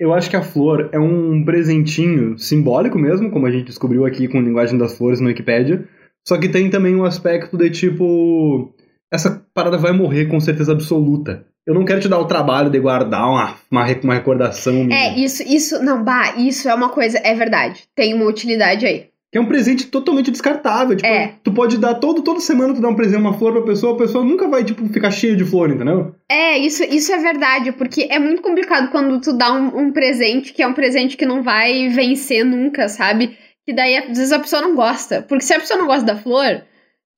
eu 0.00 0.12
acho 0.14 0.28
que 0.30 0.36
a 0.36 0.42
flor 0.42 0.88
é 0.92 0.98
um 0.98 1.44
presentinho 1.44 2.38
simbólico 2.38 2.98
mesmo, 2.98 3.30
como 3.30 3.46
a 3.46 3.50
gente 3.50 3.66
descobriu 3.66 4.04
aqui 4.06 4.26
com 4.28 4.38
a 4.38 4.42
linguagem 4.42 4.78
das 4.78 4.96
flores 4.96 5.20
no 5.20 5.28
Wikipedia. 5.28 5.86
Só 6.26 6.38
que 6.38 6.48
tem 6.48 6.68
também 6.70 6.94
um 6.96 7.04
aspecto 7.04 7.56
de 7.56 7.70
tipo. 7.70 8.74
Essa 9.12 9.46
parada 9.54 9.78
vai 9.78 9.92
morrer 9.92 10.26
com 10.26 10.40
certeza 10.40 10.72
absoluta. 10.72 11.46
Eu 11.64 11.74
não 11.74 11.84
quero 11.84 12.00
te 12.00 12.08
dar 12.08 12.18
o 12.18 12.26
trabalho 12.26 12.70
de 12.70 12.78
guardar 12.80 13.28
uma, 13.28 13.54
uma, 13.70 13.86
uma 14.02 14.14
recordação 14.14 14.84
minha. 14.84 14.98
É, 14.98 15.18
isso, 15.18 15.42
isso, 15.42 15.82
não, 15.82 16.02
bah, 16.02 16.34
isso 16.36 16.68
é 16.68 16.74
uma 16.74 16.88
coisa, 16.88 17.18
é 17.22 17.34
verdade. 17.34 17.84
Tem 17.94 18.14
uma 18.14 18.24
utilidade 18.26 18.84
aí. 18.86 19.06
É 19.36 19.40
um 19.40 19.46
presente 19.46 19.86
totalmente 19.86 20.30
descartável. 20.30 20.96
Tipo, 20.96 21.08
É. 21.08 21.34
tu 21.42 21.52
pode 21.52 21.78
dar 21.78 21.94
todo, 21.96 22.22
toda 22.22 22.40
semana 22.40 22.74
tu 22.74 22.80
dá 22.80 22.88
um 22.88 22.94
presente, 22.94 23.20
uma 23.20 23.34
flor 23.34 23.52
pra 23.52 23.62
pessoa, 23.62 23.94
a 23.94 23.98
pessoa 23.98 24.24
nunca 24.24 24.48
vai, 24.48 24.64
tipo, 24.64 24.86
ficar 24.88 25.10
cheia 25.10 25.36
de 25.36 25.44
flor, 25.44 25.70
entendeu? 25.70 26.14
É, 26.30 26.58
isso, 26.58 26.82
isso 26.84 27.12
é 27.12 27.18
verdade, 27.18 27.72
porque 27.72 28.06
é 28.10 28.18
muito 28.18 28.42
complicado 28.42 28.90
quando 28.90 29.20
tu 29.20 29.32
dá 29.32 29.52
um, 29.52 29.78
um 29.86 29.92
presente 29.92 30.52
que 30.52 30.62
é 30.62 30.66
um 30.66 30.72
presente 30.74 31.16
que 31.16 31.26
não 31.26 31.42
vai 31.42 31.88
vencer 31.88 32.44
nunca, 32.44 32.88
sabe? 32.88 33.36
Que 33.66 33.72
daí 33.74 33.96
às 33.96 34.06
vezes 34.08 34.32
a 34.32 34.38
pessoa 34.38 34.62
não 34.62 34.74
gosta. 34.74 35.22
Porque 35.22 35.44
se 35.44 35.52
a 35.54 35.58
pessoa 35.60 35.78
não 35.78 35.86
gosta 35.86 36.04
da 36.04 36.16
flor 36.16 36.62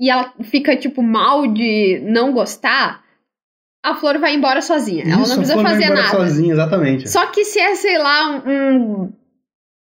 e 0.01 0.11
ela 0.11 0.33
fica, 0.45 0.75
tipo, 0.77 1.03
mal 1.03 1.47
de 1.47 2.01
não 2.05 2.33
gostar, 2.33 3.03
a 3.85 3.95
flor 3.95 4.19
vai 4.19 4.35
embora 4.35 4.61
sozinha. 4.63 5.05
ela 5.05 5.23
Isso, 5.23 5.29
não 5.29 5.35
a 5.35 5.37
precisa 5.39 5.63
fazer 5.63 5.85
embora 5.85 6.03
nada. 6.03 6.17
sozinha, 6.17 6.53
exatamente. 6.53 7.09
Só 7.09 7.27
que 7.27 7.45
se 7.45 7.59
é, 7.61 7.75
sei 7.75 7.99
lá, 7.99 8.43
um. 8.45 8.51
um- 9.05 9.13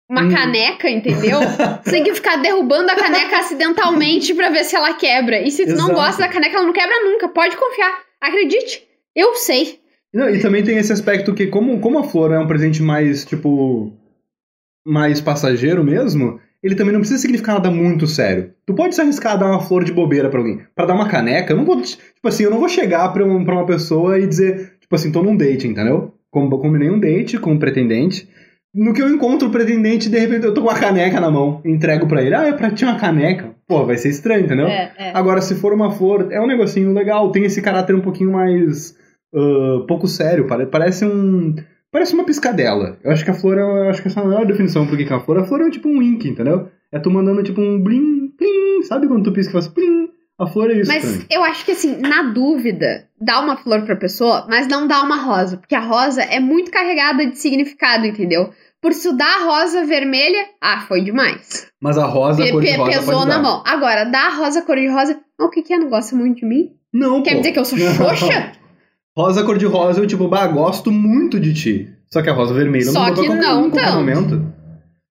uma 0.08 0.22
Hum. 0.24 0.30
caneca, 0.32 0.88
entendeu? 0.90 1.38
Você 1.82 1.90
tem 1.90 2.04
que 2.04 2.14
ficar 2.14 2.36
derrubando 2.36 2.90
a 2.90 2.94
caneca 2.96 3.38
acidentalmente 3.38 4.34
pra 4.34 4.50
ver 4.50 4.64
se 4.64 4.76
ela 4.76 4.94
quebra. 4.94 5.40
E 5.40 5.50
se 5.50 5.64
tu 5.64 5.70
não 5.76 5.86
Exato. 5.90 5.94
gosta 5.94 6.22
da 6.22 6.28
caneca, 6.28 6.56
ela 6.56 6.66
não 6.66 6.72
quebra 6.72 7.04
nunca. 7.04 7.28
Pode 7.28 7.56
confiar. 7.56 8.00
Acredite. 8.20 8.82
Eu 9.14 9.34
sei. 9.34 9.78
Não, 10.12 10.28
e 10.30 10.40
também 10.40 10.62
tem 10.62 10.76
esse 10.76 10.92
aspecto 10.92 11.34
que, 11.34 11.46
como, 11.48 11.80
como 11.80 11.98
a 11.98 12.04
flor 12.04 12.32
é 12.32 12.38
um 12.38 12.46
presente 12.46 12.82
mais, 12.82 13.24
tipo. 13.24 13.92
mais 14.86 15.20
passageiro 15.20 15.82
mesmo, 15.82 16.38
ele 16.62 16.74
também 16.74 16.92
não 16.92 17.00
precisa 17.00 17.20
significar 17.20 17.56
nada 17.56 17.70
muito 17.70 18.06
sério. 18.06 18.52
Tu 18.66 18.74
pode 18.74 18.94
se 18.94 19.00
arriscar 19.00 19.32
a 19.32 19.36
dar 19.36 19.46
uma 19.46 19.60
flor 19.60 19.82
de 19.84 19.92
bobeira 19.92 20.28
pra 20.28 20.38
alguém. 20.38 20.60
Pra 20.74 20.86
dar 20.86 20.94
uma 20.94 21.08
caneca, 21.08 21.52
eu 21.52 21.56
não 21.56 21.64
vou. 21.64 21.80
Tipo 21.80 22.28
assim, 22.28 22.44
eu 22.44 22.50
não 22.50 22.58
vou 22.60 22.68
chegar 22.68 23.08
pra, 23.12 23.24
um- 23.24 23.44
pra 23.44 23.54
uma 23.54 23.66
pessoa 23.66 24.18
e 24.18 24.26
dizer, 24.26 24.74
tipo 24.80 24.94
assim, 24.94 25.10
tô 25.10 25.22
num 25.22 25.36
date, 25.36 25.66
entendeu? 25.66 26.14
Com- 26.30 26.48
Combinei 26.50 26.90
um 26.90 26.98
date 27.00 27.38
com 27.38 27.52
um 27.52 27.58
pretendente. 27.58 28.28
No 28.74 28.92
que 28.92 29.00
eu 29.00 29.08
encontro 29.08 29.48
o 29.48 29.50
pretendente, 29.52 30.10
de 30.10 30.18
repente 30.18 30.44
eu 30.46 30.52
tô 30.52 30.60
com 30.62 30.68
uma 30.68 30.78
caneca 30.78 31.20
na 31.20 31.30
mão, 31.30 31.60
entrego 31.64 32.06
pra 32.08 32.22
ele. 32.22 32.34
Ah, 32.34 32.46
é 32.48 32.52
pra 32.52 32.70
ti 32.70 32.84
uma 32.84 32.96
caneca? 32.98 33.54
Pô, 33.68 33.86
vai 33.86 33.96
ser 33.96 34.08
estranho, 34.08 34.44
entendeu? 34.44 34.66
É, 34.66 34.92
é. 34.98 35.10
Agora, 35.14 35.40
se 35.40 35.54
for 35.54 35.72
uma 35.72 35.92
flor, 35.92 36.28
é 36.32 36.40
um 36.40 36.46
negocinho 36.46 36.92
legal, 36.92 37.30
tem 37.30 37.44
esse 37.44 37.62
caráter 37.62 37.94
um 37.94 38.00
pouquinho 38.00 38.32
mais. 38.32 38.96
ah, 39.34 39.84
pouco 39.86 40.08
sério, 40.08 40.46
pare- 40.46 40.66
parece 40.66 41.04
um. 41.04 41.54
Parece 41.92 42.12
uma 42.14 42.24
piscadela. 42.24 42.98
Eu 43.04 43.12
acho 43.12 43.24
que 43.24 43.30
a 43.30 43.34
flor 43.34 43.56
é. 43.56 43.60
Eu 43.60 43.88
acho 43.90 44.02
que 44.02 44.08
essa 44.08 44.18
é 44.20 44.22
a 44.24 44.26
melhor 44.26 44.44
definição 44.44 44.84
pro 44.84 44.96
que 44.96 45.04
que 45.04 45.12
é 45.12 45.16
a 45.16 45.20
flor. 45.20 45.38
A 45.38 45.44
flor 45.44 45.60
é 45.60 45.70
tipo 45.70 45.88
um 45.88 45.98
wink, 46.00 46.28
entendeu? 46.28 46.68
É 46.90 46.98
tu 46.98 47.08
mandando 47.10 47.42
tipo 47.44 47.60
um 47.60 47.80
blim, 47.80 48.28
plim. 48.36 48.82
Sabe 48.82 49.06
quando 49.06 49.22
tu 49.22 49.32
pisca 49.32 49.50
e 49.50 49.52
faz 49.52 49.68
plim? 49.68 50.03
A 50.38 50.46
flor 50.46 50.70
é 50.70 50.80
isso. 50.80 50.90
Mas 50.90 51.26
eu 51.30 51.44
acho 51.44 51.64
que 51.64 51.72
assim, 51.72 52.00
na 52.00 52.22
dúvida, 52.24 53.06
dá 53.20 53.40
uma 53.40 53.56
flor 53.56 53.82
pra 53.82 53.94
pessoa, 53.96 54.46
mas 54.48 54.66
não 54.66 54.86
dá 54.88 55.00
uma 55.02 55.16
rosa. 55.16 55.56
Porque 55.56 55.74
a 55.74 55.80
rosa 55.80 56.22
é 56.22 56.40
muito 56.40 56.70
carregada 56.72 57.24
de 57.26 57.38
significado, 57.38 58.04
entendeu? 58.06 58.50
Por 58.82 58.92
tu 58.92 59.16
dá 59.16 59.24
a 59.26 59.44
rosa 59.44 59.84
vermelha, 59.86 60.44
ah, 60.60 60.84
foi 60.88 61.02
demais. 61.02 61.68
Mas 61.80 61.96
a 61.96 62.04
rosa, 62.06 62.42
Pe- 62.42 62.50
cor 62.52 62.62
de 62.62 62.72
rosa 62.72 62.90
pesou 62.98 63.20
na 63.26 63.36
dar. 63.36 63.42
mão. 63.42 63.62
Agora, 63.64 64.04
dá 64.04 64.26
a 64.26 64.36
rosa 64.36 64.60
cor 64.62 64.76
de 64.76 64.88
rosa, 64.88 65.18
o 65.40 65.48
que 65.48 65.62
que 65.62 65.72
é? 65.72 65.78
Não 65.78 65.88
gosta 65.88 66.14
muito 66.16 66.40
de 66.40 66.46
mim? 66.46 66.70
Não, 66.92 67.22
Quer 67.22 67.32
pô. 67.34 67.38
dizer 67.38 67.52
que 67.52 67.58
eu 67.60 67.64
sou 67.64 67.78
xoxa? 67.78 68.52
rosa 69.16 69.44
cor 69.44 69.56
de 69.56 69.66
rosa, 69.66 70.00
eu 70.00 70.06
tipo, 70.06 70.26
bah, 70.28 70.46
gosto 70.48 70.90
muito 70.90 71.38
de 71.40 71.54
ti. 71.54 71.88
Só 72.10 72.20
que 72.22 72.28
a 72.28 72.32
rosa 72.34 72.52
vermelha 72.52 72.90
Só 72.90 73.06
não 73.06 73.14
que 73.14 73.20
dar 73.22 73.26
qualquer, 73.26 73.40
não 73.40 73.70
qualquer 73.70 73.84
tanto. 73.86 73.96
momento. 73.96 74.52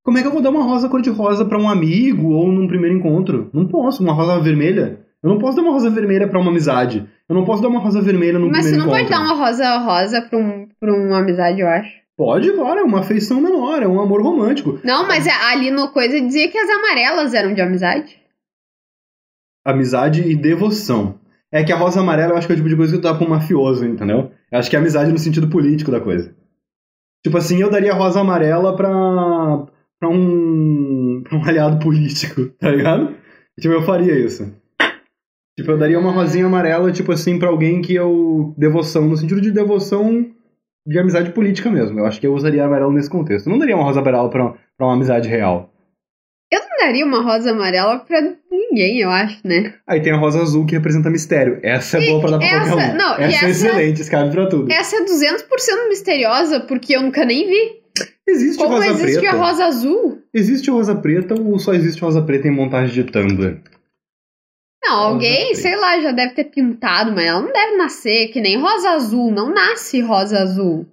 Como 0.02 0.16
é 0.16 0.22
que 0.22 0.26
eu 0.28 0.32
vou 0.32 0.40
dar 0.40 0.50
uma 0.50 0.62
rosa 0.64 0.88
cor 0.88 1.02
de 1.02 1.10
rosa 1.10 1.44
pra 1.44 1.58
um 1.58 1.68
amigo 1.68 2.30
ou 2.30 2.48
num 2.50 2.66
primeiro 2.66 2.96
encontro? 2.96 3.50
Não 3.52 3.66
posso. 3.66 4.02
Uma 4.02 4.12
rosa 4.14 4.40
vermelha? 4.40 5.00
Eu 5.22 5.30
não 5.30 5.38
posso 5.38 5.56
dar 5.56 5.62
uma 5.62 5.72
rosa 5.72 5.90
vermelha 5.90 6.28
pra 6.28 6.38
uma 6.40 6.50
amizade. 6.50 7.08
Eu 7.28 7.34
não 7.34 7.44
posso 7.44 7.60
dar 7.62 7.68
uma 7.68 7.80
rosa 7.80 8.00
vermelha 8.00 8.38
num 8.38 8.48
Mas 8.48 8.64
você 8.66 8.70
primeiro 8.70 8.86
não 8.90 8.96
encontro. 8.98 9.16
pode 9.16 9.28
dar 9.28 9.34
uma 9.34 9.44
rosa 9.44 9.78
rosa 9.78 10.22
pra, 10.22 10.38
um, 10.38 10.68
pra 10.78 10.92
uma 10.94 11.18
amizade, 11.18 11.60
eu 11.60 11.68
acho. 11.68 11.90
Pode, 12.16 12.52
claro, 12.52 12.80
é 12.80 12.82
uma 12.82 13.00
afeição 13.00 13.40
menor, 13.40 13.82
é 13.82 13.86
um 13.88 14.00
amor 14.00 14.22
romântico. 14.22 14.80
Não, 14.84 15.06
mas 15.06 15.26
é- 15.26 15.30
ali 15.52 15.70
no 15.70 15.88
coisa 15.92 16.20
dizia 16.20 16.48
que 16.50 16.58
as 16.58 16.68
amarelas 16.70 17.32
eram 17.34 17.54
de 17.54 17.60
amizade. 17.60 18.16
Amizade 19.64 20.22
e 20.22 20.34
devoção. 20.34 21.18
É 21.52 21.62
que 21.64 21.72
a 21.72 21.76
rosa 21.76 22.00
amarela 22.00 22.32
eu 22.32 22.36
acho 22.36 22.46
que 22.46 22.52
é 22.52 22.54
o 22.54 22.56
tipo 22.56 22.68
de 22.68 22.76
coisa 22.76 22.92
que 22.92 22.98
tu 22.98 23.02
dá 23.02 23.14
pra 23.14 23.26
um 23.26 23.30
mafioso, 23.30 23.84
entendeu? 23.84 24.30
Eu 24.50 24.58
acho 24.58 24.68
que 24.68 24.76
é 24.76 24.78
amizade 24.78 25.10
no 25.12 25.18
sentido 25.18 25.48
político 25.48 25.90
da 25.90 26.00
coisa. 26.00 26.34
Tipo 27.24 27.36
assim, 27.38 27.60
eu 27.60 27.70
daria 27.70 27.94
rosa 27.94 28.20
amarela 28.20 28.76
pra, 28.76 28.88
pra 29.98 30.08
um. 30.08 31.22
pra 31.24 31.36
um 31.38 31.44
aliado 31.48 31.78
político, 31.82 32.46
tá 32.58 32.70
ligado? 32.70 33.14
Tipo, 33.60 33.74
eu 33.74 33.82
faria 33.82 34.14
isso. 34.18 34.54
Tipo, 35.58 35.72
eu 35.72 35.76
daria 35.76 35.98
uma 35.98 36.12
rosinha 36.12 36.46
amarela, 36.46 36.92
tipo 36.92 37.10
assim, 37.10 37.36
pra 37.36 37.48
alguém 37.48 37.82
que 37.82 37.92
eu. 37.92 38.54
devoção, 38.56 39.02
no 39.08 39.16
sentido 39.16 39.40
de 39.40 39.50
devoção 39.50 40.24
de 40.86 40.96
amizade 41.00 41.32
política 41.32 41.68
mesmo. 41.68 41.98
Eu 41.98 42.06
acho 42.06 42.20
que 42.20 42.26
eu 42.28 42.32
usaria 42.32 42.64
amarelo 42.64 42.92
nesse 42.92 43.10
contexto. 43.10 43.48
Eu 43.48 43.50
não 43.50 43.58
daria 43.58 43.74
uma 43.74 43.82
rosa 43.84 43.98
amarela 43.98 44.30
pra, 44.30 44.54
pra 44.76 44.86
uma 44.86 44.94
amizade 44.94 45.28
real. 45.28 45.68
Eu 46.52 46.60
não 46.60 46.86
daria 46.86 47.04
uma 47.04 47.20
rosa 47.24 47.50
amarela 47.50 47.98
pra 47.98 48.20
ninguém, 48.52 49.00
eu 49.00 49.10
acho, 49.10 49.40
né? 49.44 49.74
Aí 49.84 50.00
tem 50.00 50.12
a 50.12 50.16
rosa 50.16 50.40
azul 50.40 50.64
que 50.64 50.76
representa 50.76 51.10
mistério. 51.10 51.58
Essa 51.60 51.98
é 51.98 52.06
boa 52.08 52.20
pra 52.20 52.30
dar 52.30 52.38
pra 52.38 52.46
essa- 52.46 52.70
qualquer 52.70 52.92
um. 52.92 52.96
não, 52.96 53.10
e 53.18 53.22
essa 53.24 53.24
é 53.24 53.34
essa- 53.34 53.48
excelente, 53.66 54.00
esse 54.00 54.10
cabe 54.12 54.30
pra 54.30 54.46
tudo. 54.46 54.70
Essa 54.72 54.94
é 54.96 55.00
200% 55.04 55.88
misteriosa, 55.88 56.60
porque 56.60 56.94
eu 56.94 57.02
nunca 57.02 57.24
nem 57.24 57.48
vi. 57.48 57.80
Existe 58.28 58.62
Como 58.62 58.76
rosa 58.76 58.86
existe 58.92 59.20
preta. 59.22 59.36
a 59.36 59.38
rosa 59.40 59.64
azul? 59.64 60.18
Existe 60.32 60.70
rosa 60.70 60.94
preta 60.94 61.34
ou 61.34 61.58
só 61.58 61.74
existe 61.74 62.00
rosa 62.00 62.22
preta 62.22 62.46
em 62.46 62.52
montagem 62.52 62.94
de 62.94 63.10
Tumblr? 63.10 63.58
Não, 64.88 65.00
alguém, 65.00 65.54
sei 65.54 65.76
lá, 65.76 66.00
já 66.00 66.12
deve 66.12 66.32
ter 66.32 66.44
pintado, 66.44 67.12
mas 67.12 67.26
ela 67.26 67.42
não 67.42 67.52
deve 67.52 67.76
nascer 67.76 68.28
que 68.28 68.40
nem 68.40 68.58
rosa 68.58 68.90
azul. 68.90 69.30
Não 69.30 69.52
nasce 69.52 70.00
rosa 70.00 70.38
azul. 70.38 70.86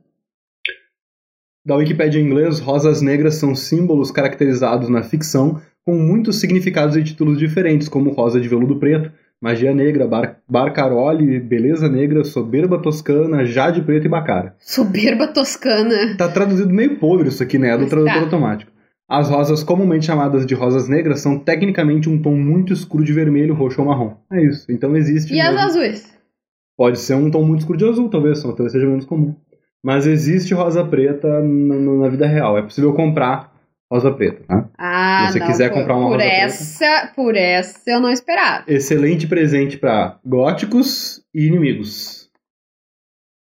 Da 1.65 1.77
Wikipédia 1.77 2.19
em 2.19 2.25
inglês, 2.25 2.59
rosas 2.59 3.01
negras 3.01 3.35
são 3.35 3.55
símbolos 3.55 4.11
caracterizados 4.11 4.89
na 4.89 5.01
ficção 5.01 5.61
com 5.85 5.95
muitos 5.95 6.41
significados 6.41 6.97
e 6.97 7.03
títulos 7.03 7.39
diferentes, 7.39 7.87
como 7.87 8.11
rosa 8.11 8.39
de 8.41 8.49
veludo 8.49 8.75
preto, 8.77 9.11
magia 9.41 9.73
negra, 9.73 10.05
bar 10.05 10.39
barcarole, 10.47 11.39
beleza 11.39 11.87
negra, 11.87 12.23
soberba 12.23 12.81
toscana, 12.81 13.45
jade 13.45 13.81
preto 13.81 14.07
e 14.07 14.09
bacara. 14.09 14.55
Soberba 14.59 15.27
toscana. 15.27 16.17
Tá 16.17 16.27
traduzido 16.27 16.73
meio 16.73 16.97
podre 16.97 17.29
isso 17.29 17.41
aqui, 17.41 17.57
né? 17.57 17.69
É 17.69 17.77
do 17.77 17.87
tradutor 17.87 18.13
tá. 18.13 18.21
automático. 18.25 18.74
As 19.07 19.29
rosas 19.29 19.63
comumente 19.63 20.05
chamadas 20.07 20.45
de 20.45 20.55
rosas 20.55 20.87
negras 20.89 21.19
são 21.19 21.37
tecnicamente 21.37 22.09
um 22.09 22.19
tom 22.19 22.35
muito 22.35 22.73
escuro 22.73 23.03
de 23.03 23.13
vermelho, 23.13 23.53
roxo 23.53 23.81
ou 23.81 23.87
marrom. 23.87 24.15
É 24.31 24.41
isso. 24.43 24.71
Então 24.71 24.95
existe. 24.95 25.33
E 25.33 25.39
as 25.39 25.49
mesmo. 25.53 25.59
azuis? 25.67 26.15
Pode 26.77 26.97
ser 26.99 27.13
um 27.13 27.29
tom 27.29 27.43
muito 27.43 27.59
escuro 27.59 27.77
de 27.77 27.87
azul, 27.87 28.09
talvez, 28.09 28.39
só 28.39 28.47
talvez 28.49 28.71
seja 28.71 28.85
menos 28.87 29.05
comum. 29.05 29.35
Mas 29.83 30.07
existe 30.07 30.53
rosa 30.55 30.83
preta 30.83 31.39
na, 31.41 31.75
na- 31.75 32.09
vida 32.09 32.25
real. 32.25 32.57
É 32.57 32.63
possível 32.63 32.93
comprar 32.93 33.53
rosa 33.91 34.11
preta, 34.11 34.43
tá? 34.47 34.69
Ah, 34.77 35.27
Se 35.27 35.33
você 35.33 35.39
não, 35.39 35.47
quiser 35.47 35.69
por, 35.69 35.75
comprar 35.79 35.95
uma 35.95 36.07
por 36.07 36.13
rosa 36.15 36.23
preta. 36.25 36.43
essa, 36.43 37.11
Por 37.15 37.35
essa 37.35 37.79
eu 37.91 37.99
não 38.01 38.09
esperava. 38.09 38.63
Excelente 38.67 39.27
presente 39.27 39.77
pra 39.77 40.19
góticos 40.25 41.23
e 41.33 41.45
inimigos. 41.45 42.27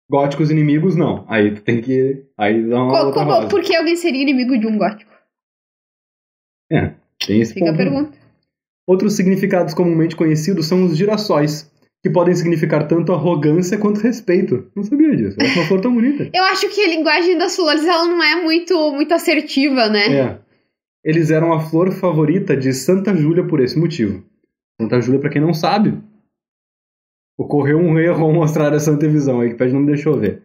Góticos 0.09 0.49
e 0.51 0.53
inimigos, 0.53 0.95
não. 0.97 1.25
Aí 1.29 1.53
tu 1.55 1.63
tem 1.63 1.81
que. 1.81 2.25
Aí 2.39 2.63
dá 2.69 2.83
uma 2.85 2.93
Co- 3.07 3.13
como- 3.13 3.49
por 3.49 3.61
que 3.63 3.75
alguém 3.77 3.97
seria 3.97 4.23
inimigo 4.23 4.57
de 4.59 4.67
um 4.69 4.79
gótico? 4.79 5.10
É, 6.71 6.93
tem 7.27 7.41
esse 7.41 7.55
Fica 7.55 7.67
a 7.67 7.69
ponto. 7.71 7.77
pergunta. 7.79 8.19
Outros 8.87 9.15
significados 9.15 9.75
comumente 9.75 10.17
conhecidos 10.17 10.67
são 10.67 10.85
os 10.85 10.97
girassóis, 10.97 11.71
que 12.03 12.11
podem 12.11 12.35
significar 12.35 12.89
tanto 12.89 13.13
arrogância 13.13 13.79
quanto 13.79 14.01
respeito. 14.01 14.71
Não 14.75 14.83
sabia 14.83 15.15
disso. 15.15 15.37
É 15.41 15.45
uma 15.55 15.67
flor 15.67 15.81
tão 15.81 15.95
bonita. 15.95 16.29
Eu 16.35 16.43
acho 16.45 16.69
que 16.69 16.81
a 16.83 16.89
linguagem 16.89 17.37
das 17.37 17.55
flores 17.55 17.85
ela 17.85 18.07
não 18.07 18.23
é 18.23 18.43
muito, 18.43 18.93
muito 18.93 19.13
assertiva, 19.13 19.89
né? 19.89 20.17
É. 20.17 20.39
Eles 21.05 21.31
eram 21.31 21.53
a 21.53 21.61
flor 21.61 21.93
favorita 21.93 22.57
de 22.57 22.73
Santa 22.73 23.15
Júlia 23.15 23.47
por 23.47 23.61
esse 23.61 23.79
motivo. 23.79 24.25
Santa 24.81 25.01
Júlia, 25.01 25.21
pra 25.21 25.31
quem 25.31 25.41
não 25.41 25.55
sabe, 25.55 25.99
ocorreu 27.39 27.79
um 27.79 27.99
erro 27.99 28.25
ao 28.25 28.33
mostrar 28.33 28.73
essa 28.73 28.91
antevisão. 28.91 29.37
A 29.37 29.41
Wikipedia 29.41 29.75
não 29.75 29.81
me 29.81 29.87
deixou 29.87 30.19
ver. 30.19 30.43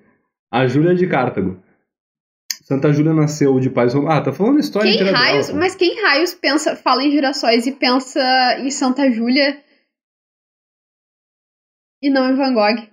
A 0.51 0.67
Júlia 0.67 0.93
de 0.95 1.07
Cartago. 1.07 1.57
Santa 2.67 2.91
Júlia 2.91 3.13
nasceu 3.13 3.59
de 3.59 3.69
pais 3.69 3.93
romanos. 3.93 4.17
Ah, 4.17 4.21
tá 4.21 4.33
falando 4.33 4.59
história 4.59 4.91
Quem 4.91 5.05
raios, 5.11 5.51
mas 5.51 5.75
quem 5.75 6.01
raios 6.01 6.33
pensa, 6.33 6.75
fala 6.75 7.03
em 7.03 7.11
girassóis 7.11 7.67
e 7.67 7.71
pensa 7.71 8.19
em 8.59 8.71
Santa 8.71 9.09
Júlia 9.11 9.61
e 12.01 12.09
não 12.09 12.27
em 12.27 12.35
Van 12.35 12.53
Gogh? 12.55 12.87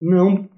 Não, 0.00 0.48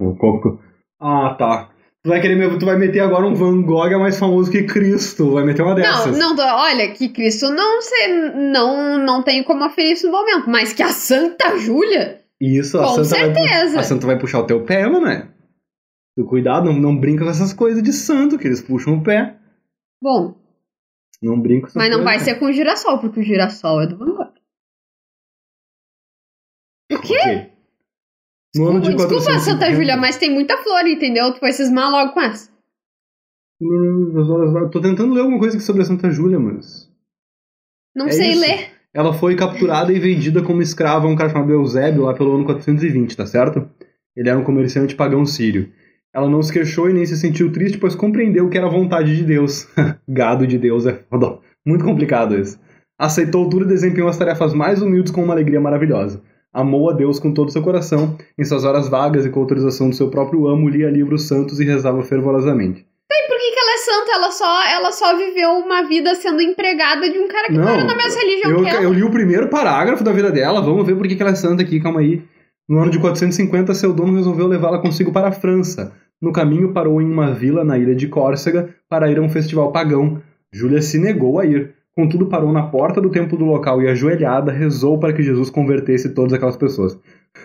Ah, 1.00 1.34
tá. 1.38 1.70
Tu 2.02 2.10
vai 2.10 2.20
querer 2.20 2.58
tu 2.58 2.66
vai 2.66 2.76
meter 2.76 3.00
agora 3.00 3.26
um 3.26 3.34
Van 3.34 3.62
Gogh 3.62 3.86
é 3.90 3.96
mais 3.98 4.18
famoso 4.18 4.50
que 4.50 4.64
Cristo. 4.64 5.32
Vai 5.32 5.44
meter 5.44 5.62
uma 5.62 5.70
Não, 5.74 5.76
dessas. 5.82 6.18
não, 6.18 6.36
tô- 6.36 6.42
olha, 6.42 6.90
que 6.92 7.08
Cristo 7.08 7.48
não 7.50 7.80
sei, 7.80 8.08
não, 8.52 8.98
não 8.98 9.22
tenho 9.22 9.42
como 9.44 9.64
aferir 9.64 9.92
isso 9.92 10.06
no 10.06 10.12
momento, 10.12 10.48
mas 10.50 10.72
que 10.74 10.82
a 10.82 10.88
Santa 10.90 11.58
Júlia, 11.58 12.20
Isso, 12.40 12.78
a 12.78 12.82
com 12.84 13.02
Santa 13.04 13.08
vai 13.26 13.34
certeza. 13.34 13.80
a 13.80 13.82
Santa 13.82 14.06
vai 14.06 14.18
puxar 14.18 14.40
o 14.40 14.46
teu 14.46 14.62
pé, 14.64 14.86
mano. 14.86 15.34
Cuidado, 16.24 16.66
não, 16.72 16.80
não 16.80 16.96
brinca 16.98 17.24
com 17.24 17.30
essas 17.30 17.52
coisas 17.52 17.82
de 17.82 17.92
santo, 17.92 18.38
que 18.38 18.46
eles 18.46 18.62
puxam 18.62 18.94
o 18.98 19.02
pé. 19.02 19.38
Bom, 20.02 20.34
Não 21.22 21.40
brinca 21.40 21.70
com 21.70 21.78
mas 21.78 21.90
não 21.90 22.02
vai 22.04 22.18
ser 22.20 22.36
com 22.38 22.46
o 22.46 22.52
girassol, 22.52 22.98
porque 22.98 23.20
o 23.20 23.22
girassol 23.22 23.82
é 23.82 23.86
do 23.86 23.96
Van 23.98 24.14
Gogh. 24.14 24.32
O 26.92 27.00
quê? 27.00 27.18
Ok. 27.18 27.52
No 28.54 28.68
ano 28.68 28.80
de 28.80 28.94
Desculpa, 28.94 29.24
450 29.24 29.40
Santa 29.40 29.74
Júlia, 29.74 29.96
mas 29.96 30.16
tem 30.16 30.32
muita 30.32 30.56
flor, 30.58 30.86
entendeu? 30.86 31.32
Tu 31.34 31.40
vai 31.40 31.52
cismar 31.52 31.90
logo 31.90 32.12
com 32.12 32.20
essa. 32.22 32.50
Tô 34.72 34.80
tentando 34.80 35.12
ler 35.12 35.20
alguma 35.20 35.38
coisa 35.38 35.56
aqui 35.56 35.64
sobre 35.64 35.82
a 35.82 35.84
Santa 35.84 36.10
Júlia, 36.10 36.38
mas. 36.38 36.90
Não 37.94 38.06
É 38.06 38.12
sei 38.12 38.30
isso. 38.32 38.40
ler. 38.40 38.70
Ela 38.94 39.12
foi 39.12 39.36
capturada 39.36 39.92
e 39.92 39.98
vendida 39.98 40.42
como 40.42 40.62
escrava 40.62 41.06
a 41.06 41.08
um 41.10 41.16
cara 41.16 41.28
chamado 41.30 41.52
Eusébio 41.52 42.04
lá 42.04 42.14
pelo 42.14 42.34
ano 42.34 42.46
420, 42.46 43.14
tá 43.16 43.26
certo? 43.26 43.68
Ele 44.16 44.28
era 44.30 44.38
um 44.38 44.44
comerciante 44.44 44.94
pagão 44.94 45.26
sírio. 45.26 45.70
Ela 46.16 46.30
não 46.30 46.42
se 46.42 46.50
queixou 46.50 46.88
e 46.88 46.94
nem 46.94 47.04
se 47.04 47.14
sentiu 47.14 47.52
triste, 47.52 47.76
pois 47.76 47.94
compreendeu 47.94 48.48
que 48.48 48.56
era 48.56 48.66
a 48.66 48.70
vontade 48.70 49.14
de 49.14 49.22
Deus. 49.22 49.68
Gado 50.08 50.46
de 50.46 50.56
Deus 50.56 50.86
é 50.86 50.94
foda. 50.94 51.40
Muito 51.62 51.84
complicado 51.84 52.34
isso. 52.34 52.58
Aceitou 52.98 53.46
tudo 53.50 53.66
e 53.66 53.68
desempenhou 53.68 54.08
as 54.08 54.16
tarefas 54.16 54.54
mais 54.54 54.80
humildes 54.80 55.12
com 55.12 55.22
uma 55.22 55.34
alegria 55.34 55.60
maravilhosa. 55.60 56.22
Amou 56.54 56.88
a 56.88 56.94
Deus 56.94 57.20
com 57.20 57.34
todo 57.34 57.48
o 57.48 57.52
seu 57.52 57.60
coração, 57.60 58.16
em 58.38 58.44
suas 58.46 58.64
horas 58.64 58.88
vagas 58.88 59.26
e 59.26 59.30
com 59.30 59.40
autorização 59.40 59.90
do 59.90 59.94
seu 59.94 60.08
próprio 60.08 60.48
amo, 60.48 60.70
lia 60.70 60.88
livros 60.88 61.28
santos 61.28 61.60
e 61.60 61.66
rezava 61.66 62.02
fervorosamente. 62.02 62.80
E 62.80 63.28
por 63.28 63.36
que, 63.36 63.50
que 63.52 63.60
ela 63.60 63.74
é 63.74 63.76
santa? 63.76 64.12
Ela 64.12 64.30
só, 64.30 64.64
ela 64.68 64.92
só 64.92 65.16
viveu 65.18 65.50
uma 65.50 65.82
vida 65.82 66.14
sendo 66.14 66.40
empregada 66.40 67.10
de 67.10 67.18
um 67.18 67.28
cara 67.28 67.48
que 67.48 67.58
não, 67.58 67.68
era 67.68 67.84
da 67.84 67.94
mesma 67.94 68.20
religião 68.22 68.50
eu, 68.52 68.62
que 68.62 68.70
ela. 68.70 68.82
eu 68.82 68.92
li 68.94 69.02
o 69.02 69.10
primeiro 69.10 69.48
parágrafo 69.48 70.02
da 70.02 70.12
vida 70.12 70.30
dela, 70.30 70.62
vamos 70.62 70.86
ver 70.86 70.96
por 70.96 71.06
que 71.06 71.14
que 71.14 71.20
ela 71.20 71.32
é 71.32 71.34
santa 71.34 71.62
aqui, 71.62 71.78
calma 71.78 72.00
aí. 72.00 72.22
No 72.66 72.80
ano 72.80 72.90
de 72.90 72.98
450, 72.98 73.74
seu 73.74 73.92
dono 73.92 74.16
resolveu 74.16 74.48
levá-la 74.48 74.80
consigo 74.80 75.12
para 75.12 75.28
a 75.28 75.32
França. 75.32 75.92
No 76.26 76.32
caminho, 76.32 76.72
parou 76.72 77.00
em 77.00 77.08
uma 77.08 77.32
vila 77.32 77.62
na 77.62 77.78
ilha 77.78 77.94
de 77.94 78.08
Córcega 78.08 78.70
para 78.88 79.08
ir 79.08 79.16
a 79.16 79.22
um 79.22 79.28
festival 79.28 79.70
pagão. 79.70 80.20
Júlia 80.52 80.82
se 80.82 80.98
negou 80.98 81.38
a 81.38 81.46
ir. 81.46 81.72
Contudo, 81.94 82.26
parou 82.26 82.52
na 82.52 82.64
porta 82.64 83.00
do 83.00 83.10
templo 83.10 83.38
do 83.38 83.44
local 83.44 83.80
e, 83.80 83.86
ajoelhada, 83.86 84.50
rezou 84.50 84.98
para 84.98 85.12
que 85.12 85.22
Jesus 85.22 85.50
convertesse 85.50 86.08
todas 86.08 86.32
aquelas 86.32 86.56
pessoas. 86.56 86.98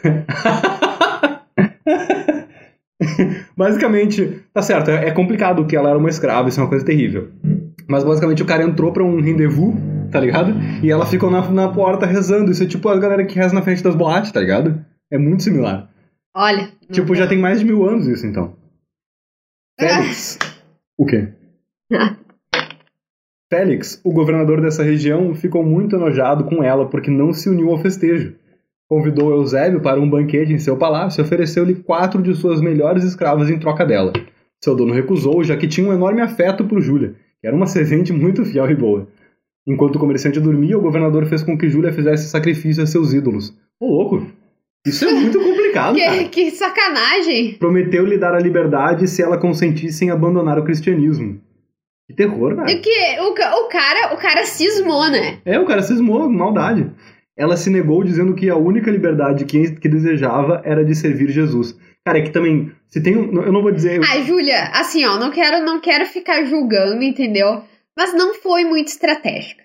Basicamente, 3.56 4.42
tá 4.52 4.64
certo, 4.64 4.90
é 4.90 5.10
é 5.10 5.12
complicado 5.12 5.64
que 5.68 5.76
ela 5.76 5.90
era 5.90 6.00
uma 6.00 6.10
escrava, 6.10 6.50
isso 6.50 6.60
é 6.60 6.64
uma 6.64 6.70
coisa 6.70 6.84
terrível. 6.84 7.30
Mas 7.88 8.04
basicamente 8.04 8.42
o 8.42 8.48
cara 8.48 8.64
entrou 8.64 8.92
pra 8.92 9.04
um 9.04 9.22
rendezvous, 9.22 9.76
tá 10.12 10.20
ligado? 10.20 10.56
E 10.82 10.90
ela 10.90 11.06
ficou 11.06 11.30
na, 11.30 11.48
na 11.52 11.70
porta 11.70 12.08
rezando. 12.08 12.50
Isso 12.50 12.64
é 12.64 12.66
tipo 12.66 12.90
a 12.90 12.98
galera 12.98 13.24
que 13.26 13.36
reza 13.36 13.54
na 13.54 13.62
frente 13.62 13.84
das 13.84 13.94
boates, 13.94 14.32
tá 14.32 14.40
ligado? 14.40 14.84
É 15.12 15.20
muito 15.20 15.44
similar. 15.44 15.88
Olha. 16.36 16.70
Tipo, 16.92 17.14
já 17.14 17.28
tem 17.28 17.38
mais 17.38 17.60
de 17.60 17.66
mil 17.66 17.88
anos 17.88 18.08
isso, 18.08 18.26
então. 18.26 18.60
Félix. 19.82 20.38
O 20.96 21.08
quê? 21.08 21.30
Félix, 23.52 24.00
o 24.04 24.14
governador 24.14 24.62
dessa 24.62 24.84
região, 24.84 25.34
ficou 25.34 25.64
muito 25.64 25.96
enojado 25.96 26.44
com 26.44 26.64
ela 26.64 26.88
porque 26.88 27.10
não 27.10 27.34
se 27.34 27.50
uniu 27.50 27.72
ao 27.72 27.80
festejo. 27.80 28.36
Convidou 28.88 29.32
Eusébio 29.32 29.82
para 29.82 30.00
um 30.00 30.08
banquete 30.08 30.54
em 30.54 30.60
seu 30.60 30.78
palácio 30.78 31.20
e 31.20 31.24
ofereceu-lhe 31.24 31.74
quatro 31.74 32.22
de 32.22 32.36
suas 32.36 32.62
melhores 32.62 33.04
escravas 33.04 33.50
em 33.50 33.58
troca 33.58 33.84
dela. 33.84 34.14
Seu 34.64 34.76
dono 34.76 34.94
recusou, 34.94 35.44
já 35.44 35.58
que 35.58 35.68
tinha 35.68 35.90
um 35.90 35.94
enorme 35.94 36.22
afeto 36.22 36.64
por 36.64 36.80
Júlia, 36.80 37.16
que 37.42 37.48
era 37.48 37.56
uma 37.56 37.66
servente 37.66 38.14
muito 38.14 38.46
fiel 38.46 38.70
e 38.70 38.76
boa. 38.76 39.08
Enquanto 39.66 39.96
o 39.96 40.00
comerciante 40.00 40.40
dormia, 40.40 40.78
o 40.78 40.82
governador 40.82 41.26
fez 41.26 41.42
com 41.42 41.58
que 41.58 41.70
Júlia 41.70 41.92
fizesse 41.92 42.30
sacrifício 42.30 42.84
a 42.84 42.86
seus 42.86 43.14
ídolos. 43.14 43.52
Ô, 43.80 43.88
louco! 43.88 44.28
Isso 44.86 45.06
é 45.06 45.12
muito 45.12 45.40
complicado, 45.40 45.61
cara. 45.72 45.94
Que, 45.94 46.26
que 46.30 46.52
sacanagem. 46.52 47.54
Prometeu 47.54 48.06
lhe 48.06 48.18
dar 48.18 48.34
a 48.36 48.40
liberdade 48.40 49.08
se 49.08 49.22
ela 49.22 49.38
consentisse 49.38 50.06
em 50.06 50.10
abandonar 50.10 50.58
o 50.60 50.64
cristianismo. 50.64 51.40
Que 52.08 52.16
terror, 52.16 52.52
E 52.52 52.56
velho. 52.56 52.82
que 52.82 53.20
o, 53.22 53.30
o 53.32 53.68
cara, 53.68 54.14
o 54.14 54.18
cara 54.18 54.46
cismou, 54.46 55.10
né? 55.10 55.40
É, 55.46 55.60
o 55.60 55.66
cara 55.66 55.82
cismou, 55.82 56.30
maldade. 56.30 56.92
Ela 57.38 57.56
se 57.56 57.70
negou 57.70 58.04
dizendo 58.04 58.36
que 58.36 58.50
a 58.50 58.56
única 58.58 58.92
liberdade 58.92 59.46
que, 59.46 59.72
que 59.72 59.88
desejava 59.88 60.62
era 60.66 60.84
de 60.84 60.94
servir 60.94 61.30
Jesus. 61.30 61.76
Cara, 62.06 62.18
é 62.18 62.22
que 62.22 62.32
também, 62.32 62.72
se 62.88 63.02
tem 63.02 63.16
um, 63.16 63.42
eu 63.42 63.52
não 63.52 63.62
vou 63.62 63.72
dizer... 63.72 64.02
Ai, 64.04 64.24
Júlia, 64.24 64.64
assim, 64.74 65.06
ó, 65.06 65.18
não 65.18 65.32
quero, 65.32 65.64
não 65.64 65.80
quero 65.80 66.06
ficar 66.06 66.44
julgando, 66.44 67.02
entendeu? 67.04 67.64
Mas 67.98 68.14
não 68.14 68.34
foi 68.34 68.66
muito 68.66 68.88
estratégica. 68.88 69.62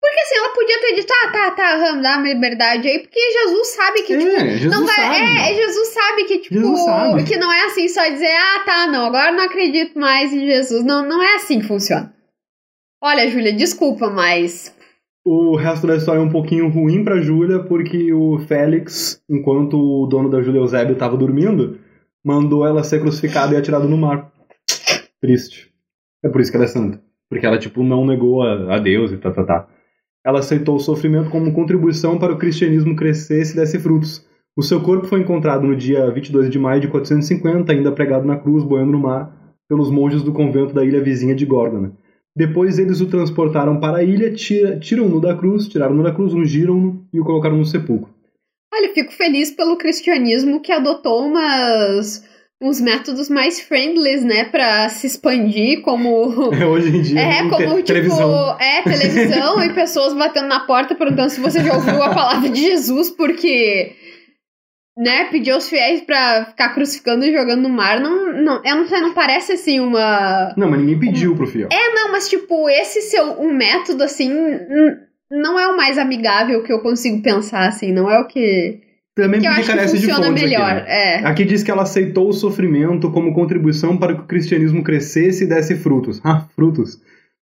Porque 0.00 0.20
assim, 0.20 0.36
ela 0.36 0.54
podia 0.54 0.80
ter 0.80 0.94
dito, 0.94 1.12
ah, 1.12 1.30
tá, 1.32 1.50
tá, 1.50 1.76
vamos 1.76 2.02
dar 2.02 2.18
uma 2.18 2.28
liberdade 2.28 2.86
aí, 2.86 3.00
porque 3.00 3.20
Jesus 3.20 3.68
sabe 3.68 4.02
que, 4.02 4.16
tipo, 4.16 4.30
é, 4.30 4.50
Jesus 4.50 4.76
não 4.76 4.86
vai. 4.86 4.94
sabe. 4.94 5.40
É, 5.40 5.54
Jesus 5.54 5.88
sabe 5.88 6.24
que, 6.24 6.38
tipo, 6.38 6.76
sabe. 6.76 7.24
que 7.24 7.36
não 7.36 7.52
é 7.52 7.64
assim 7.64 7.88
só 7.88 8.08
dizer, 8.08 8.30
ah, 8.30 8.62
tá, 8.64 8.86
não, 8.86 9.06
agora 9.06 9.30
eu 9.30 9.36
não 9.36 9.44
acredito 9.44 9.98
mais 9.98 10.32
em 10.32 10.46
Jesus. 10.46 10.84
Não, 10.84 11.06
não 11.06 11.20
é 11.20 11.34
assim 11.34 11.58
que 11.60 11.66
funciona. 11.66 12.14
Olha, 13.02 13.28
Júlia, 13.28 13.52
desculpa, 13.52 14.08
mas. 14.08 14.74
O 15.24 15.56
resto 15.56 15.86
da 15.86 15.96
história 15.96 16.20
é 16.20 16.22
um 16.22 16.30
pouquinho 16.30 16.68
ruim 16.68 17.04
pra 17.04 17.20
Júlia, 17.20 17.58
porque 17.60 18.12
o 18.12 18.38
Félix, 18.38 19.20
enquanto 19.28 19.76
o 19.76 20.06
dono 20.06 20.30
da 20.30 20.40
Júlia 20.40 20.60
Eusébio 20.60 20.94
estava 20.94 21.16
dormindo, 21.16 21.80
mandou 22.24 22.66
ela 22.66 22.84
ser 22.84 23.00
crucificada 23.00 23.54
e 23.54 23.56
atirada 23.56 23.84
no 23.84 23.96
mar. 23.96 24.32
Triste. 25.20 25.70
É 26.24 26.28
por 26.28 26.40
isso 26.40 26.50
que 26.50 26.56
ela 26.56 26.64
é 26.64 26.68
santa. 26.68 27.00
Porque 27.28 27.44
ela, 27.44 27.58
tipo, 27.58 27.82
não 27.82 28.06
negou 28.06 28.42
a, 28.42 28.76
a 28.76 28.78
Deus 28.78 29.12
e 29.12 29.16
tá, 29.18 29.30
tá, 29.30 29.44
tá. 29.44 29.68
Ela 30.28 30.40
aceitou 30.40 30.76
o 30.76 30.78
sofrimento 30.78 31.30
como 31.30 31.54
contribuição 31.54 32.18
para 32.18 32.34
o 32.34 32.36
cristianismo 32.36 32.94
crescesse 32.94 33.54
e 33.54 33.56
desse 33.56 33.78
frutos. 33.78 34.28
O 34.54 34.62
seu 34.62 34.78
corpo 34.82 35.06
foi 35.06 35.20
encontrado 35.20 35.66
no 35.66 35.74
dia 35.74 36.10
22 36.10 36.50
de 36.50 36.58
maio 36.58 36.82
de 36.82 36.88
450, 36.88 37.72
ainda 37.72 37.90
pregado 37.90 38.26
na 38.26 38.36
cruz, 38.36 38.62
boiando 38.62 38.92
no 38.92 38.98
mar. 38.98 39.34
pelos 39.66 39.90
monges 39.90 40.22
do 40.22 40.30
convento 40.30 40.74
da 40.74 40.84
ilha 40.84 41.02
vizinha 41.02 41.34
de 41.34 41.46
Gorgona. 41.46 41.92
Depois 42.36 42.78
eles 42.78 43.00
o 43.00 43.06
transportaram 43.06 43.80
para 43.80 43.98
a 43.98 44.04
ilha, 44.04 44.30
tira, 44.30 44.78
tiram-no 44.78 45.18
da 45.18 45.34
cruz, 45.34 45.66
tiraram-no 45.66 46.02
da 46.02 46.12
cruz, 46.12 46.34
ungiram-no 46.34 47.06
e 47.10 47.18
o 47.18 47.24
colocaram 47.24 47.56
no 47.56 47.64
sepulcro. 47.64 48.12
Olha, 48.74 48.92
fico 48.92 49.12
feliz 49.12 49.50
pelo 49.50 49.78
cristianismo 49.78 50.60
que 50.60 50.72
adotou 50.72 51.26
umas 51.26 52.22
uns 52.60 52.80
métodos 52.80 53.28
mais 53.28 53.60
friendlies, 53.60 54.24
né, 54.24 54.44
para 54.44 54.88
se 54.88 55.06
expandir, 55.06 55.80
como 55.82 56.08
Hoje 56.68 56.96
em 56.96 57.02
dia, 57.02 57.20
é 57.20 57.48
como 57.48 57.76
tipo 57.76 57.82
televisão. 57.84 58.56
é 58.60 58.82
televisão 58.82 59.62
e 59.62 59.72
pessoas 59.72 60.12
batendo 60.12 60.48
na 60.48 60.60
porta 60.60 60.94
perguntando 60.94 61.30
se 61.30 61.40
você 61.40 61.62
já 61.62 61.74
ouviu 61.74 62.02
a 62.02 62.12
palavra 62.12 62.48
de 62.48 62.60
Jesus, 62.60 63.10
porque 63.10 63.92
né, 64.96 65.26
pedir 65.26 65.52
aos 65.52 65.68
fiéis 65.68 66.00
pra 66.00 66.46
ficar 66.46 66.70
crucificando 66.74 67.24
e 67.24 67.32
jogando 67.32 67.62
no 67.62 67.68
mar, 67.68 68.00
não, 68.00 68.32
não, 68.32 68.60
eu 68.64 68.76
não 68.76 68.88
sei, 68.88 69.00
não 69.00 69.14
parece 69.14 69.52
assim 69.52 69.78
uma 69.78 70.52
Não, 70.56 70.68
mas 70.68 70.80
ninguém 70.80 70.98
pediu 70.98 71.36
pro 71.36 71.46
fiel. 71.46 71.68
É, 71.70 71.94
não, 71.94 72.10
mas 72.10 72.28
tipo, 72.28 72.68
esse 72.68 73.02
seu 73.02 73.40
um 73.40 73.54
método 73.54 74.02
assim 74.02 74.32
não 75.30 75.56
é 75.56 75.68
o 75.68 75.76
mais 75.76 75.96
amigável 75.96 76.64
que 76.64 76.72
eu 76.72 76.80
consigo 76.80 77.22
pensar 77.22 77.68
assim, 77.68 77.92
não 77.92 78.10
é 78.10 78.18
o 78.18 78.26
que 78.26 78.80
Também 79.22 79.40
porque 79.40 79.64
carece 79.66 79.98
de 79.98 80.06
funciona 80.06 80.26
fontes 80.28 80.42
melhor. 80.42 80.70
aqui, 80.72 80.88
né? 80.88 81.14
É. 81.14 81.16
Aqui 81.26 81.44
diz 81.44 81.62
que 81.62 81.70
ela 81.70 81.82
aceitou 81.82 82.28
o 82.28 82.32
sofrimento 82.32 83.10
como 83.10 83.32
contribuição 83.34 83.96
para 83.96 84.14
que 84.14 84.20
o 84.22 84.26
cristianismo 84.26 84.82
crescesse 84.82 85.44
e 85.44 85.46
desse 85.46 85.74
frutos. 85.76 86.20
Ah, 86.24 86.46
frutos. 86.54 86.98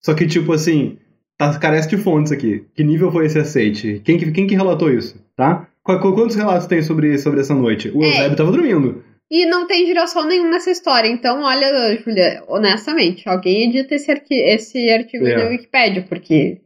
Só 0.04 0.14
que, 0.14 0.26
tipo 0.28 0.52
assim, 0.54 0.98
tá, 1.38 1.58
carece 1.60 1.90
de 1.90 1.98
fontes 1.98 2.32
aqui. 2.32 2.64
Que 2.76 2.84
nível 2.84 3.12
foi 3.12 3.26
esse 3.28 3.38
aceite? 3.40 4.02
Quem 4.04 4.18
que, 4.18 4.32
quem 4.32 4.48
que 4.48 4.56
relatou 4.56 4.92
isso, 4.92 5.24
tá? 5.36 5.68
Qu- 5.84 6.00
qu- 6.00 6.14
Quantos 6.14 6.36
relatos 6.36 6.68
tem 6.68 6.82
sobre, 6.82 7.18
sobre 7.18 7.40
essa 7.42 7.54
noite? 7.56 7.90
O 7.94 8.04
É. 8.04 8.08
Eusébio 8.08 8.38
tava 8.38 8.52
dormindo. 8.52 9.04
E 9.30 9.46
não 9.46 9.66
tem 9.66 9.86
girassol 9.86 10.26
nenhum 10.26 10.50
nessa 10.50 10.70
história. 10.72 11.08
Então, 11.08 11.42
olha, 11.44 11.98
Julia, 12.04 12.44
honestamente, 12.50 13.28
alguém 13.30 13.70
edita 13.70 13.96
esse, 13.96 14.12
arqui 14.12 14.34
esse 14.36 14.90
artigo 14.92 15.26
É. 15.26 15.38
na 15.38 15.50
Wikipédia, 15.50 16.06
porque. 16.10 16.58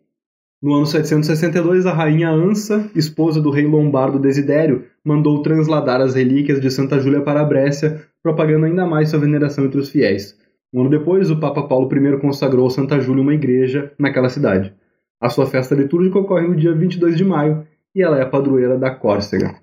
No 0.66 0.74
ano 0.78 0.88
762, 0.88 1.86
a 1.86 1.94
rainha 1.94 2.32
Ansa, 2.32 2.90
esposa 2.96 3.40
do 3.40 3.52
rei 3.52 3.68
lombardo 3.68 4.18
Desidério, 4.18 4.86
mandou 5.06 5.44
transladar 5.44 6.02
as 6.02 6.16
relíquias 6.16 6.60
de 6.60 6.72
Santa 6.72 7.00
Júlia 7.00 7.22
para 7.22 7.40
a 7.40 7.46
Brécia, 7.46 8.02
propagando 8.24 8.66
ainda 8.66 8.84
mais 8.84 9.12
sua 9.12 9.20
veneração 9.20 9.64
entre 9.64 9.80
os 9.80 9.92
fiéis. 9.92 10.36
Um 10.74 10.82
ano 10.82 10.90
depois, 10.90 11.30
o 11.30 11.40
Papa 11.40 11.68
Paulo 11.68 11.88
I 11.96 12.20
consagrou 12.20 12.68
Santa 12.72 13.00
Júlia 13.00 13.22
uma 13.22 13.36
igreja 13.36 13.94
naquela 14.00 14.28
cidade. 14.28 14.74
A 15.22 15.30
sua 15.30 15.46
festa 15.46 15.76
litúrgica 15.76 16.18
ocorre 16.18 16.48
no 16.48 16.56
dia 16.56 16.74
22 16.74 17.16
de 17.16 17.24
maio 17.24 17.64
e 17.94 18.02
ela 18.02 18.18
é 18.18 18.24
a 18.24 18.28
padroeira 18.28 18.76
da 18.76 18.90
Córcega. 18.90 19.54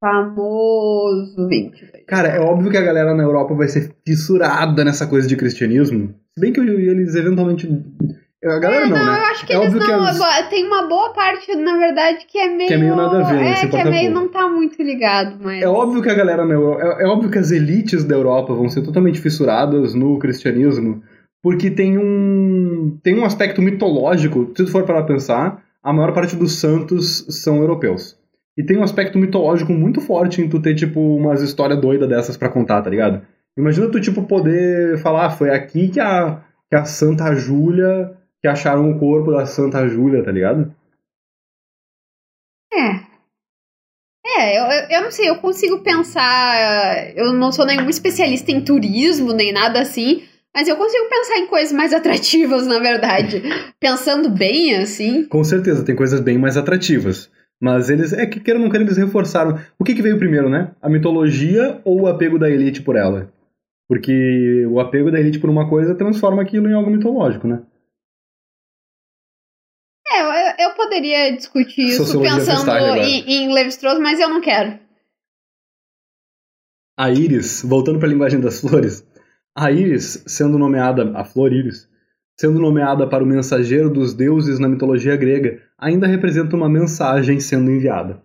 Famoso 0.00 1.46
22. 1.46 2.04
Cara, 2.08 2.26
é 2.26 2.40
óbvio 2.40 2.72
que 2.72 2.76
a 2.76 2.82
galera 2.82 3.14
na 3.14 3.22
Europa 3.22 3.54
vai 3.54 3.68
ser 3.68 3.94
fissurada 4.04 4.84
nessa 4.84 5.06
coisa 5.06 5.28
de 5.28 5.36
cristianismo. 5.36 6.12
Se 6.34 6.40
bem 6.40 6.52
que 6.52 6.58
eles 6.58 7.14
eventualmente. 7.14 7.68
A 8.44 8.58
galera 8.60 8.86
não, 8.86 8.96
não, 8.96 9.04
né? 9.04 9.18
eu 9.18 9.24
acho 9.24 9.46
que 9.46 9.52
é 9.52 9.56
eles 9.56 9.74
não. 9.74 10.48
Tem 10.48 10.64
uma 10.64 10.86
boa 10.86 11.12
parte, 11.12 11.56
na 11.56 11.76
verdade, 11.76 12.24
que 12.26 12.38
é 12.38 12.48
meio. 12.48 12.68
Que 12.68 12.74
é 12.74 12.78
meio 12.78 12.94
nada 12.94 13.18
a 13.18 13.22
ver, 13.24 13.34
né? 13.34 13.50
É, 13.50 13.54
que 13.54 13.60
é 13.60 13.66
importa 13.66 13.90
meio. 13.90 14.10
não 14.12 14.28
tá 14.28 14.48
muito 14.48 14.80
ligado, 14.80 15.36
mas. 15.42 15.60
É 15.60 15.66
óbvio 15.66 16.00
que 16.00 16.08
a 16.08 16.14
galera 16.14 16.44
na 16.44 16.54
Europa, 16.54 16.82
é, 16.82 17.02
é 17.02 17.06
óbvio 17.08 17.30
que 17.30 17.38
as 17.38 17.50
elites 17.50 18.04
da 18.04 18.14
Europa 18.14 18.54
vão 18.54 18.68
ser 18.68 18.82
totalmente 18.82 19.20
fissuradas 19.20 19.92
no 19.92 20.18
cristianismo, 20.20 21.02
porque 21.42 21.68
tem 21.68 21.98
um 21.98 22.96
tem 23.02 23.18
um 23.18 23.24
aspecto 23.24 23.60
mitológico, 23.60 24.52
se 24.56 24.64
tu 24.64 24.70
for 24.70 24.84
para 24.84 25.02
pensar, 25.02 25.60
a 25.82 25.92
maior 25.92 26.12
parte 26.12 26.36
dos 26.36 26.60
santos 26.60 27.26
são 27.42 27.56
europeus. 27.56 28.16
E 28.56 28.62
tem 28.62 28.76
um 28.76 28.84
aspecto 28.84 29.18
mitológico 29.18 29.72
muito 29.72 30.00
forte 30.00 30.40
em 30.40 30.48
tu 30.48 30.60
ter 30.60 30.76
tipo 30.76 31.00
umas 31.00 31.42
histórias 31.42 31.80
doidas 31.80 32.08
dessas 32.08 32.36
pra 32.36 32.48
contar, 32.48 32.82
tá 32.82 32.90
ligado? 32.90 33.20
Imagina 33.56 33.88
tu 33.88 34.00
tipo 34.00 34.22
poder 34.22 34.98
falar, 34.98 35.26
ah, 35.26 35.30
foi 35.30 35.50
aqui 35.50 35.88
que 35.88 35.98
a 35.98 36.42
que 36.68 36.76
a 36.76 36.84
Santa 36.84 37.34
Júlia 37.34 38.12
que 38.40 38.48
acharam 38.48 38.90
o 38.90 38.98
corpo 38.98 39.32
da 39.32 39.46
Santa 39.46 39.86
Júlia, 39.88 40.22
tá 40.24 40.30
ligado? 40.30 40.74
É. 42.72 43.08
É, 44.26 44.58
eu, 44.58 44.64
eu- 44.64 44.88
eu 44.98 45.02
não 45.04 45.10
sei, 45.10 45.28
eu 45.28 45.36
consigo 45.36 45.80
pensar. 45.82 47.16
Eu 47.16 47.32
não 47.32 47.50
sou 47.50 47.64
nenhum 47.66 47.88
especialista 47.88 48.50
em 48.52 48.62
turismo, 48.64 49.32
nem 49.32 49.52
nada 49.52 49.80
assim. 49.80 50.22
Mas 50.54 50.68
eu 50.68 50.76
consigo 50.76 51.08
pensar 51.08 51.38
em 51.38 51.46
coisas 51.46 51.72
mais 51.72 51.92
atrativas, 51.92 52.66
na 52.66 52.78
verdade. 52.78 53.42
Pensando 53.80 54.28
bem, 54.30 54.74
assim. 54.76 55.24
Com 55.24 55.42
certeza, 55.44 55.84
tem 55.84 55.94
coisas 55.96 56.20
bem 56.20 56.36
mais 56.38 56.56
atrativas. 56.56 57.30
Mas 57.60 57.90
eles, 57.90 58.12
é 58.12 58.24
que 58.26 58.38
queiram 58.38 58.60
ou 58.60 58.64
não 58.64 58.70
queiram, 58.70 58.86
eles 58.86 58.96
reforçaram. 58.98 59.58
O 59.78 59.84
que, 59.84 59.94
que 59.94 60.02
veio 60.02 60.18
primeiro, 60.18 60.48
né? 60.48 60.72
A 60.80 60.88
mitologia 60.88 61.80
ou 61.84 62.02
o 62.02 62.06
apego 62.06 62.38
da 62.38 62.48
elite 62.48 62.82
por 62.82 62.94
ela? 62.96 63.32
Porque 63.88 64.64
o 64.66 64.78
apego 64.78 65.10
da 65.10 65.18
elite 65.18 65.38
por 65.38 65.50
uma 65.50 65.68
coisa 65.68 65.94
transforma 65.94 66.42
aquilo 66.42 66.68
em 66.68 66.74
algo 66.74 66.90
mitológico, 66.90 67.48
né? 67.48 67.60
É, 70.10 70.22
eu, 70.22 70.68
eu 70.68 70.74
poderia 70.74 71.36
discutir 71.36 71.88
isso 71.88 72.20
pensando 72.20 72.70
em, 72.96 73.30
em 73.30 73.52
Levi-Strauss, 73.52 73.98
mas 74.00 74.18
eu 74.18 74.28
não 74.28 74.40
quero. 74.40 74.78
A 76.98 77.10
Íris, 77.10 77.62
voltando 77.62 77.98
para 77.98 78.08
a 78.08 78.10
linguagem 78.10 78.40
das 78.40 78.60
flores, 78.60 79.06
a 79.54 79.70
Íris, 79.70 80.24
sendo 80.26 80.58
nomeada, 80.58 81.12
a 81.16 81.24
flor 81.24 81.52
Íris, 81.52 81.88
sendo 82.38 82.58
nomeada 82.58 83.06
para 83.06 83.22
o 83.22 83.26
mensageiro 83.26 83.90
dos 83.90 84.14
deuses 84.14 84.58
na 84.58 84.68
mitologia 84.68 85.16
grega, 85.16 85.60
ainda 85.76 86.06
representa 86.06 86.56
uma 86.56 86.68
mensagem 86.68 87.38
sendo 87.38 87.70
enviada. 87.70 88.22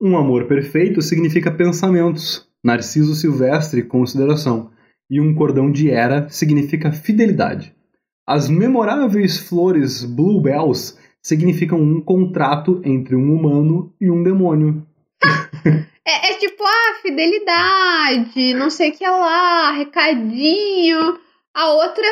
Um 0.00 0.16
amor 0.16 0.46
perfeito 0.46 1.02
significa 1.02 1.50
pensamentos, 1.50 2.48
narciso 2.64 3.14
silvestre, 3.14 3.82
consideração, 3.82 4.70
e 5.10 5.20
um 5.20 5.34
cordão 5.34 5.70
de 5.70 5.90
Hera 5.90 6.28
significa 6.28 6.90
fidelidade. 6.90 7.75
As 8.26 8.48
memoráveis 8.48 9.38
flores 9.38 10.04
bluebells 10.04 10.98
significam 11.22 11.78
um 11.78 12.00
contrato 12.00 12.80
entre 12.84 13.14
um 13.14 13.34
humano 13.34 13.94
e 14.00 14.10
um 14.10 14.22
demônio, 14.22 14.86
É, 16.08 16.30
é 16.30 16.34
tipo, 16.34 16.62
ah, 16.62 17.00
fidelidade, 17.02 18.54
não 18.54 18.70
sei 18.70 18.90
o 18.90 18.92
que 18.92 19.04
lá, 19.04 19.72
recadinho. 19.72 21.18
A 21.52 21.72
outra, 21.72 22.04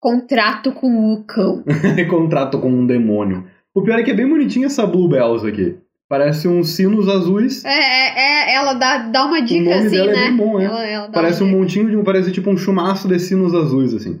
contrato 0.00 0.72
com 0.72 1.12
o 1.12 1.24
cão. 1.24 1.62
contrato 2.10 2.58
com 2.58 2.68
um 2.68 2.84
demônio. 2.84 3.46
O 3.72 3.82
pior 3.82 4.00
é 4.00 4.02
que 4.02 4.10
é 4.10 4.14
bem 4.14 4.28
bonitinha 4.28 4.66
essa 4.66 4.84
Bluebells 4.84 5.46
aqui. 5.46 5.78
Parece 6.08 6.48
uns 6.48 6.70
sinos 6.70 7.08
azuis. 7.08 7.64
É, 7.64 7.70
é, 7.70 8.18
é, 8.18 8.54
ela 8.56 8.74
dá, 8.74 8.98
dá 8.98 9.26
uma 9.26 9.40
dica 9.40 9.62
nome 9.62 9.86
assim, 9.86 9.96
dela 9.96 10.10
é 10.10 10.14
né? 10.14 10.24
bem 10.24 10.36
bom, 10.36 10.60
é. 10.60 10.64
Ela, 10.64 10.86
ela 10.86 11.08
Parece 11.10 11.44
um 11.44 11.48
montinho 11.48 11.88
de. 11.88 12.04
Parece 12.04 12.32
tipo 12.32 12.50
um 12.50 12.56
chumaço 12.56 13.06
de 13.06 13.18
sinos 13.20 13.54
azuis, 13.54 13.94
assim. 13.94 14.20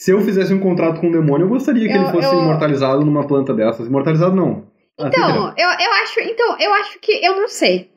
Se 0.00 0.12
eu 0.12 0.20
fizesse 0.22 0.54
um 0.54 0.58
contrato 0.60 0.98
com 0.98 1.08
um 1.08 1.12
demônio, 1.12 1.44
eu 1.44 1.48
gostaria 1.50 1.86
que 1.86 1.92
Eu- 1.94 2.00
ele 2.02 2.10
fosse 2.10 2.34
eu- 2.34 2.40
imortalizado 2.40 3.04
numa 3.04 3.26
planta 3.26 3.52
dessas. 3.52 3.86
Imortalizado 3.86 4.34
não. 4.34 4.64
Ah. 4.98 5.08
Então, 5.08 5.54
eu, 5.58 5.68
eu 5.68 5.92
acho. 6.02 6.20
Então, 6.20 6.56
eu 6.58 6.72
acho 6.72 6.98
que. 7.00 7.12
Eu 7.22 7.36
não 7.36 7.48
sei. 7.48 7.90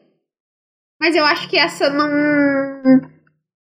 Mas 0.99 1.16
eu 1.16 1.24
acho 1.24 1.47
que 1.49 1.58
essa 1.58 1.89
não. 1.89 2.10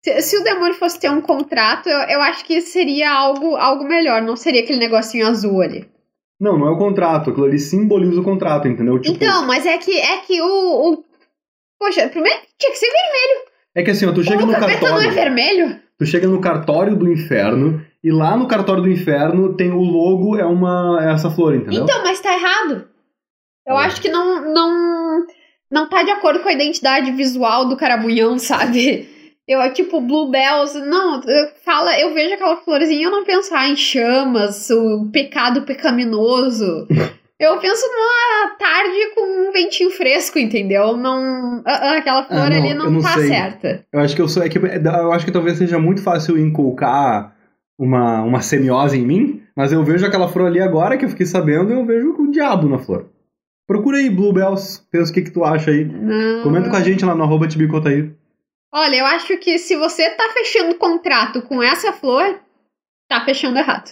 Se, 0.04 0.22
se 0.22 0.38
o 0.38 0.44
demônio 0.44 0.74
fosse 0.76 1.00
ter 1.00 1.10
um 1.10 1.22
contrato, 1.22 1.88
eu, 1.88 1.98
eu 2.10 2.22
acho 2.22 2.44
que 2.44 2.60
seria 2.60 3.10
algo, 3.12 3.56
algo 3.56 3.86
melhor. 3.86 4.22
Não 4.22 4.36
seria 4.36 4.62
aquele 4.64 4.80
negocinho 4.80 5.26
azul 5.28 5.62
ali. 5.62 5.88
Não, 6.40 6.58
não 6.58 6.68
é 6.68 6.72
o 6.72 6.78
contrato. 6.78 7.30
Aquilo 7.30 7.46
ali 7.46 7.58
simboliza 7.58 8.20
o 8.20 8.24
contrato, 8.24 8.68
entendeu? 8.68 9.00
Tipo, 9.00 9.16
Então, 9.16 9.48
mas 9.48 9.66
é 9.66 9.78
que 9.78 9.98
é 9.98 10.18
que 10.18 10.42
o. 10.42 10.92
o- 10.92 11.06
Poxa, 11.80 12.08
primeiro 12.10 12.40
tinha 12.60 12.72
que 12.72 12.78
ser 12.78 12.88
vermelho. 12.88 13.46
é 13.76 13.84
que 13.84 13.92
assim, 13.92 14.06
ó, 14.06 14.12
tu 14.12 14.24
chega 14.24 14.44
o 14.44 14.46
no 14.46 14.52
capeta 14.54 14.90
não 14.90 14.98
é 15.00 15.06
cartório. 15.06 15.12
vermelho? 15.14 15.80
Tu 15.98 16.06
chega 16.06 16.28
no 16.28 16.42
cartório 16.42 16.96
do 16.96 17.10
inferno. 17.12 17.82
E 18.06 18.12
lá 18.12 18.38
no 18.38 18.47
cartório 18.47 18.84
do 18.84 18.91
inferno 18.91 19.56
tem 19.56 19.72
o 19.72 19.82
logo, 19.82 20.38
é 20.38 20.45
uma. 20.45 20.99
É 21.01 21.12
essa 21.12 21.32
flor, 21.32 21.56
entendeu? 21.56 21.84
Então, 21.84 22.03
mas 22.03 22.20
tá 22.22 22.32
errado. 22.38 22.88
Eu 23.68 23.76
Ah. 23.76 23.86
acho 23.86 23.99
que 23.99 24.10
não, 24.10 24.53
não, 24.53 25.26
não 25.72 25.89
tá 25.89 26.03
de 26.03 26.12
acordo 26.12 26.41
com 26.41 26.47
a 26.49 26.53
identidade 26.53 27.10
visual 27.14 27.68
do 27.68 27.76
carabunhão, 27.76 28.38
sabe? 28.38 29.10
Eu, 29.47 29.60
é 29.60 29.70
tipo, 29.72 29.99
Bluebells, 30.01 30.76
não, 30.86 31.16
eu- 31.16 31.49
fala, 31.66 31.99
eu 31.99 32.14
vejo 32.14 32.36
aquela 32.36 32.58
florzinha 32.58 32.99
e 33.01 33.03
eu 33.03 33.12
não 33.12 33.24
penso 33.26 33.53
ah, 33.56 33.68
em 33.68 33.76
chamas, 33.76 34.70
o 34.70 35.10
pecado 35.12 35.64
pecaminoso. 35.64 36.88
Eu 37.38 37.58
penso 37.60 37.86
numa 37.86 38.56
tarde 38.58 39.14
com 39.14 39.49
um 39.49 39.51
ventinho 39.51 39.89
fresco, 39.91 40.39
entendeu? 40.39 40.95
Não, 40.95 41.62
ah, 41.66 41.91
ah, 41.91 41.97
aquela 41.97 42.24
flor 42.24 42.39
Ah, 42.43 42.49
não, 42.49 42.56
ali 42.58 42.74
não, 42.74 42.89
não 42.89 43.01
tá 43.01 43.10
sei. 43.10 43.28
certa. 43.28 43.86
Eu 43.91 43.99
acho 43.99 44.16
que 44.16 44.22
eu 44.22 44.30
sou. 44.30 44.41
É 44.41 44.47
que, 44.47 44.58
eu 44.58 45.12
acho 45.12 45.26
que 45.26 45.34
talvez 45.34 45.58
seja 45.58 45.78
muito 45.78 46.01
fácil 46.01 46.38
inculcar 46.39 47.35
uma, 47.78 48.22
uma 48.22 48.42
semiose 48.42 48.98
em 48.98 49.06
mim, 49.06 49.44
mas 49.56 49.72
eu 49.72 49.84
vejo 49.84 50.06
aquela 50.06 50.28
flor 50.28 50.48
ali 50.48 50.62
agora 50.62 50.98
que 50.98 51.06
eu 51.06 51.10
fiquei 51.10 51.26
sabendo 51.26 51.72
eu 51.72 51.86
vejo 51.86 52.14
o 52.18 52.32
diabo 52.32 52.68
na 52.68 52.78
flor. 52.78 53.10
Procura 53.68 53.98
aí, 53.98 54.10
Bluebells, 54.10 54.86
pensa 54.92 55.12
o 55.12 55.14
que, 55.14 55.24
que 55.24 55.32
tu 55.32 55.44
acha 55.44 55.72
aí. 55.72 55.86
Não. 55.86 56.44
Comenta 56.44 56.70
com 56.70 56.76
a 56.76 56.82
gente 56.82 57.04
lá 57.04 57.16
no 57.16 57.24
arroba 57.24 57.48
Tibicotaí. 57.48 58.14
Olha, 58.72 58.96
eu 58.98 59.06
acho 59.06 59.38
que 59.38 59.58
se 59.58 59.76
você 59.76 60.10
tá 60.12 60.30
fechando 60.34 60.76
contrato 60.76 61.42
com 61.42 61.64
essa 61.64 61.92
flor, 61.92 62.40
tá 63.10 63.24
fechando 63.26 63.58
errado. 63.58 63.92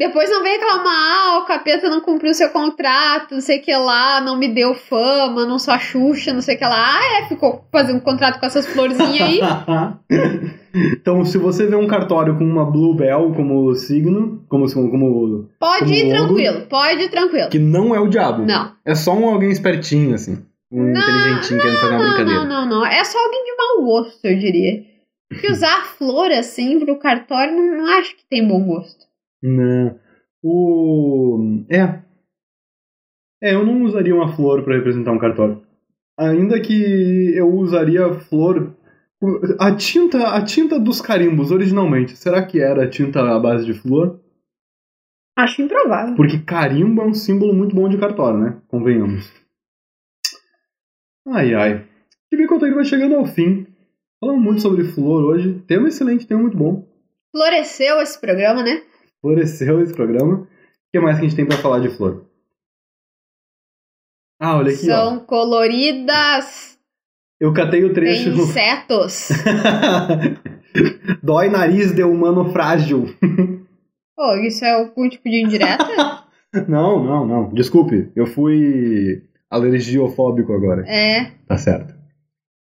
Depois 0.00 0.30
não 0.30 0.42
vem 0.42 0.58
reclamar, 0.58 0.86
ah, 0.86 1.40
o 1.40 1.44
capeta 1.44 1.90
não 1.90 2.00
cumpriu 2.00 2.32
seu 2.32 2.48
contrato, 2.48 3.34
não 3.34 3.40
sei 3.42 3.58
o 3.58 3.62
que 3.62 3.76
lá, 3.76 4.18
não 4.22 4.38
me 4.38 4.48
deu 4.48 4.74
fama, 4.74 5.44
não 5.44 5.58
sou 5.58 5.74
a 5.74 5.78
Xuxa, 5.78 6.32
não 6.32 6.40
sei 6.40 6.56
o 6.56 6.58
que 6.58 6.64
lá. 6.64 6.98
Ah, 6.98 7.20
é, 7.20 7.28
ficou 7.28 7.66
fazendo 7.70 8.00
contrato 8.00 8.40
com 8.40 8.46
essas 8.46 8.66
florzinhas 8.66 9.28
aí. 9.28 9.40
então, 10.96 11.22
se 11.22 11.36
você 11.36 11.66
vê 11.66 11.76
um 11.76 11.86
cartório 11.86 12.38
com 12.38 12.44
uma 12.44 12.64
Bluebell 12.64 13.34
como 13.34 13.74
signo, 13.74 14.42
como, 14.48 14.64
como 14.72 15.50
Pode 15.60 15.80
como 15.80 15.94
ir 15.94 16.04
logo, 16.04 16.26
tranquilo, 16.26 16.66
pode 16.70 17.02
ir 17.02 17.10
tranquilo. 17.10 17.50
que 17.50 17.58
não 17.58 17.94
é 17.94 18.00
o 18.00 18.08
diabo. 18.08 18.46
Não. 18.46 18.72
É 18.82 18.94
só 18.94 19.12
um 19.12 19.28
alguém 19.28 19.50
espertinho, 19.50 20.14
assim. 20.14 20.42
Um 20.72 20.92
Não, 20.92 20.98
inteligentinho 20.98 21.60
querendo 21.60 21.78
fazer 21.78 21.92
uma 21.92 21.98
Não, 21.98 22.08
brincadeira. 22.08 22.44
não, 22.44 22.66
não, 22.66 22.66
não. 22.80 22.86
É 22.86 23.04
só 23.04 23.18
alguém 23.18 23.44
de 23.44 23.54
mau 23.54 23.84
gosto, 23.84 24.24
eu 24.24 24.38
diria. 24.38 24.82
Porque 25.28 25.46
usar 25.52 25.84
flor 25.98 26.32
assim 26.32 26.80
pro 26.80 26.98
cartório, 26.98 27.54
não, 27.54 27.84
não 27.84 27.98
acho 27.98 28.16
que 28.16 28.24
tem 28.30 28.48
bom 28.48 28.64
gosto. 28.64 29.09
Não. 29.42 29.98
O. 30.42 31.64
É. 31.68 32.00
É, 33.42 33.54
eu 33.54 33.64
não 33.64 33.82
usaria 33.82 34.14
uma 34.14 34.34
flor 34.34 34.62
pra 34.62 34.76
representar 34.76 35.12
um 35.12 35.18
cartório. 35.18 35.62
Ainda 36.18 36.60
que 36.60 37.34
eu 37.34 37.48
usaria 37.54 38.12
flor. 38.14 38.76
A 39.58 39.74
tinta, 39.74 40.34
a 40.34 40.42
tinta 40.42 40.78
dos 40.78 41.00
carimbos, 41.00 41.50
originalmente, 41.50 42.16
será 42.16 42.44
que 42.44 42.58
era 42.58 42.88
tinta 42.88 43.20
à 43.20 43.38
base 43.38 43.66
de 43.66 43.74
flor? 43.74 44.18
Acho 45.36 45.62
improvável. 45.62 46.16
Porque 46.16 46.38
carimbo 46.38 47.02
é 47.02 47.06
um 47.06 47.14
símbolo 47.14 47.54
muito 47.54 47.74
bom 47.74 47.88
de 47.88 47.98
cartório, 47.98 48.38
né? 48.38 48.62
Convenhamos. 48.68 49.30
Ai, 51.28 51.54
ai. 51.54 51.86
Que 52.28 52.36
ele 52.36 52.46
vai 52.46 52.84
chegando 52.84 53.16
ao 53.16 53.26
fim. 53.26 53.66
Falamos 54.20 54.42
muito 54.42 54.62
sobre 54.62 54.84
flor 54.84 55.24
hoje. 55.24 55.62
Tema 55.66 55.88
excelente, 55.88 56.26
tema 56.26 56.42
muito 56.42 56.56
bom. 56.56 56.86
Floresceu 57.32 58.00
esse 58.00 58.20
programa, 58.20 58.62
né? 58.62 58.82
Floresceu 59.20 59.82
esse 59.82 59.92
programa. 59.94 60.42
O 60.42 60.46
que 60.92 61.00
mais 61.00 61.18
que 61.18 61.24
a 61.24 61.28
gente 61.28 61.36
tem 61.36 61.46
pra 61.46 61.56
falar 61.58 61.80
de 61.80 61.88
flor? 61.90 62.24
Ah, 64.40 64.56
olha 64.56 64.72
aqui, 64.72 64.90
ó. 64.90 64.94
São 64.96 65.20
coloridas, 65.26 66.78
Eu 67.38 67.52
catei 67.52 67.84
o 67.84 67.92
tem 67.92 67.94
trecho. 67.94 68.30
insetos. 68.30 69.28
Dói 71.22 71.48
nariz 71.50 71.92
de 71.94 72.02
humano 72.02 72.50
frágil. 72.50 73.04
Pô, 74.16 74.34
isso 74.36 74.64
é 74.64 74.70
algum 74.72 75.08
tipo 75.08 75.28
de 75.28 75.42
indireta? 75.44 75.84
Não, 76.68 77.00
não, 77.04 77.24
não. 77.24 77.54
Desculpe, 77.54 78.10
eu 78.16 78.26
fui 78.26 79.22
alergiofóbico 79.48 80.52
agora. 80.52 80.82
é. 80.88 81.30
Tá 81.46 81.56
certo. 81.56 81.94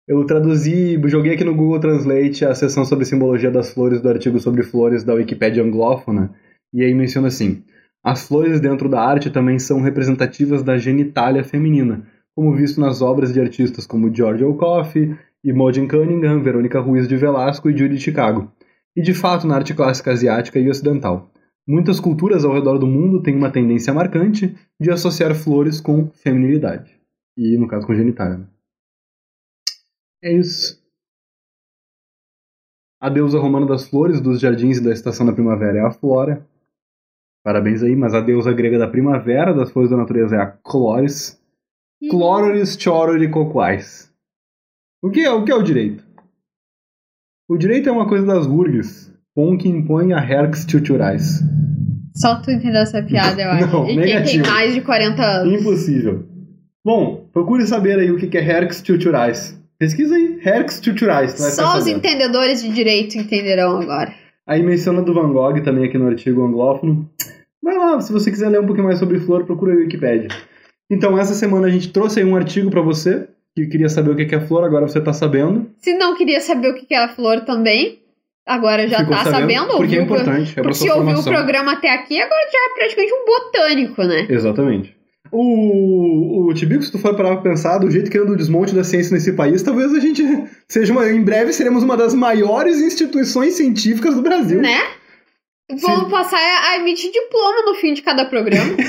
Eu 0.10 0.26
traduzi, 0.26 0.99
joguei 1.05 1.36
aqui 1.36 1.43
no 1.43 1.53
Google 1.53 1.80
Translate 1.80 2.43
a 2.43 2.55
seção 2.55 2.84
sobre 2.84 3.05
simbologia 3.05 3.51
das 3.51 3.72
flores 3.72 4.01
do 4.01 4.10
artigo 4.10 4.39
sobre 4.39 4.64
flores 4.64 5.03
da 5.03 5.14
Wikipédia 5.14 5.64
anglófona, 5.64 6.34
e 6.74 6.84
aí 6.84 6.95
menciona 6.95 7.28
assim: 7.28 7.64
as 8.03 8.28
flores 8.28 8.60
dentro 8.60 8.89
da 8.89 8.99
arte 8.99 9.30
também 9.30 9.60
são 9.60 9.82
representativas 9.82 10.64
da 10.64 10.80
genitália 10.80 11.43
feminina, 11.43 12.07
como 12.36 12.55
visto 12.55 12.82
nas 12.82 13.03
obras 13.03 13.32
de 13.32 13.39
artistas 13.39 13.86
como 13.86 14.12
George 14.12 14.43
O'Coffey, 14.43 15.16
Imogen 15.43 15.88
Cunningham, 15.88 16.41
Verônica 16.41 16.80
Ruiz 16.80 17.07
de 17.07 17.16
Velasco 17.16 17.70
e 17.70 17.78
Judy 17.78 17.99
Chicago. 17.99 18.51
E 18.95 19.03
de 19.03 19.14
fato 19.14 19.45
na 19.45 19.57
arte 19.57 19.76
clássica 19.76 20.12
asiática 20.12 20.57
e 20.57 20.68
ocidental. 20.68 21.32
Muitas 21.68 21.99
culturas 21.99 22.43
ao 22.43 22.53
redor 22.55 22.80
do 22.80 22.88
mundo 22.88 23.22
têm 23.22 23.36
uma 23.36 23.51
tendência 23.51 23.93
marcante 23.93 24.55
de 24.82 24.89
associar 24.89 25.36
flores 25.36 25.80
com 25.80 26.10
feminilidade. 26.16 26.99
E 27.38 27.55
no 27.60 27.68
caso 27.68 27.86
com 27.86 27.93
genitália. 27.93 28.47
É 30.24 30.32
isso. 30.34 30.80
A 33.01 33.09
deusa 33.09 33.39
romana 33.39 33.65
das 33.65 33.88
flores, 33.88 34.20
dos 34.20 34.41
jardins 34.41 34.78
e 34.78 34.84
da 34.84 34.91
estação 34.91 35.26
da 35.26 35.32
primavera 35.32 35.78
é 35.78 35.82
a 35.82 35.91
Flora. 35.91 36.45
Parabéns 37.43 37.82
aí, 37.82 37.95
mas 37.95 38.13
a 38.13 38.20
deusa 38.20 38.51
grega 38.51 38.78
da 38.78 38.88
primavera, 38.89 39.53
das 39.53 39.72
flores 39.72 39.89
da 39.89 39.95
natureza, 39.95 40.36
é 40.36 40.39
a 40.39 40.47
Cloris. 40.47 41.39
Cloris, 42.09 42.78
Choror 42.78 43.22
e 43.22 43.30
Coquais. 43.30 44.13
O 45.01 45.09
que 45.09 45.22
é 45.22 45.32
o 45.32 45.45
que 45.45 45.51
é 45.51 45.55
o 45.55 45.63
direito? 45.63 46.03
O 47.49 47.57
direito 47.57 47.88
é 47.88 47.91
uma 47.91 48.07
coisa 48.07 48.26
das 48.26 48.45
urgues, 48.45 49.13
com 49.34 49.57
que 49.57 49.70
impõe 49.70 50.11
a 50.13 50.17
herx 50.20 50.65
tuturais. 50.65 51.39
Só 52.15 52.41
tu 52.41 52.51
entendeu 52.51 52.82
essa 52.82 53.01
piada, 53.01 53.41
eu 53.41 53.49
acho. 53.51 53.67
Não, 53.67 53.84
e 53.86 53.88
quem 53.88 53.97
negativo. 53.97 54.43
tem 54.43 54.51
mais 54.51 54.74
de 54.74 54.82
40 54.82 55.24
anos. 55.24 55.61
Impossível. 55.61 56.28
Bom, 56.86 57.30
procure 57.32 57.65
saber 57.65 57.97
aí 57.99 58.11
o 58.11 58.17
que 58.17 58.38
é 58.38 58.41
herx 58.41 58.82
tuturais. 58.82 59.59
Pesquisa 59.80 60.14
aí, 60.16 60.40
herx 60.46 60.80
tuturais. 60.82 61.32
Só 61.32 61.78
os 61.78 61.88
entendedores 61.88 62.62
de 62.62 62.70
direito 62.70 63.18
entenderão 63.18 63.80
agora. 63.80 64.14
Aí 64.46 64.62
menciona 64.62 65.02
do 65.02 65.14
Van 65.14 65.32
Gogh 65.32 65.62
também 65.64 65.86
aqui 65.86 65.98
no 65.98 66.08
artigo 66.08 66.44
anglófono. 66.44 67.10
Vai 67.64 67.78
lá, 67.78 68.02
se 68.02 68.12
você 68.12 68.30
quiser 68.30 68.50
ler 68.50 68.60
um 68.60 68.66
pouquinho 68.66 68.88
mais 68.88 69.00
sobre 69.00 69.20
flor, 69.20 69.46
procura 69.46 69.72
aí 69.74 69.78
a 69.80 69.82
Wikipédia. 69.82 70.28
Então, 70.92 71.18
essa 71.18 71.34
semana 71.34 71.68
a 71.68 71.70
gente 71.70 71.94
trouxe 71.94 72.20
aí 72.20 72.26
um 72.26 72.36
artigo 72.36 72.70
pra 72.70 72.82
você, 72.82 73.28
que 73.56 73.68
queria 73.68 73.88
saber 73.90 74.10
o 74.12 74.16
que 74.16 74.36
é 74.36 74.40
flor, 74.42 74.64
agora 74.64 74.88
você 74.88 75.00
tá 75.00 75.14
sabendo. 75.14 75.70
Se 75.78 75.94
não 75.98 76.16
queria 76.16 76.42
saber 76.42 76.72
o 76.72 76.76
que 76.76 76.94
era 76.94 77.10
flor 77.10 77.42
também, 77.42 78.00
agora 78.46 78.88
já 78.88 79.00
Ficou 79.00 79.16
tá 79.16 79.26
sabendo, 79.26 79.40
sabendo. 79.66 79.78
porque 79.78 79.96
é 79.96 80.02
ouviu- 80.02 80.04
importante, 80.04 80.60
é 80.60 80.64
Porque 80.64 80.92
ouviu 80.92 81.20
o 81.20 81.24
programa 81.24 81.74
até 81.74 81.94
aqui, 81.94 82.20
agora 82.20 82.42
já 82.52 82.58
é 82.58 82.76
praticamente 82.76 83.14
um 83.14 83.26
botânico, 83.26 84.04
né? 84.04 84.28
Exatamente. 84.30 84.99
O, 85.32 86.48
o 86.50 86.54
Tibico, 86.54 86.84
se 86.84 86.92
tu 86.92 86.98
for 86.98 87.16
parar 87.16 87.38
pra 87.38 87.52
pensar, 87.52 87.78
do 87.78 87.90
jeito 87.90 88.10
que 88.10 88.18
anda 88.18 88.32
o 88.32 88.38
desmonte 88.38 88.74
da 88.74 88.84
ciência 88.84 89.14
nesse 89.14 89.34
país, 89.34 89.62
talvez 89.62 89.94
a 89.94 90.00
gente 90.00 90.24
seja 90.68 90.92
uma, 90.92 91.10
em 91.10 91.22
breve 91.22 91.54
seremos 91.54 91.84
uma 91.84 91.96
das 91.96 92.14
maiores 92.14 92.80
instituições 92.80 93.54
científicas 93.54 94.16
do 94.16 94.22
Brasil. 94.22 94.62
Né? 94.62 94.80
Vamos 95.82 96.10
passar 96.10 96.40
a 96.40 96.78
emitir 96.78 97.12
diploma 97.12 97.62
no 97.66 97.76
fim 97.76 97.94
de 97.94 98.02
cada 98.02 98.26
programa. 98.26 98.76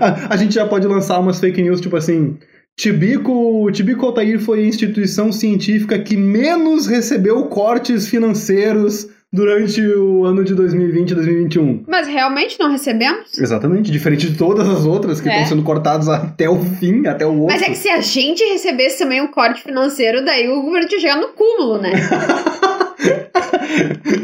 A, 0.00 0.34
a 0.34 0.36
gente 0.36 0.54
já 0.54 0.66
pode 0.66 0.86
lançar 0.86 1.18
umas 1.18 1.38
fake 1.38 1.62
news, 1.62 1.80
tipo 1.80 1.96
assim. 1.96 2.38
Tibico, 2.78 3.70
Tibico 3.70 4.06
Altair 4.06 4.40
foi 4.40 4.60
a 4.60 4.66
instituição 4.66 5.30
científica 5.30 5.98
que 5.98 6.16
menos 6.16 6.86
recebeu 6.86 7.44
cortes 7.44 8.08
financeiros 8.08 9.08
durante 9.32 9.80
o 9.80 10.24
ano 10.24 10.44
de 10.44 10.54
2020 10.54 11.10
e 11.10 11.14
2021. 11.14 11.84
Mas 11.88 12.06
realmente 12.06 12.58
não 12.60 12.70
recebemos? 12.70 13.38
Exatamente, 13.38 13.90
diferente 13.90 14.30
de 14.30 14.36
todas 14.36 14.68
as 14.68 14.84
outras 14.84 15.20
que 15.20 15.28
É. 15.28 15.32
estão 15.32 15.46
sendo 15.46 15.62
cortadas 15.62 16.08
até 16.08 16.48
o 16.50 16.58
fim, 16.60 17.06
até 17.06 17.24
o 17.26 17.44
osso. 17.44 17.46
Mas 17.46 17.62
é 17.62 17.66
que 17.66 17.76
se 17.76 17.88
a 17.88 18.00
gente 18.00 18.44
recebesse 18.44 18.98
também 18.98 19.20
um 19.22 19.28
corte 19.28 19.62
financeiro, 19.62 20.24
daí 20.24 20.48
o 20.48 20.62
governo 20.62 20.86
tinha 20.88 21.00
chegado 21.00 21.22
no 21.22 21.28
cúmulo, 21.28 21.78
né? 21.80 21.92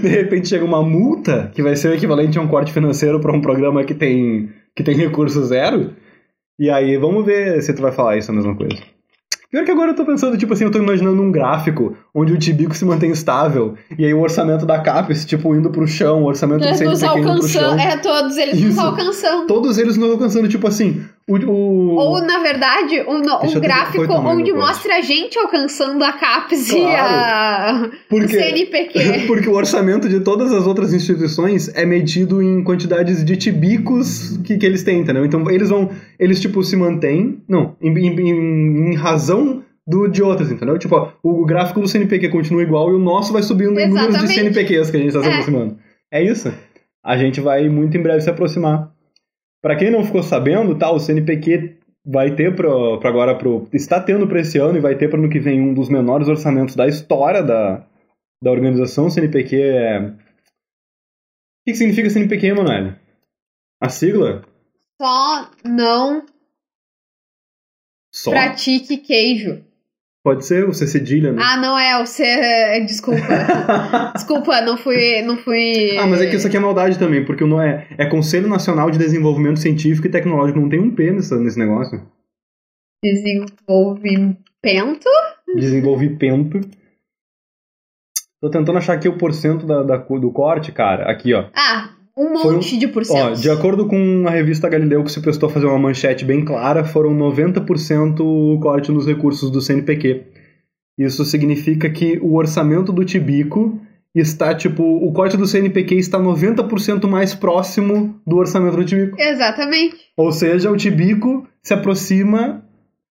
De 0.02 0.08
repente 0.08 0.48
chega 0.48 0.64
uma 0.64 0.82
multa 0.82 1.50
que 1.54 1.62
vai 1.62 1.74
ser 1.74 1.88
o 1.88 1.94
equivalente 1.94 2.38
a 2.38 2.42
um 2.42 2.48
corte 2.48 2.72
financeiro 2.72 3.18
para 3.20 3.32
um 3.32 3.40
programa 3.40 3.82
que 3.84 3.94
tem, 3.94 4.50
que 4.76 4.82
tem 4.82 4.94
recurso 4.94 5.42
zero. 5.44 5.94
E 6.60 6.68
aí, 6.70 6.96
vamos 6.96 7.24
ver 7.24 7.62
se 7.62 7.72
tu 7.72 7.80
vai 7.82 7.92
falar 7.92 8.16
isso 8.16 8.30
a 8.30 8.34
mesma 8.34 8.54
coisa. 8.54 8.76
Pior 9.50 9.64
que 9.64 9.70
agora 9.70 9.92
eu 9.92 9.94
tô 9.94 10.04
pensando, 10.04 10.36
tipo 10.36 10.52
assim, 10.52 10.64
eu 10.64 10.70
tô 10.70 10.78
imaginando 10.78 11.22
um 11.22 11.32
gráfico 11.32 11.96
onde 12.14 12.34
o 12.34 12.38
Tibico 12.38 12.76
se 12.76 12.84
mantém 12.84 13.10
estável, 13.10 13.74
e 13.98 14.04
aí 14.04 14.12
o 14.12 14.20
orçamento 14.20 14.66
da 14.66 14.78
CAPES, 14.78 15.24
tipo, 15.24 15.54
indo 15.54 15.70
pro 15.70 15.86
chão, 15.86 16.22
o 16.22 16.26
orçamento 16.26 16.60
do 16.60 16.76
CNPq 16.76 17.20
indo 17.20 17.38
pro 17.38 17.48
chão. 17.48 17.70
alcançando. 17.70 17.80
É, 17.80 17.96
todos 17.96 18.36
eles 18.36 18.62
nos 18.62 18.78
alcançando. 18.78 19.46
Todos 19.46 19.78
eles 19.78 19.96
nos 19.96 20.10
alcançando, 20.10 20.48
tipo 20.48 20.68
assim, 20.68 21.02
o... 21.28 21.36
o... 21.50 21.94
Ou, 21.96 22.22
na 22.22 22.38
verdade, 22.38 23.02
um, 23.06 23.20
um 23.20 23.48
foi 23.50 23.60
gráfico 23.60 24.10
o 24.12 24.26
onde 24.26 24.52
mostra 24.52 24.96
a 24.96 25.00
gente 25.02 25.38
alcançando 25.38 26.02
a 26.02 26.12
CAPES 26.12 26.70
e 26.70 26.84
a... 26.86 27.90
o 27.90 28.08
Porque... 28.08 28.28
CNPq. 28.28 29.26
Porque 29.28 29.48
o 29.48 29.52
orçamento 29.54 30.08
de 30.08 30.20
todas 30.20 30.52
as 30.52 30.66
outras 30.66 30.92
instituições 30.94 31.68
é 31.74 31.84
medido 31.84 32.42
em 32.42 32.64
quantidades 32.64 33.24
de 33.24 33.36
tibicos 33.36 34.38
que, 34.44 34.56
que 34.56 34.64
eles 34.66 34.82
têm, 34.82 35.00
entendeu? 35.00 35.24
Então 35.24 35.48
eles 35.50 35.68
vão. 35.68 35.90
Eles, 36.18 36.40
tipo, 36.40 36.62
se 36.64 36.76
mantêm. 36.76 37.42
Não, 37.48 37.76
em, 37.80 37.90
em- 37.96 38.90
em- 38.92 38.94
razão 38.96 39.62
do, 39.86 40.06
de 40.08 40.22
outras, 40.22 40.50
entendeu? 40.50 40.78
Tipo, 40.78 40.96
ó, 40.96 41.08
o 41.22 41.44
gráfico 41.44 41.80
do 41.80 41.88
CNPq 41.88 42.28
continua 42.30 42.62
igual 42.62 42.90
e 42.90 42.94
o 42.94 42.98
nosso 42.98 43.32
vai 43.32 43.42
subindo 43.42 43.78
em 43.78 43.86
números 43.88 44.16
de 44.18 44.24
Exatamente. 44.24 44.54
CNPqs 44.54 44.90
que 44.90 44.96
a 44.96 45.00
gente 45.00 45.08
está 45.08 45.20
se 45.22 45.28
É. 45.28 45.30
aproximando. 45.32 45.76
É 46.10 46.22
isso. 46.22 46.52
A 47.04 47.16
gente 47.16 47.40
vai 47.40 47.68
muito 47.68 47.96
em 47.96 48.02
breve 48.02 48.20
se 48.20 48.28
aproximar. 48.30 48.90
Pra 49.68 49.76
quem 49.76 49.90
não 49.90 50.02
ficou 50.02 50.22
sabendo, 50.22 50.78
tá, 50.78 50.90
o 50.90 50.98
CNPq 50.98 51.76
vai 52.02 52.34
ter 52.34 52.56
pro, 52.56 52.98
pra 52.98 53.10
agora 53.10 53.36
pro. 53.36 53.68
Está 53.70 54.02
tendo 54.02 54.26
pra 54.26 54.40
esse 54.40 54.56
ano 54.56 54.78
e 54.78 54.80
vai 54.80 54.96
ter 54.96 55.10
para 55.10 55.18
ano 55.18 55.28
que 55.28 55.38
vem 55.38 55.60
um 55.60 55.74
dos 55.74 55.90
menores 55.90 56.26
orçamentos 56.26 56.74
da 56.74 56.86
história 56.86 57.42
da, 57.42 57.86
da 58.42 58.50
organização. 58.50 59.08
O 59.08 59.10
CNPq 59.10 59.60
é. 59.60 59.98
O 60.08 60.16
que, 61.66 61.72
que 61.72 61.74
significa 61.74 62.08
CNPq, 62.08 62.46
Emanuele? 62.46 62.96
A 63.78 63.90
sigla? 63.90 64.40
Só 64.98 65.50
não 65.62 66.24
Só? 68.10 68.30
pratique 68.30 68.96
queijo. 68.96 69.62
Pode 70.28 70.44
ser 70.44 70.68
o 70.68 70.74
C 70.74 70.86
cedilha, 70.86 71.32
né? 71.32 71.40
Ah, 71.42 71.56
não 71.56 71.78
é 71.78 72.02
o 72.02 72.04
C. 72.04 72.22
Desculpa. 72.86 73.22
Desculpa, 74.14 74.60
não 74.60 74.76
fui. 74.76 75.22
Não 75.22 75.38
fui. 75.38 75.96
Ah, 75.98 76.06
mas 76.06 76.20
é 76.20 76.28
que 76.28 76.36
isso 76.36 76.46
aqui 76.46 76.58
é 76.58 76.60
maldade 76.60 76.98
também, 76.98 77.24
porque 77.24 77.46
não 77.46 77.62
é, 77.62 77.86
é 77.96 78.04
Conselho 78.04 78.46
Nacional 78.46 78.90
de 78.90 78.98
Desenvolvimento 78.98 79.58
Científico 79.58 80.06
e 80.06 80.10
Tecnológico, 80.10 80.60
não 80.60 80.68
tem 80.68 80.80
um 80.80 80.94
P 80.94 81.10
nesse, 81.12 81.34
nesse 81.38 81.58
negócio. 81.58 82.06
Desenvolvimento. 83.02 84.44
Desenvolvimento. 85.56 86.60
Tô 88.38 88.50
tentando 88.50 88.76
achar 88.76 88.92
aqui 88.92 89.08
o 89.08 89.16
porcento 89.16 89.64
da, 89.66 89.82
da- 89.82 89.96
do 89.96 90.30
corte, 90.30 90.72
cara. 90.72 91.10
Aqui, 91.10 91.32
ó. 91.32 91.48
Ah, 91.56 91.88
Um 92.18 92.36
um- 92.36 92.52
monte 92.54 92.76
de 92.76 92.88
porcento. 92.88 93.40
de 93.40 93.48
acordo 93.48 93.86
com 93.86 94.24
a 94.26 94.30
revista 94.30 94.68
Galileu, 94.68 95.04
que 95.04 95.12
se 95.12 95.20
prestou 95.20 95.48
a 95.48 95.52
fazer 95.52 95.66
uma 95.66 95.78
manchete 95.78 96.24
bem 96.24 96.44
clara, 96.44 96.84
foram 96.84 97.14
90% 97.14 98.20
o 98.20 98.58
corte 98.60 98.90
nos 98.90 99.06
recursos 99.06 99.50
do 99.50 99.60
CNPq. 99.60 100.22
Isso 100.98 101.24
significa 101.24 101.88
que 101.88 102.18
o 102.20 102.34
orçamento 102.34 102.92
do 102.92 103.04
Tibico 103.04 103.80
está, 104.14 104.52
tipo, 104.54 104.82
o 104.82 105.12
corte 105.12 105.36
do 105.36 105.46
CNPq 105.46 105.94
está 105.94 106.18
90% 106.18 107.06
mais 107.06 107.34
próximo 107.34 108.18
do 108.26 108.36
orçamento 108.36 108.76
do 108.76 108.84
Tibico. 108.84 109.16
Exatamente. 109.20 109.96
Ou 110.16 110.32
seja, 110.32 110.70
o 110.72 110.76
Tibico 110.76 111.46
se 111.62 111.72
aproxima. 111.72 112.64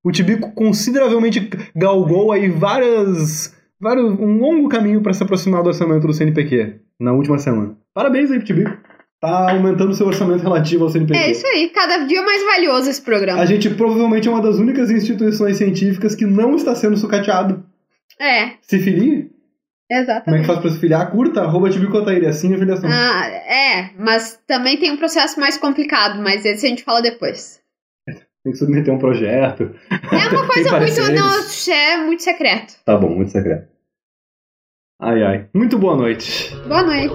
O 0.05 0.12
Tibico 0.12 0.53
consideravelmente 0.53 1.48
galgou 1.74 2.32
aí 2.32 2.48
várias. 2.51 3.55
vários, 3.80 4.05
um 4.18 4.38
longo 4.38 4.68
caminho 4.68 5.01
para 5.01 5.14
se 5.14 5.22
aproximar 5.22 5.62
do 5.62 5.68
orçamento 5.68 6.07
do 6.07 6.12
CNPq 6.12 6.74
na 7.01 7.12
última 7.12 7.38
semana. 7.38 7.76
Parabéns 7.94 8.30
aí 8.30 8.36
pro 8.38 8.46
Tibico. 8.46 8.89
Tá 9.21 9.51
aumentando 9.51 9.93
seu 9.95 10.07
orçamento 10.07 10.43
relativo 10.43 10.85
ao 10.85 10.91
CNPq. 10.91 11.18
É 11.18 11.31
isso 11.31 11.47
aí. 11.47 11.68
Cada 11.68 11.99
dia 12.07 12.23
mais 12.23 12.43
valioso 12.43 12.89
esse 12.89 13.03
programa. 13.03 13.41
A 13.41 13.45
gente 13.45 13.68
provavelmente 13.68 14.27
é 14.27 14.31
uma 14.31 14.41
das 14.41 14.57
únicas 14.57 14.91
instituições 14.91 15.59
científicas 15.59 16.14
que 16.14 16.25
não 16.25 16.57
está 16.57 16.75
sendo 16.75 16.97
sucateado. 16.97 17.62
É, 18.18 18.53
Se 18.62 18.79
filie? 18.79 19.31
Como 19.91 20.01
é 20.01 20.05
que 20.05 20.11
exatamente. 20.11 20.47
faz 20.47 20.59
pra 20.61 20.71
se 20.71 20.79
filiar? 20.79 21.11
Curta, 21.11 21.43
arroba 21.43 21.68
Tibico 21.68 21.97
Altair, 21.97 22.27
assim 22.29 22.55
a 22.55 22.59
filiação. 22.59 22.89
Ah, 22.91 23.27
é, 23.27 23.91
mas 23.99 24.39
também 24.47 24.77
tem 24.79 24.93
um 24.93 24.97
processo 24.97 25.39
mais 25.41 25.59
complicado, 25.59 26.23
mas 26.23 26.45
esse 26.45 26.64
a 26.64 26.68
gente 26.68 26.85
fala 26.85 27.03
depois. 27.03 27.61
Tem 28.07 28.53
que 28.53 28.59
submeter 28.59 28.95
um 28.95 28.99
projeto. 28.99 29.75
É 29.91 30.29
uma 30.29 30.47
coisa 30.49 30.79
muito. 30.81 31.12
Não, 31.12 31.75
é 31.75 31.97
muito 31.99 32.23
secreto. 32.23 32.75
Tá 32.85 32.97
bom, 32.97 33.11
muito 33.11 33.33
secreto. 33.33 33.68
Ai, 35.03 35.23
ai. 35.23 35.49
Muito 35.53 35.77
boa 35.79 35.97
noite. 35.97 36.55
Boa 36.68 36.83
noite. 36.83 37.14